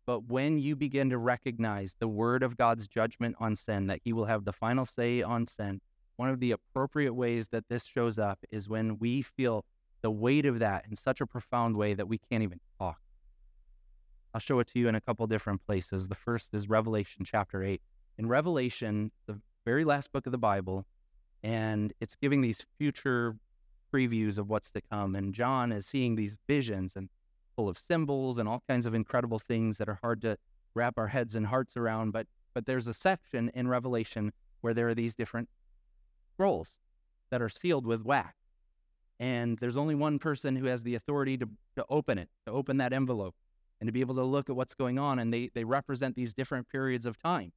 But 0.05 0.25
when 0.25 0.59
you 0.59 0.75
begin 0.75 1.09
to 1.09 1.17
recognize 1.17 1.95
the 1.99 2.07
word 2.07 2.43
of 2.43 2.57
God's 2.57 2.87
judgment 2.87 3.35
on 3.39 3.55
sin, 3.55 3.87
that 3.87 4.01
he 4.03 4.13
will 4.13 4.25
have 4.25 4.45
the 4.45 4.53
final 4.53 4.85
say 4.85 5.21
on 5.21 5.47
sin, 5.47 5.81
one 6.15 6.29
of 6.29 6.39
the 6.39 6.51
appropriate 6.51 7.13
ways 7.13 7.49
that 7.49 7.67
this 7.69 7.85
shows 7.85 8.17
up 8.19 8.39
is 8.51 8.69
when 8.69 8.99
we 8.99 9.21
feel 9.21 9.65
the 10.01 10.11
weight 10.11 10.45
of 10.45 10.59
that 10.59 10.85
in 10.87 10.95
such 10.95 11.19
a 11.21 11.25
profound 11.25 11.75
way 11.75 11.93
that 11.93 12.07
we 12.07 12.19
can't 12.19 12.43
even 12.43 12.59
talk. 12.79 12.99
I'll 14.33 14.41
show 14.41 14.59
it 14.59 14.67
to 14.67 14.79
you 14.79 14.87
in 14.87 14.95
a 14.95 15.01
couple 15.01 15.25
different 15.27 15.65
places. 15.65 16.07
The 16.07 16.15
first 16.15 16.53
is 16.53 16.69
Revelation 16.69 17.25
chapter 17.25 17.63
8. 17.63 17.81
In 18.17 18.27
Revelation, 18.27 19.11
the 19.25 19.39
very 19.65 19.83
last 19.83 20.11
book 20.11 20.25
of 20.25 20.31
the 20.31 20.37
Bible, 20.37 20.85
and 21.41 21.93
it's 21.99 22.15
giving 22.15 22.41
these 22.41 22.65
future 22.77 23.37
previews 23.93 24.37
of 24.37 24.49
what's 24.49 24.71
to 24.71 24.81
come. 24.81 25.15
And 25.15 25.33
John 25.33 25.71
is 25.71 25.85
seeing 25.85 26.15
these 26.15 26.35
visions, 26.47 26.95
and 26.95 27.09
full 27.55 27.69
of 27.69 27.77
symbols 27.77 28.37
and 28.37 28.47
all 28.47 28.63
kinds 28.67 28.85
of 28.85 28.93
incredible 28.93 29.39
things 29.39 29.77
that 29.77 29.89
are 29.89 29.99
hard 30.01 30.21
to 30.21 30.37
wrap 30.73 30.97
our 30.97 31.07
heads 31.07 31.35
and 31.35 31.47
hearts 31.47 31.77
around. 31.77 32.11
But 32.11 32.27
but 32.53 32.65
there's 32.65 32.87
a 32.87 32.93
section 32.93 33.51
in 33.53 33.67
Revelation 33.67 34.31
where 34.61 34.73
there 34.73 34.87
are 34.87 34.95
these 34.95 35.13
different 35.13 35.49
scrolls 36.33 36.79
that 37.29 37.41
are 37.41 37.49
sealed 37.49 37.85
with 37.85 38.03
wax. 38.03 38.33
And 39.19 39.57
there's 39.59 39.77
only 39.77 39.93
one 39.95 40.19
person 40.19 40.55
who 40.55 40.65
has 40.65 40.83
the 40.83 40.95
authority 40.95 41.37
to, 41.37 41.49
to 41.75 41.85
open 41.89 42.17
it, 42.17 42.29
to 42.47 42.51
open 42.53 42.77
that 42.77 42.93
envelope, 42.93 43.35
and 43.79 43.87
to 43.87 43.91
be 43.91 44.01
able 44.01 44.15
to 44.15 44.23
look 44.23 44.49
at 44.49 44.55
what's 44.55 44.73
going 44.73 44.97
on. 44.97 45.19
And 45.19 45.33
they, 45.33 45.49
they 45.53 45.63
represent 45.63 46.15
these 46.15 46.33
different 46.33 46.69
periods 46.69 47.05
of 47.05 47.17
time. 47.21 47.51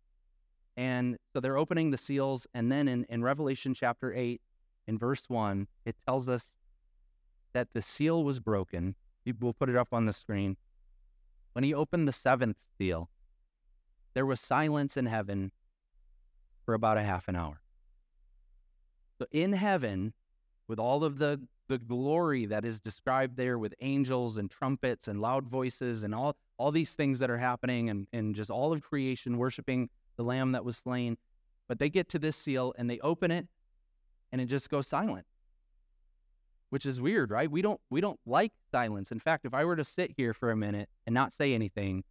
And 0.77 1.17
so 1.33 1.41
they're 1.41 1.57
opening 1.57 1.91
the 1.91 1.99
seals. 1.99 2.47
And 2.53 2.71
then 2.71 2.89
in, 2.89 3.05
in 3.09 3.23
Revelation 3.23 3.75
chapter 3.75 4.13
8, 4.13 4.41
in 4.87 4.99
verse 4.99 5.25
1, 5.29 5.67
it 5.85 5.97
tells 6.07 6.29
us 6.29 6.55
that 7.53 7.73
the 7.73 7.83
seal 7.83 8.23
was 8.23 8.41
broken 8.41 8.95
We'll 9.33 9.53
put 9.53 9.69
it 9.69 9.77
up 9.77 9.89
on 9.93 10.07
the 10.07 10.13
screen. 10.13 10.57
When 11.53 11.65
he 11.65 11.75
opened 11.75 12.07
the 12.07 12.13
seventh 12.13 12.59
seal, 12.77 13.11
there 14.15 14.27
was 14.27 14.41
silence 14.41 14.97
in 14.97 15.07
heaven 15.07 15.53
for 16.65 16.75
about 16.75 16.99
a 16.99 17.03
half 17.03 17.29
an 17.29 17.37
hour. 17.37 17.61
So 19.19 19.27
in 19.33 19.53
heaven, 19.53 20.13
with 20.69 20.79
all 20.79 21.03
of 21.03 21.19
the, 21.19 21.41
the 21.69 21.79
glory 21.79 22.47
that 22.47 22.65
is 22.65 22.81
described 22.81 23.37
there 23.37 23.59
with 23.59 23.75
angels 23.81 24.37
and 24.37 24.51
trumpets 24.51 25.09
and 25.09 25.21
loud 25.21 25.49
voices 25.49 26.03
and 26.03 26.15
all, 26.15 26.37
all 26.57 26.71
these 26.71 26.95
things 26.95 27.19
that 27.19 27.31
are 27.31 27.39
happening 27.39 27.91
and, 27.91 28.07
and 28.13 28.35
just 28.35 28.51
all 28.51 28.73
of 28.73 28.83
creation 28.83 29.39
worshiping 29.39 29.89
the 30.17 30.23
lamb 30.23 30.53
that 30.53 30.65
was 30.65 30.77
slain. 30.77 31.17
But 31.67 31.79
they 31.79 31.89
get 31.89 32.09
to 32.11 32.19
this 32.19 32.37
seal 32.37 32.75
and 32.79 32.89
they 32.89 33.01
open 33.01 33.31
it 33.31 33.49
and 34.31 34.41
it 34.41 34.47
just 34.47 34.71
goes 34.71 34.87
silent 34.87 35.27
which 36.71 36.87
is 36.87 37.01
weird, 37.01 37.31
right? 37.31 37.51
We 37.51 37.63
don't 37.63 37.81
we 37.91 38.01
don't 38.01 38.21
like 38.27 38.53
silence. 38.71 39.11
In 39.11 39.21
fact, 39.21 39.45
if 39.45 39.55
I 39.55 39.65
were 39.65 39.77
to 39.77 39.85
sit 39.85 40.13
here 40.17 40.35
for 40.35 40.51
a 40.51 40.57
minute 40.57 40.89
and 41.07 41.15
not 41.15 41.33
say 41.33 41.55
anything, 41.55 42.05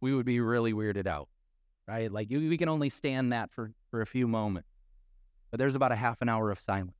we 0.00 0.14
would 0.14 0.26
be 0.26 0.40
really 0.40 0.72
weirded 0.72 1.06
out, 1.06 1.28
right? 1.88 2.10
Like 2.10 2.28
we 2.30 2.56
can 2.56 2.68
only 2.68 2.90
stand 2.90 3.32
that 3.32 3.50
for 3.50 3.72
for 3.90 4.00
a 4.02 4.06
few 4.06 4.28
moments. 4.28 4.68
But 5.50 5.58
there's 5.58 5.74
about 5.74 5.92
a 5.92 5.96
half 5.96 6.20
an 6.20 6.28
hour 6.28 6.50
of 6.50 6.60
silence. 6.60 6.96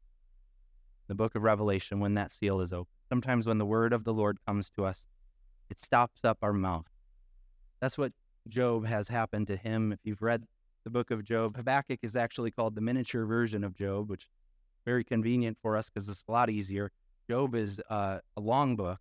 The 1.06 1.14
book 1.14 1.34
of 1.34 1.42
Revelation 1.42 2.00
when 2.00 2.14
that 2.14 2.32
seal 2.32 2.60
is 2.60 2.72
open. 2.72 2.92
Sometimes 3.08 3.46
when 3.46 3.58
the 3.58 3.66
word 3.66 3.92
of 3.92 4.04
the 4.04 4.12
Lord 4.12 4.38
comes 4.46 4.70
to 4.70 4.84
us, 4.84 5.08
it 5.68 5.80
stops 5.80 6.20
up 6.24 6.38
our 6.42 6.52
mouth. 6.52 6.86
That's 7.80 7.98
what 7.98 8.12
Job 8.48 8.86
has 8.86 9.08
happened 9.08 9.46
to 9.48 9.56
him. 9.56 9.92
If 9.92 10.00
you've 10.04 10.22
read 10.22 10.44
the 10.84 10.90
book 10.90 11.10
of 11.10 11.24
Job, 11.24 11.56
Habakkuk 11.56 12.00
is 12.02 12.16
actually 12.16 12.50
called 12.50 12.74
the 12.74 12.80
miniature 12.80 13.24
version 13.24 13.64
of 13.64 13.74
Job, 13.74 14.08
which 14.08 14.28
very 14.84 15.04
convenient 15.04 15.58
for 15.60 15.76
us 15.76 15.88
because 15.90 16.08
it's 16.08 16.24
a 16.28 16.32
lot 16.32 16.50
easier. 16.50 16.90
Job 17.28 17.54
is 17.54 17.80
uh, 17.88 18.18
a 18.36 18.40
long 18.40 18.76
book, 18.76 18.98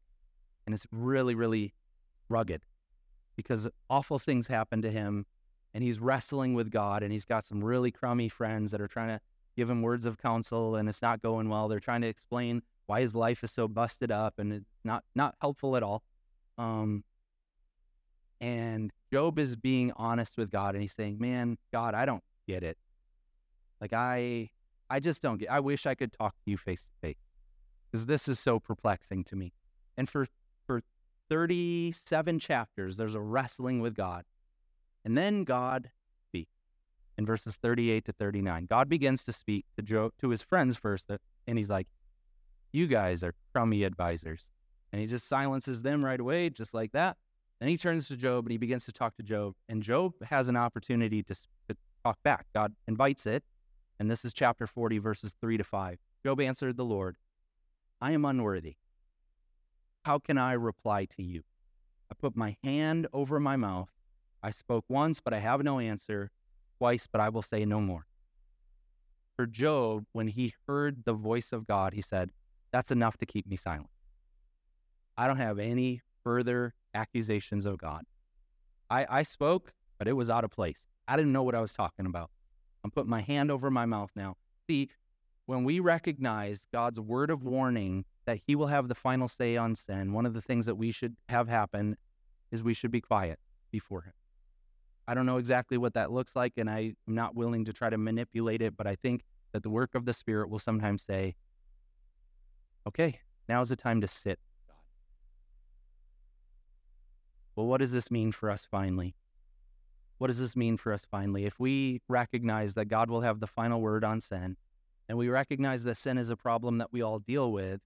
and 0.66 0.74
it's 0.74 0.86
really, 0.92 1.36
really 1.36 1.74
rugged 2.28 2.62
because 3.36 3.68
awful 3.90 4.20
things 4.20 4.48
happen 4.48 4.82
to 4.82 4.92
him, 4.92 5.26
and 5.74 5.84
he's 5.84 6.00
wrestling 6.00 6.54
with 6.54 6.70
God, 6.70 7.04
and 7.04 7.12
he's 7.12 7.26
got 7.26 7.46
some 7.46 7.64
really 7.64 7.92
crummy 7.92 8.30
friends 8.30 8.72
that 8.72 8.82
are 8.82 8.88
trying 8.88 9.10
to 9.10 9.22
give 9.56 9.70
him 9.70 9.82
words 9.82 10.06
of 10.06 10.18
counsel, 10.18 10.76
and 10.76 10.88
it's 10.88 11.02
not 11.02 11.22
going 11.22 11.50
well. 11.50 11.68
They're 11.68 11.80
trying 11.80 12.02
to 12.02 12.08
explain 12.08 12.62
why 12.86 13.02
his 13.02 13.16
life 13.16 13.44
is 13.44 13.52
so 13.52 13.68
busted 13.68 14.12
up, 14.12 14.36
and 14.38 14.54
it's 14.54 14.66
not 14.84 15.04
not 15.16 15.36
helpful 15.42 15.76
at 15.76 15.84
all. 15.84 16.04
Um, 16.58 17.04
and 18.42 18.92
Job 19.12 19.40
is 19.40 19.56
being 19.56 19.92
honest 19.96 20.38
with 20.38 20.52
God, 20.52 20.76
and 20.76 20.82
he's 20.82 20.94
saying, 20.94 21.18
"Man, 21.20 21.58
God, 21.72 21.94
I 21.94 22.06
don't 22.06 22.24
get 22.48 22.64
it. 22.64 22.78
Like 23.82 23.94
I 23.94 24.50
I 24.90 25.00
just 25.00 25.22
don't 25.22 25.38
get. 25.38 25.52
I 25.52 25.60
wish 25.60 25.86
I 25.86 25.96
could 25.96 26.12
talk 26.12 26.34
to 26.44 26.52
you 26.52 26.58
face 26.58 26.86
to 26.86 27.08
face 27.08 27.18
because 27.92 28.06
this 28.06 28.28
is 28.28 28.40
so 28.40 28.60
perplexing 28.60 29.24
to 29.26 29.36
me. 29.36 29.54
And 29.98 30.10
for 30.10 30.28
for 30.66 30.82
37 31.30 32.40
chapters, 32.40 32.98
there's 32.98 33.16
a 33.16 33.22
wrestling 33.22 33.82
with 33.82 33.96
God, 33.96 34.26
and 35.06 35.18
then 35.18 35.44
God 35.44 35.92
speaks 36.30 36.52
in 37.18 37.26
verses 37.26 37.56
38 37.56 38.06
to 38.06 38.14
39. 38.14 38.66
God 38.66 38.90
begins 38.90 39.24
to 39.26 39.34
speak 39.34 39.66
to 39.76 39.84
Job 39.84 40.12
to 40.22 40.30
his 40.30 40.42
friends 40.42 40.76
first, 40.76 41.12
uh, 41.12 41.18
and 41.48 41.58
he's 41.58 41.70
like, 41.70 41.88
"You 42.72 42.88
guys 42.88 43.24
are 43.24 43.36
crummy 43.54 43.84
advisors," 43.84 44.52
and 44.92 45.02
he 45.02 45.08
just 45.08 45.28
silences 45.28 45.82
them 45.84 46.04
right 46.04 46.20
away, 46.20 46.50
just 46.50 46.74
like 46.74 46.92
that. 46.94 47.18
Then 47.60 47.70
he 47.70 47.78
turns 47.78 48.08
to 48.08 48.16
Job 48.16 48.46
and 48.46 48.52
he 48.52 48.58
begins 48.58 48.86
to 48.86 48.92
talk 48.92 49.18
to 49.18 49.24
Job, 49.24 49.54
and 49.68 49.84
Job 49.84 50.14
has 50.24 50.48
an 50.48 50.56
opportunity 50.56 51.22
to, 51.24 51.36
to 51.68 51.78
talk 52.04 52.18
back. 52.24 52.48
God 52.54 52.74
invites 52.88 53.26
it 53.26 53.44
and 54.00 54.10
this 54.10 54.24
is 54.24 54.34
chapter 54.34 54.66
40, 54.66 54.98
verses 55.00 55.36
3 55.42 55.58
to 55.58 55.64
5. 55.64 56.00
Job 56.26 56.40
answered 56.40 56.78
the 56.78 56.86
Lord, 56.86 57.18
I 58.02 58.14
am 58.14 58.24
unworthy. 58.24 58.76
How 60.06 60.20
can 60.20 60.38
I 60.38 60.54
reply 60.54 61.06
to 61.18 61.24
you? 61.24 61.44
I 62.10 62.16
put 62.16 62.36
my 62.36 62.56
hand 62.64 63.08
over 63.12 63.40
my 63.40 63.58
mouth. 63.58 63.90
I 64.42 64.52
spoke 64.52 64.86
once, 64.88 65.20
but 65.20 65.34
I 65.34 65.40
have 65.40 65.64
no 65.64 65.80
answer. 65.80 66.32
Twice, 66.78 67.08
but 67.12 67.20
I 67.20 67.28
will 67.28 67.42
say 67.42 67.66
no 67.66 67.82
more. 67.82 68.08
For 69.36 69.46
Job, 69.46 70.06
when 70.14 70.30
he 70.30 70.54
heard 70.66 71.04
the 71.04 71.14
voice 71.14 71.52
of 71.52 71.68
God, 71.68 71.94
he 71.94 72.02
said, 72.02 72.32
That's 72.72 72.92
enough 72.92 73.18
to 73.18 73.26
keep 73.26 73.46
me 73.46 73.58
silent. 73.58 73.90
I 75.18 75.28
don't 75.28 75.38
have 75.38 75.60
any 75.60 76.02
further 76.24 76.74
accusations 76.94 77.66
of 77.66 77.78
God. 77.78 78.06
I, 78.90 79.06
I 79.10 79.24
spoke, 79.24 79.74
but 79.98 80.08
it 80.08 80.14
was 80.14 80.30
out 80.30 80.46
of 80.46 80.52
place. 80.52 80.86
I 81.08 81.18
didn't 81.18 81.34
know 81.34 81.44
what 81.44 81.56
I 81.56 81.62
was 81.62 81.74
talking 81.74 82.06
about. 82.06 82.32
I'm 82.84 82.92
putting 82.92 83.10
my 83.10 83.22
hand 83.22 83.52
over 83.52 83.70
my 83.70 83.86
mouth 83.86 84.12
now. 84.16 84.36
See, 84.68 84.90
when 85.46 85.64
we 85.64 85.80
recognize 85.80 86.66
God's 86.72 87.00
word 87.00 87.32
of 87.32 87.44
warning 87.44 88.06
that 88.26 88.40
he 88.46 88.56
will 88.56 88.68
have 88.68 88.88
the 88.88 88.96
final 88.96 89.28
say 89.28 89.58
on 89.58 89.76
sin, 89.76 90.14
one 90.14 90.26
of 90.26 90.34
the 90.34 90.42
things 90.42 90.66
that 90.68 90.76
we 90.76 90.92
should 90.92 91.16
have 91.28 91.48
happen 91.48 91.98
is 92.52 92.62
we 92.62 92.74
should 92.74 92.92
be 92.92 93.02
quiet 93.02 93.40
before 93.72 94.04
him. 94.04 94.14
I 95.08 95.16
don't 95.16 95.26
know 95.26 95.38
exactly 95.38 95.78
what 95.78 95.96
that 95.96 96.12
looks 96.12 96.36
like, 96.36 96.54
and 96.58 96.70
I'm 96.70 96.96
not 97.08 97.36
willing 97.36 97.66
to 97.66 97.74
try 97.74 97.90
to 97.90 97.98
manipulate 97.98 98.62
it, 98.62 98.78
but 98.78 98.86
I 98.86 98.96
think 98.96 99.24
that 99.54 99.64
the 99.64 99.70
work 99.70 99.96
of 99.96 100.06
the 100.06 100.14
Spirit 100.14 100.52
will 100.52 100.60
sometimes 100.60 101.02
say, 101.02 101.36
okay, 102.88 103.20
now 103.48 103.62
is 103.62 103.70
the 103.70 103.76
time 103.76 104.02
to 104.02 104.08
sit. 104.08 104.40
Well, 107.56 107.66
what 107.66 107.80
does 107.80 107.92
this 107.92 108.12
mean 108.12 108.32
for 108.32 108.52
us 108.52 108.66
finally? 108.70 109.16
What 110.20 110.28
does 110.28 110.40
this 110.40 110.56
mean 110.56 110.78
for 110.78 110.94
us 110.94 111.08
finally? 111.10 111.46
If 111.46 111.60
we 111.60 112.02
recognize 112.08 112.74
that 112.76 112.86
God 112.86 113.10
will 113.10 113.22
have 113.22 113.40
the 113.40 113.48
final 113.48 113.82
word 113.82 114.04
on 114.04 114.22
sin, 114.22 114.58
and 115.08 115.18
we 115.18 115.30
recognize 115.30 115.86
that 115.86 115.98
sin 115.98 116.18
is 116.18 116.30
a 116.30 116.36
problem 116.36 116.78
that 116.78 116.94
we 116.94 117.02
all 117.02 117.20
deal 117.20 117.52
with, 117.52 117.82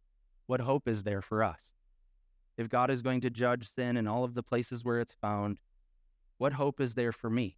what 0.48 0.60
hope 0.60 0.88
is 0.88 1.04
there 1.04 1.22
for 1.22 1.44
us? 1.44 1.74
If 2.58 2.70
God 2.70 2.90
is 2.90 3.02
going 3.02 3.22
to 3.22 3.30
judge 3.30 3.70
sin 3.70 3.96
in 3.98 4.08
all 4.08 4.24
of 4.24 4.34
the 4.34 4.44
places 4.44 4.84
where 4.84 5.00
it's 5.00 5.14
found, 5.14 5.60
what 6.40 6.54
hope 6.54 6.82
is 6.82 6.96
there 6.96 7.12
for 7.12 7.30
me 7.30 7.58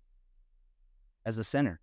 as 1.26 1.38
a 1.38 1.44
sinner? 1.44 1.80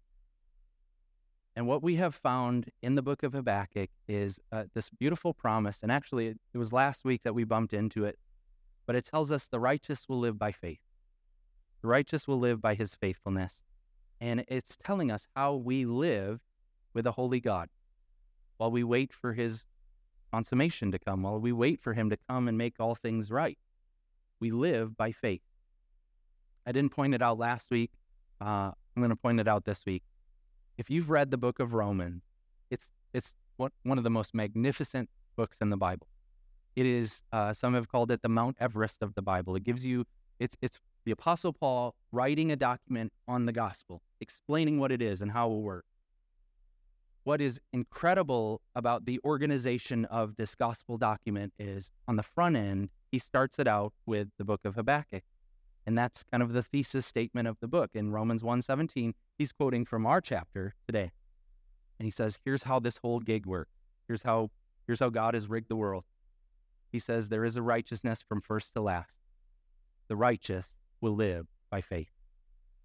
And 1.57 1.67
what 1.67 1.83
we 1.83 1.97
have 1.97 2.15
found 2.15 2.71
in 2.83 2.95
the 2.95 3.03
book 3.03 3.23
of 3.23 3.33
Habakkuk 3.33 3.91
is 4.07 4.39
uh, 4.53 4.65
this 4.75 4.91
beautiful 4.91 5.33
promise. 5.35 5.83
And 5.83 5.91
actually, 5.91 6.29
it, 6.29 6.39
it 6.55 6.59
was 6.59 6.73
last 6.73 7.05
week 7.05 7.23
that 7.25 7.35
we 7.35 7.45
bumped 7.45 7.73
into 7.73 8.05
it, 8.05 8.19
but 8.87 8.97
it 8.97 9.05
tells 9.05 9.31
us 9.31 9.49
the 9.49 9.61
righteous 9.61 10.09
will 10.09 10.19
live 10.19 10.39
by 10.39 10.53
faith. 10.53 10.81
The 11.83 11.89
righteous 11.89 12.29
will 12.29 12.39
live 12.39 12.61
by 12.61 12.75
his 12.75 12.95
faithfulness. 12.95 13.63
And 14.21 14.45
it's 14.49 14.77
telling 14.77 15.11
us 15.11 15.27
how 15.35 15.55
we 15.55 15.85
live 15.85 16.41
with 16.95 17.07
a 17.07 17.13
holy 17.13 17.41
God 17.41 17.69
while 18.57 18.71
we 18.71 18.85
wait 18.85 19.13
for 19.13 19.33
his 19.33 19.67
consummation 20.33 20.93
to 20.93 20.99
come, 20.99 21.25
while 21.25 21.41
we 21.41 21.53
wait 21.53 21.81
for 21.81 21.95
him 21.95 22.09
to 22.11 22.17
come 22.29 22.47
and 22.47 22.57
make 22.57 22.77
all 22.79 22.95
things 22.95 23.31
right. 23.31 23.59
We 24.39 24.53
live 24.53 24.97
by 24.97 25.11
faith. 25.11 25.43
I 26.65 26.73
didn't 26.73 26.93
point 26.93 27.15
it 27.15 27.23
out 27.23 27.39
last 27.39 27.71
week. 27.71 27.91
Uh, 28.41 28.71
I'm 28.97 29.03
going 29.03 29.11
to 29.11 29.17
point 29.17 29.41
it 29.41 29.49
out 29.49 29.65
this 29.65 29.85
week. 29.85 30.05
If 30.79 30.89
you've 30.89 31.11
read 31.11 31.31
the 31.31 31.37
book 31.37 31.59
of 31.59 31.75
Romans, 31.75 32.23
it's 32.71 32.89
it's 33.13 33.35
one 33.57 33.99
of 33.99 34.05
the 34.05 34.11
most 34.11 34.35
magnificent 34.35 35.11
books 35.37 35.59
in 35.61 35.71
the 35.71 35.77
Bible. 35.77 36.07
It 36.75 36.87
is 36.87 37.23
uh, 37.33 37.53
some 37.53 37.75
have 37.75 37.89
called 37.89 38.11
it 38.11 38.23
the 38.23 38.29
Mount 38.29 38.57
Everest 38.61 39.03
of 39.03 39.15
the 39.15 39.23
Bible. 39.23 39.55
It 39.57 39.65
gives 39.65 39.85
you 39.85 40.05
it's 40.39 40.57
it's 40.63 40.79
the 41.05 41.13
Apostle 41.13 41.53
Paul 41.53 41.95
writing 42.11 42.53
a 42.53 42.57
document 42.57 43.13
on 43.27 43.47
the 43.47 43.53
gospel, 43.53 44.03
explaining 44.21 44.79
what 44.79 44.93
it 44.93 45.03
is 45.03 45.23
and 45.23 45.33
how 45.33 45.51
it 45.53 45.59
works 45.59 45.93
what 47.25 47.41
is 47.41 47.61
incredible 47.73 48.61
about 48.75 49.05
the 49.05 49.21
organization 49.25 50.05
of 50.07 50.37
this 50.37 50.55
gospel 50.55 50.99
document 50.99 51.53
is 51.59 51.91
on 52.09 52.17
the 52.17 52.23
front 52.23 52.57
end, 52.57 52.91
he 53.11 53.19
starts 53.19 53.59
it 53.59 53.69
out 53.69 53.93
with 54.07 54.29
the 54.39 54.45
book 54.45 54.61
of 54.65 54.75
Habakkuk. 54.75 55.23
And 55.87 55.97
that's 55.97 56.25
kind 56.31 56.43
of 56.43 56.53
the 56.53 56.63
thesis 56.63 57.07
statement 57.07 57.49
of 57.49 57.59
the 57.61 57.69
book. 57.69 57.91
In 57.95 58.13
Romans 58.13 58.43
1:17, 58.43 59.15
he's 59.39 59.53
quoting 59.53 59.85
from 59.85 60.07
our 60.07 60.21
chapter 60.21 60.75
today. 60.87 61.13
And 61.99 62.07
he 62.07 62.11
says, 62.11 62.39
here's 62.45 62.65
how 62.65 62.81
this 62.81 62.99
whole 62.99 63.21
gig 63.21 63.47
works. 63.47 63.73
Here's 64.09 64.23
how 64.23 64.51
here's 64.87 65.01
how 65.01 65.11
God 65.11 65.35
has 65.35 65.49
rigged 65.49 65.69
the 65.69 65.77
world. 65.77 66.05
He 66.91 66.99
says 66.99 67.29
there 67.29 67.45
is 67.45 67.57
a 67.57 67.63
righteousness 67.63 68.23
from 68.23 68.41
first 68.41 68.73
to 68.75 68.81
last. 68.81 69.19
The 70.09 70.17
righteous 70.17 70.75
will 71.03 71.15
live 71.15 71.47
by 71.71 71.83
faith. 71.83 72.09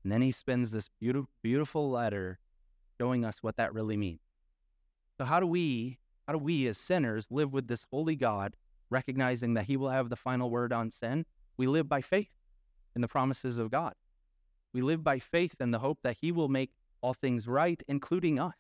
And 0.04 0.12
then 0.12 0.22
he 0.22 0.32
spends 0.32 0.72
this 0.72 0.90
beautiful, 1.00 1.30
beautiful 1.42 1.90
letter 1.90 2.40
showing 2.98 3.24
us 3.24 3.42
what 3.42 3.56
that 3.58 3.74
really 3.74 3.96
means. 3.96 4.20
So 5.18 5.26
how 5.26 5.40
do 5.40 5.48
we, 5.48 6.00
how 6.28 6.34
do 6.34 6.40
we 6.40 6.68
as 6.68 6.78
sinners 6.78 7.28
live 7.30 7.54
with 7.54 7.68
this 7.68 7.86
holy 7.92 8.16
God, 8.16 8.56
recognizing 8.90 9.54
that 9.54 9.66
he 9.66 9.78
will 9.78 9.90
have 9.90 10.10
the 10.10 10.16
final 10.16 10.50
word 10.50 10.74
on 10.74 10.92
sin? 10.92 11.26
We 11.56 11.68
live 11.68 11.88
by 11.88 12.02
faith 12.02 12.30
in 12.96 13.02
the 13.02 13.08
promises 13.08 13.58
of 13.58 13.72
God. 13.72 13.94
We 14.74 14.82
live 14.82 15.04
by 15.04 15.20
faith 15.20 15.56
in 15.60 15.72
the 15.72 15.80
hope 15.80 16.00
that 16.04 16.18
he 16.20 16.32
will 16.32 16.50
make 16.50 16.72
all 17.02 17.14
things 17.14 17.48
right, 17.48 17.82
including 17.88 18.40
us. 18.40 18.56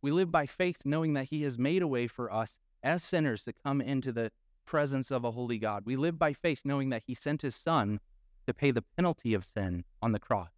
We 0.00 0.10
live 0.10 0.32
by 0.32 0.46
faith 0.46 0.78
knowing 0.84 1.12
that 1.14 1.26
he 1.26 1.42
has 1.42 1.58
made 1.58 1.82
a 1.82 1.86
way 1.86 2.06
for 2.06 2.32
us 2.32 2.58
as 2.82 3.02
sinners 3.02 3.44
to 3.44 3.52
come 3.52 3.80
into 3.80 4.12
the 4.12 4.32
presence 4.64 5.10
of 5.10 5.24
a 5.24 5.30
holy 5.30 5.58
God. 5.58 5.84
We 5.86 5.96
live 5.96 6.18
by 6.18 6.32
faith 6.32 6.62
knowing 6.64 6.90
that 6.90 7.04
he 7.06 7.14
sent 7.14 7.42
his 7.42 7.54
son 7.54 8.00
to 8.46 8.54
pay 8.54 8.70
the 8.70 8.84
penalty 8.96 9.34
of 9.34 9.44
sin 9.44 9.84
on 10.00 10.12
the 10.12 10.18
cross, 10.18 10.52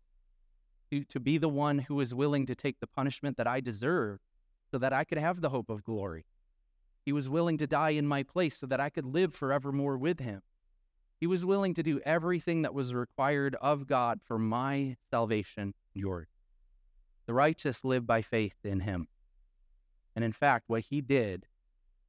to, 0.91 1.05
to 1.05 1.21
be 1.21 1.39
the 1.39 1.49
one 1.49 1.81
who 1.81 2.01
is 2.01 2.15
willing 2.15 2.47
to 2.47 2.55
take 2.55 2.81
the 2.81 2.87
punishment 2.87 3.37
that 3.37 3.47
I 3.47 3.61
deserve 3.61 4.21
so 4.71 4.79
that 4.79 4.93
I 4.93 5.05
could 5.05 5.19
have 5.19 5.41
the 5.41 5.51
hope 5.51 5.71
of 5.71 5.85
glory. 5.85 6.25
He 7.05 7.13
was 7.13 7.29
willing 7.29 7.59
to 7.59 7.67
die 7.67 7.91
in 7.91 8.07
my 8.07 8.23
place 8.23 8.57
so 8.57 8.67
that 8.67 8.81
I 8.81 8.89
could 8.89 9.05
live 9.05 9.35
forevermore 9.35 9.99
with 9.99 10.21
him. 10.21 10.43
He 11.21 11.27
was 11.27 11.45
willing 11.45 11.75
to 11.75 11.83
do 11.83 12.01
everything 12.05 12.63
that 12.63 12.75
was 12.75 12.95
required 12.95 13.57
of 13.61 13.87
God 13.87 14.21
for 14.25 14.39
my 14.39 14.97
salvation, 15.11 15.75
yours. 15.93 16.29
The 17.27 17.35
righteous 17.35 17.85
live 17.85 18.07
by 18.07 18.23
faith 18.23 18.57
in 18.65 18.81
him. 18.81 19.09
And 20.17 20.25
in 20.25 20.33
fact, 20.33 20.65
what 20.67 20.85
he 20.85 21.01
did 21.01 21.47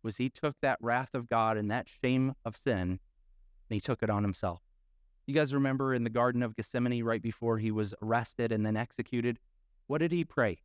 was 0.04 0.18
he 0.18 0.30
took 0.30 0.56
that 0.62 0.78
wrath 0.82 1.14
of 1.14 1.28
God 1.28 1.58
and 1.58 1.70
that 1.72 1.90
shame 1.90 2.36
of 2.44 2.56
sin 2.56 3.00
and 3.70 3.76
he 3.76 3.80
took 3.80 4.04
it 4.04 4.10
on 4.10 4.24
himself. 4.24 4.62
You 5.28 5.34
guys 5.34 5.54
remember 5.54 5.94
in 5.94 6.04
the 6.04 6.10
Garden 6.10 6.44
of 6.44 6.56
Gethsemane, 6.56 7.04
right 7.04 7.22
before 7.22 7.58
he 7.58 7.72
was 7.72 7.94
arrested 8.02 8.52
and 8.52 8.66
then 8.66 8.78
executed? 8.78 9.40
What 9.88 10.00
did 10.00 10.12
he 10.12 10.24
pray? 10.24 10.60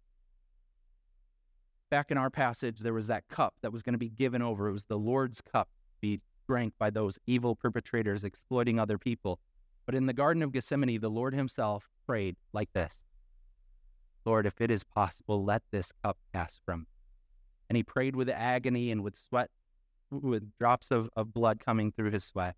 back 1.90 2.10
in 2.10 2.16
our 2.16 2.30
passage, 2.30 2.78
there 2.78 2.94
was 2.94 3.08
that 3.08 3.28
cup 3.28 3.54
that 3.60 3.72
was 3.72 3.82
going 3.82 3.94
to 3.94 3.98
be 3.98 4.08
given 4.08 4.40
over. 4.40 4.68
It 4.68 4.72
was 4.72 4.84
the 4.84 4.98
Lord's 4.98 5.40
cup 5.40 5.68
to 5.68 6.00
be 6.00 6.20
drank 6.48 6.72
by 6.78 6.90
those 6.90 7.18
evil 7.26 7.54
perpetrators 7.54 8.24
exploiting 8.24 8.78
other 8.78 8.96
people. 8.96 9.40
But 9.86 9.94
in 9.94 10.06
the 10.06 10.12
Garden 10.12 10.42
of 10.42 10.52
Gethsemane, 10.52 11.00
the 11.00 11.10
Lord 11.10 11.34
himself 11.34 11.90
prayed 12.06 12.36
like 12.52 12.72
this 12.72 13.02
Lord, 14.24 14.46
if 14.46 14.60
it 14.60 14.70
is 14.70 14.84
possible, 14.84 15.44
let 15.44 15.62
this 15.70 15.92
cup 16.02 16.16
pass 16.32 16.60
from 16.64 16.80
me. 16.80 16.86
And 17.68 17.76
he 17.76 17.82
prayed 17.82 18.16
with 18.16 18.28
agony 18.28 18.90
and 18.90 19.02
with 19.02 19.16
sweat, 19.16 19.50
with 20.10 20.50
drops 20.58 20.90
of, 20.90 21.10
of 21.16 21.34
blood 21.34 21.60
coming 21.60 21.92
through 21.92 22.10
his 22.10 22.24
sweat. 22.24 22.56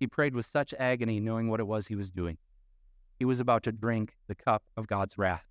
He, 0.00 0.06
prayed 0.06 0.34
with 0.34 0.46
such 0.46 0.74
agony, 0.78 1.20
knowing 1.20 1.48
what 1.48 1.60
it 1.60 1.66
was 1.66 1.86
he 1.86 1.94
was 1.94 2.10
doing. 2.10 2.38
He 3.18 3.26
was 3.26 3.38
about 3.38 3.62
to 3.64 3.72
drink 3.72 4.16
the 4.28 4.34
cup 4.34 4.62
of 4.74 4.86
God's 4.86 5.18
wrath 5.18 5.44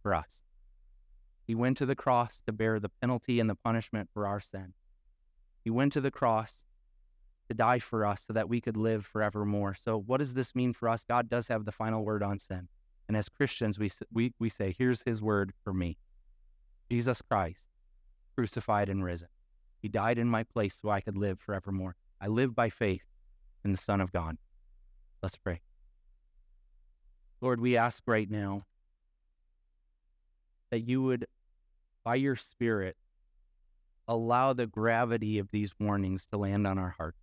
for 0.00 0.14
us. 0.14 0.42
He 1.44 1.56
went 1.56 1.76
to 1.78 1.86
the 1.86 1.96
cross 1.96 2.40
to 2.46 2.52
bear 2.52 2.78
the 2.78 2.90
penalty 3.00 3.40
and 3.40 3.50
the 3.50 3.56
punishment 3.56 4.08
for 4.14 4.24
our 4.24 4.40
sin. 4.40 4.74
He 5.64 5.70
went 5.70 5.92
to 5.94 6.00
the 6.00 6.12
cross 6.12 6.64
to 7.48 7.54
die 7.54 7.80
for 7.80 8.06
us 8.06 8.22
so 8.26 8.32
that 8.34 8.48
we 8.48 8.60
could 8.60 8.76
live 8.76 9.04
forevermore. 9.04 9.74
So, 9.74 9.98
what 9.98 10.18
does 10.18 10.34
this 10.34 10.54
mean 10.54 10.74
for 10.74 10.88
us? 10.88 11.02
God 11.02 11.28
does 11.28 11.48
have 11.48 11.64
the 11.64 11.72
final 11.72 12.04
word 12.04 12.22
on 12.22 12.38
sin. 12.38 12.68
And 13.08 13.16
as 13.16 13.28
Christians, 13.28 13.78
we, 13.78 13.90
we, 14.12 14.32
we 14.38 14.48
say, 14.48 14.74
here's 14.78 15.02
his 15.02 15.20
word 15.20 15.52
for 15.64 15.74
me 15.74 15.96
Jesus 16.88 17.20
Christ, 17.20 17.66
crucified 18.36 18.88
and 18.88 19.02
risen. 19.02 19.28
He 19.82 19.88
died 19.88 20.18
in 20.18 20.28
my 20.28 20.44
place 20.44 20.78
so 20.80 20.90
I 20.90 21.00
could 21.00 21.16
live 21.16 21.40
forevermore. 21.40 21.96
I 22.20 22.28
live 22.28 22.54
by 22.54 22.68
faith 22.68 23.07
in 23.64 23.72
the 23.72 23.78
Son 23.78 24.00
of 24.00 24.12
God. 24.12 24.38
Let's 25.22 25.36
pray. 25.36 25.60
Lord, 27.40 27.60
we 27.60 27.76
ask 27.76 28.02
right 28.06 28.30
now 28.30 28.62
that 30.70 30.80
you 30.80 31.02
would 31.02 31.26
by 32.08 32.14
your 32.14 32.36
Spirit, 32.36 32.96
allow 34.06 34.54
the 34.54 34.66
gravity 34.66 35.38
of 35.38 35.50
these 35.50 35.74
warnings 35.78 36.26
to 36.26 36.38
land 36.38 36.66
on 36.66 36.78
our 36.78 36.94
hearts. 36.96 37.18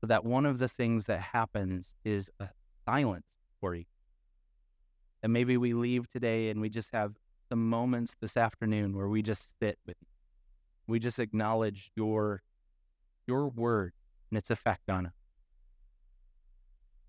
So 0.00 0.06
that 0.06 0.24
one 0.24 0.46
of 0.46 0.60
the 0.60 0.68
things 0.68 1.06
that 1.06 1.20
happens 1.20 1.96
is 2.04 2.30
a 2.38 2.50
silence 2.86 3.26
for 3.60 3.74
you. 3.74 3.86
And 5.24 5.32
maybe 5.32 5.56
we 5.56 5.74
leave 5.74 6.08
today 6.08 6.50
and 6.50 6.60
we 6.60 6.68
just 6.68 6.90
have 6.92 7.14
some 7.48 7.68
moments 7.68 8.14
this 8.20 8.36
afternoon 8.36 8.96
where 8.96 9.08
we 9.08 9.22
just 9.22 9.58
sit 9.58 9.76
with 9.88 9.96
you. 10.00 10.06
We 10.86 11.00
just 11.00 11.18
acknowledge 11.18 11.90
your 11.96 12.42
your 13.26 13.48
word 13.48 13.92
and 14.32 14.38
its 14.38 14.50
effect 14.50 14.88
on 14.88 15.04
us. 15.04 15.12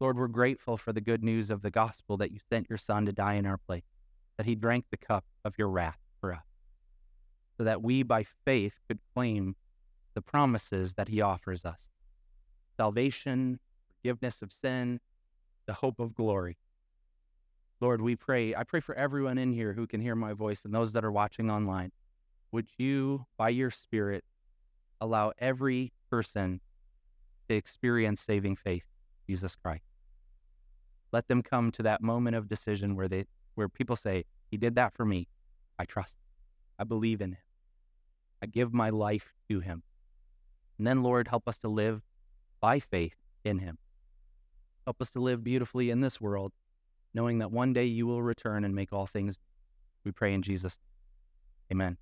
Lord, 0.01 0.17
we're 0.17 0.27
grateful 0.27 0.75
for 0.75 0.91
the 0.91 0.99
good 0.99 1.23
news 1.23 1.49
of 1.49 1.61
the 1.61 1.71
gospel 1.71 2.17
that 2.17 2.31
you 2.31 2.39
sent 2.49 2.69
your 2.69 2.77
son 2.77 3.05
to 3.05 3.13
die 3.13 3.35
in 3.35 3.45
our 3.45 3.57
place, 3.57 3.85
that 4.35 4.45
he 4.45 4.55
drank 4.55 4.85
the 4.91 4.97
cup 4.97 5.23
of 5.45 5.57
your 5.57 5.69
wrath 5.69 5.99
for 6.19 6.33
us, 6.33 6.43
so 7.57 7.63
that 7.63 7.81
we 7.81 8.03
by 8.03 8.23
faith 8.23 8.81
could 8.89 8.99
claim 9.15 9.55
the 10.13 10.21
promises 10.21 10.95
that 10.95 11.07
he 11.07 11.21
offers 11.21 11.63
us 11.63 11.89
salvation, 12.75 13.59
forgiveness 13.87 14.41
of 14.41 14.51
sin, 14.51 14.99
the 15.65 15.73
hope 15.73 16.01
of 16.01 16.13
glory. 16.13 16.57
Lord, 17.79 18.01
we 18.01 18.17
pray. 18.17 18.53
I 18.53 18.63
pray 18.63 18.81
for 18.81 18.95
everyone 18.95 19.37
in 19.37 19.53
here 19.53 19.73
who 19.73 19.87
can 19.87 20.01
hear 20.01 20.15
my 20.15 20.33
voice 20.33 20.65
and 20.65 20.73
those 20.73 20.91
that 20.93 21.05
are 21.05 21.11
watching 21.11 21.49
online. 21.49 21.91
Would 22.51 22.67
you, 22.77 23.27
by 23.37 23.49
your 23.49 23.71
Spirit, 23.71 24.25
allow 24.99 25.31
every 25.37 25.93
person 26.09 26.59
to 27.49 27.55
experience 27.55 28.21
saving 28.21 28.55
faith, 28.55 28.85
Jesus 29.27 29.55
Christ? 29.55 29.85
Let 31.11 31.27
them 31.27 31.43
come 31.43 31.71
to 31.71 31.83
that 31.83 32.01
moment 32.01 32.35
of 32.35 32.47
decision 32.47 32.95
where 32.95 33.07
they 33.07 33.25
where 33.55 33.69
people 33.69 33.95
say, 33.95 34.25
He 34.49 34.57
did 34.57 34.75
that 34.75 34.93
for 34.93 35.05
me. 35.05 35.27
I 35.77 35.85
trust. 35.85 36.17
I 36.79 36.83
believe 36.83 37.21
in 37.21 37.33
him. 37.33 37.37
I 38.41 38.45
give 38.45 38.73
my 38.73 38.89
life 38.89 39.33
to 39.49 39.59
him. 39.59 39.83
And 40.77 40.87
then, 40.87 41.03
Lord, 41.03 41.27
help 41.27 41.47
us 41.47 41.59
to 41.59 41.67
live 41.67 42.01
by 42.59 42.79
faith 42.79 43.15
in 43.43 43.59
him. 43.59 43.77
Help 44.85 45.01
us 45.01 45.11
to 45.11 45.19
live 45.19 45.43
beautifully 45.43 45.89
in 45.89 46.01
this 46.01 46.19
world, 46.19 46.51
knowing 47.13 47.39
that 47.39 47.51
one 47.51 47.73
day 47.73 47.85
you 47.85 48.05
will 48.05 48.21
return 48.21 48.65
and 48.65 48.75
make 48.75 48.91
all 48.91 49.05
things. 49.05 49.39
We 50.03 50.11
pray 50.11 50.33
in 50.33 50.41
Jesus. 50.41 50.79
Amen. 51.71 51.97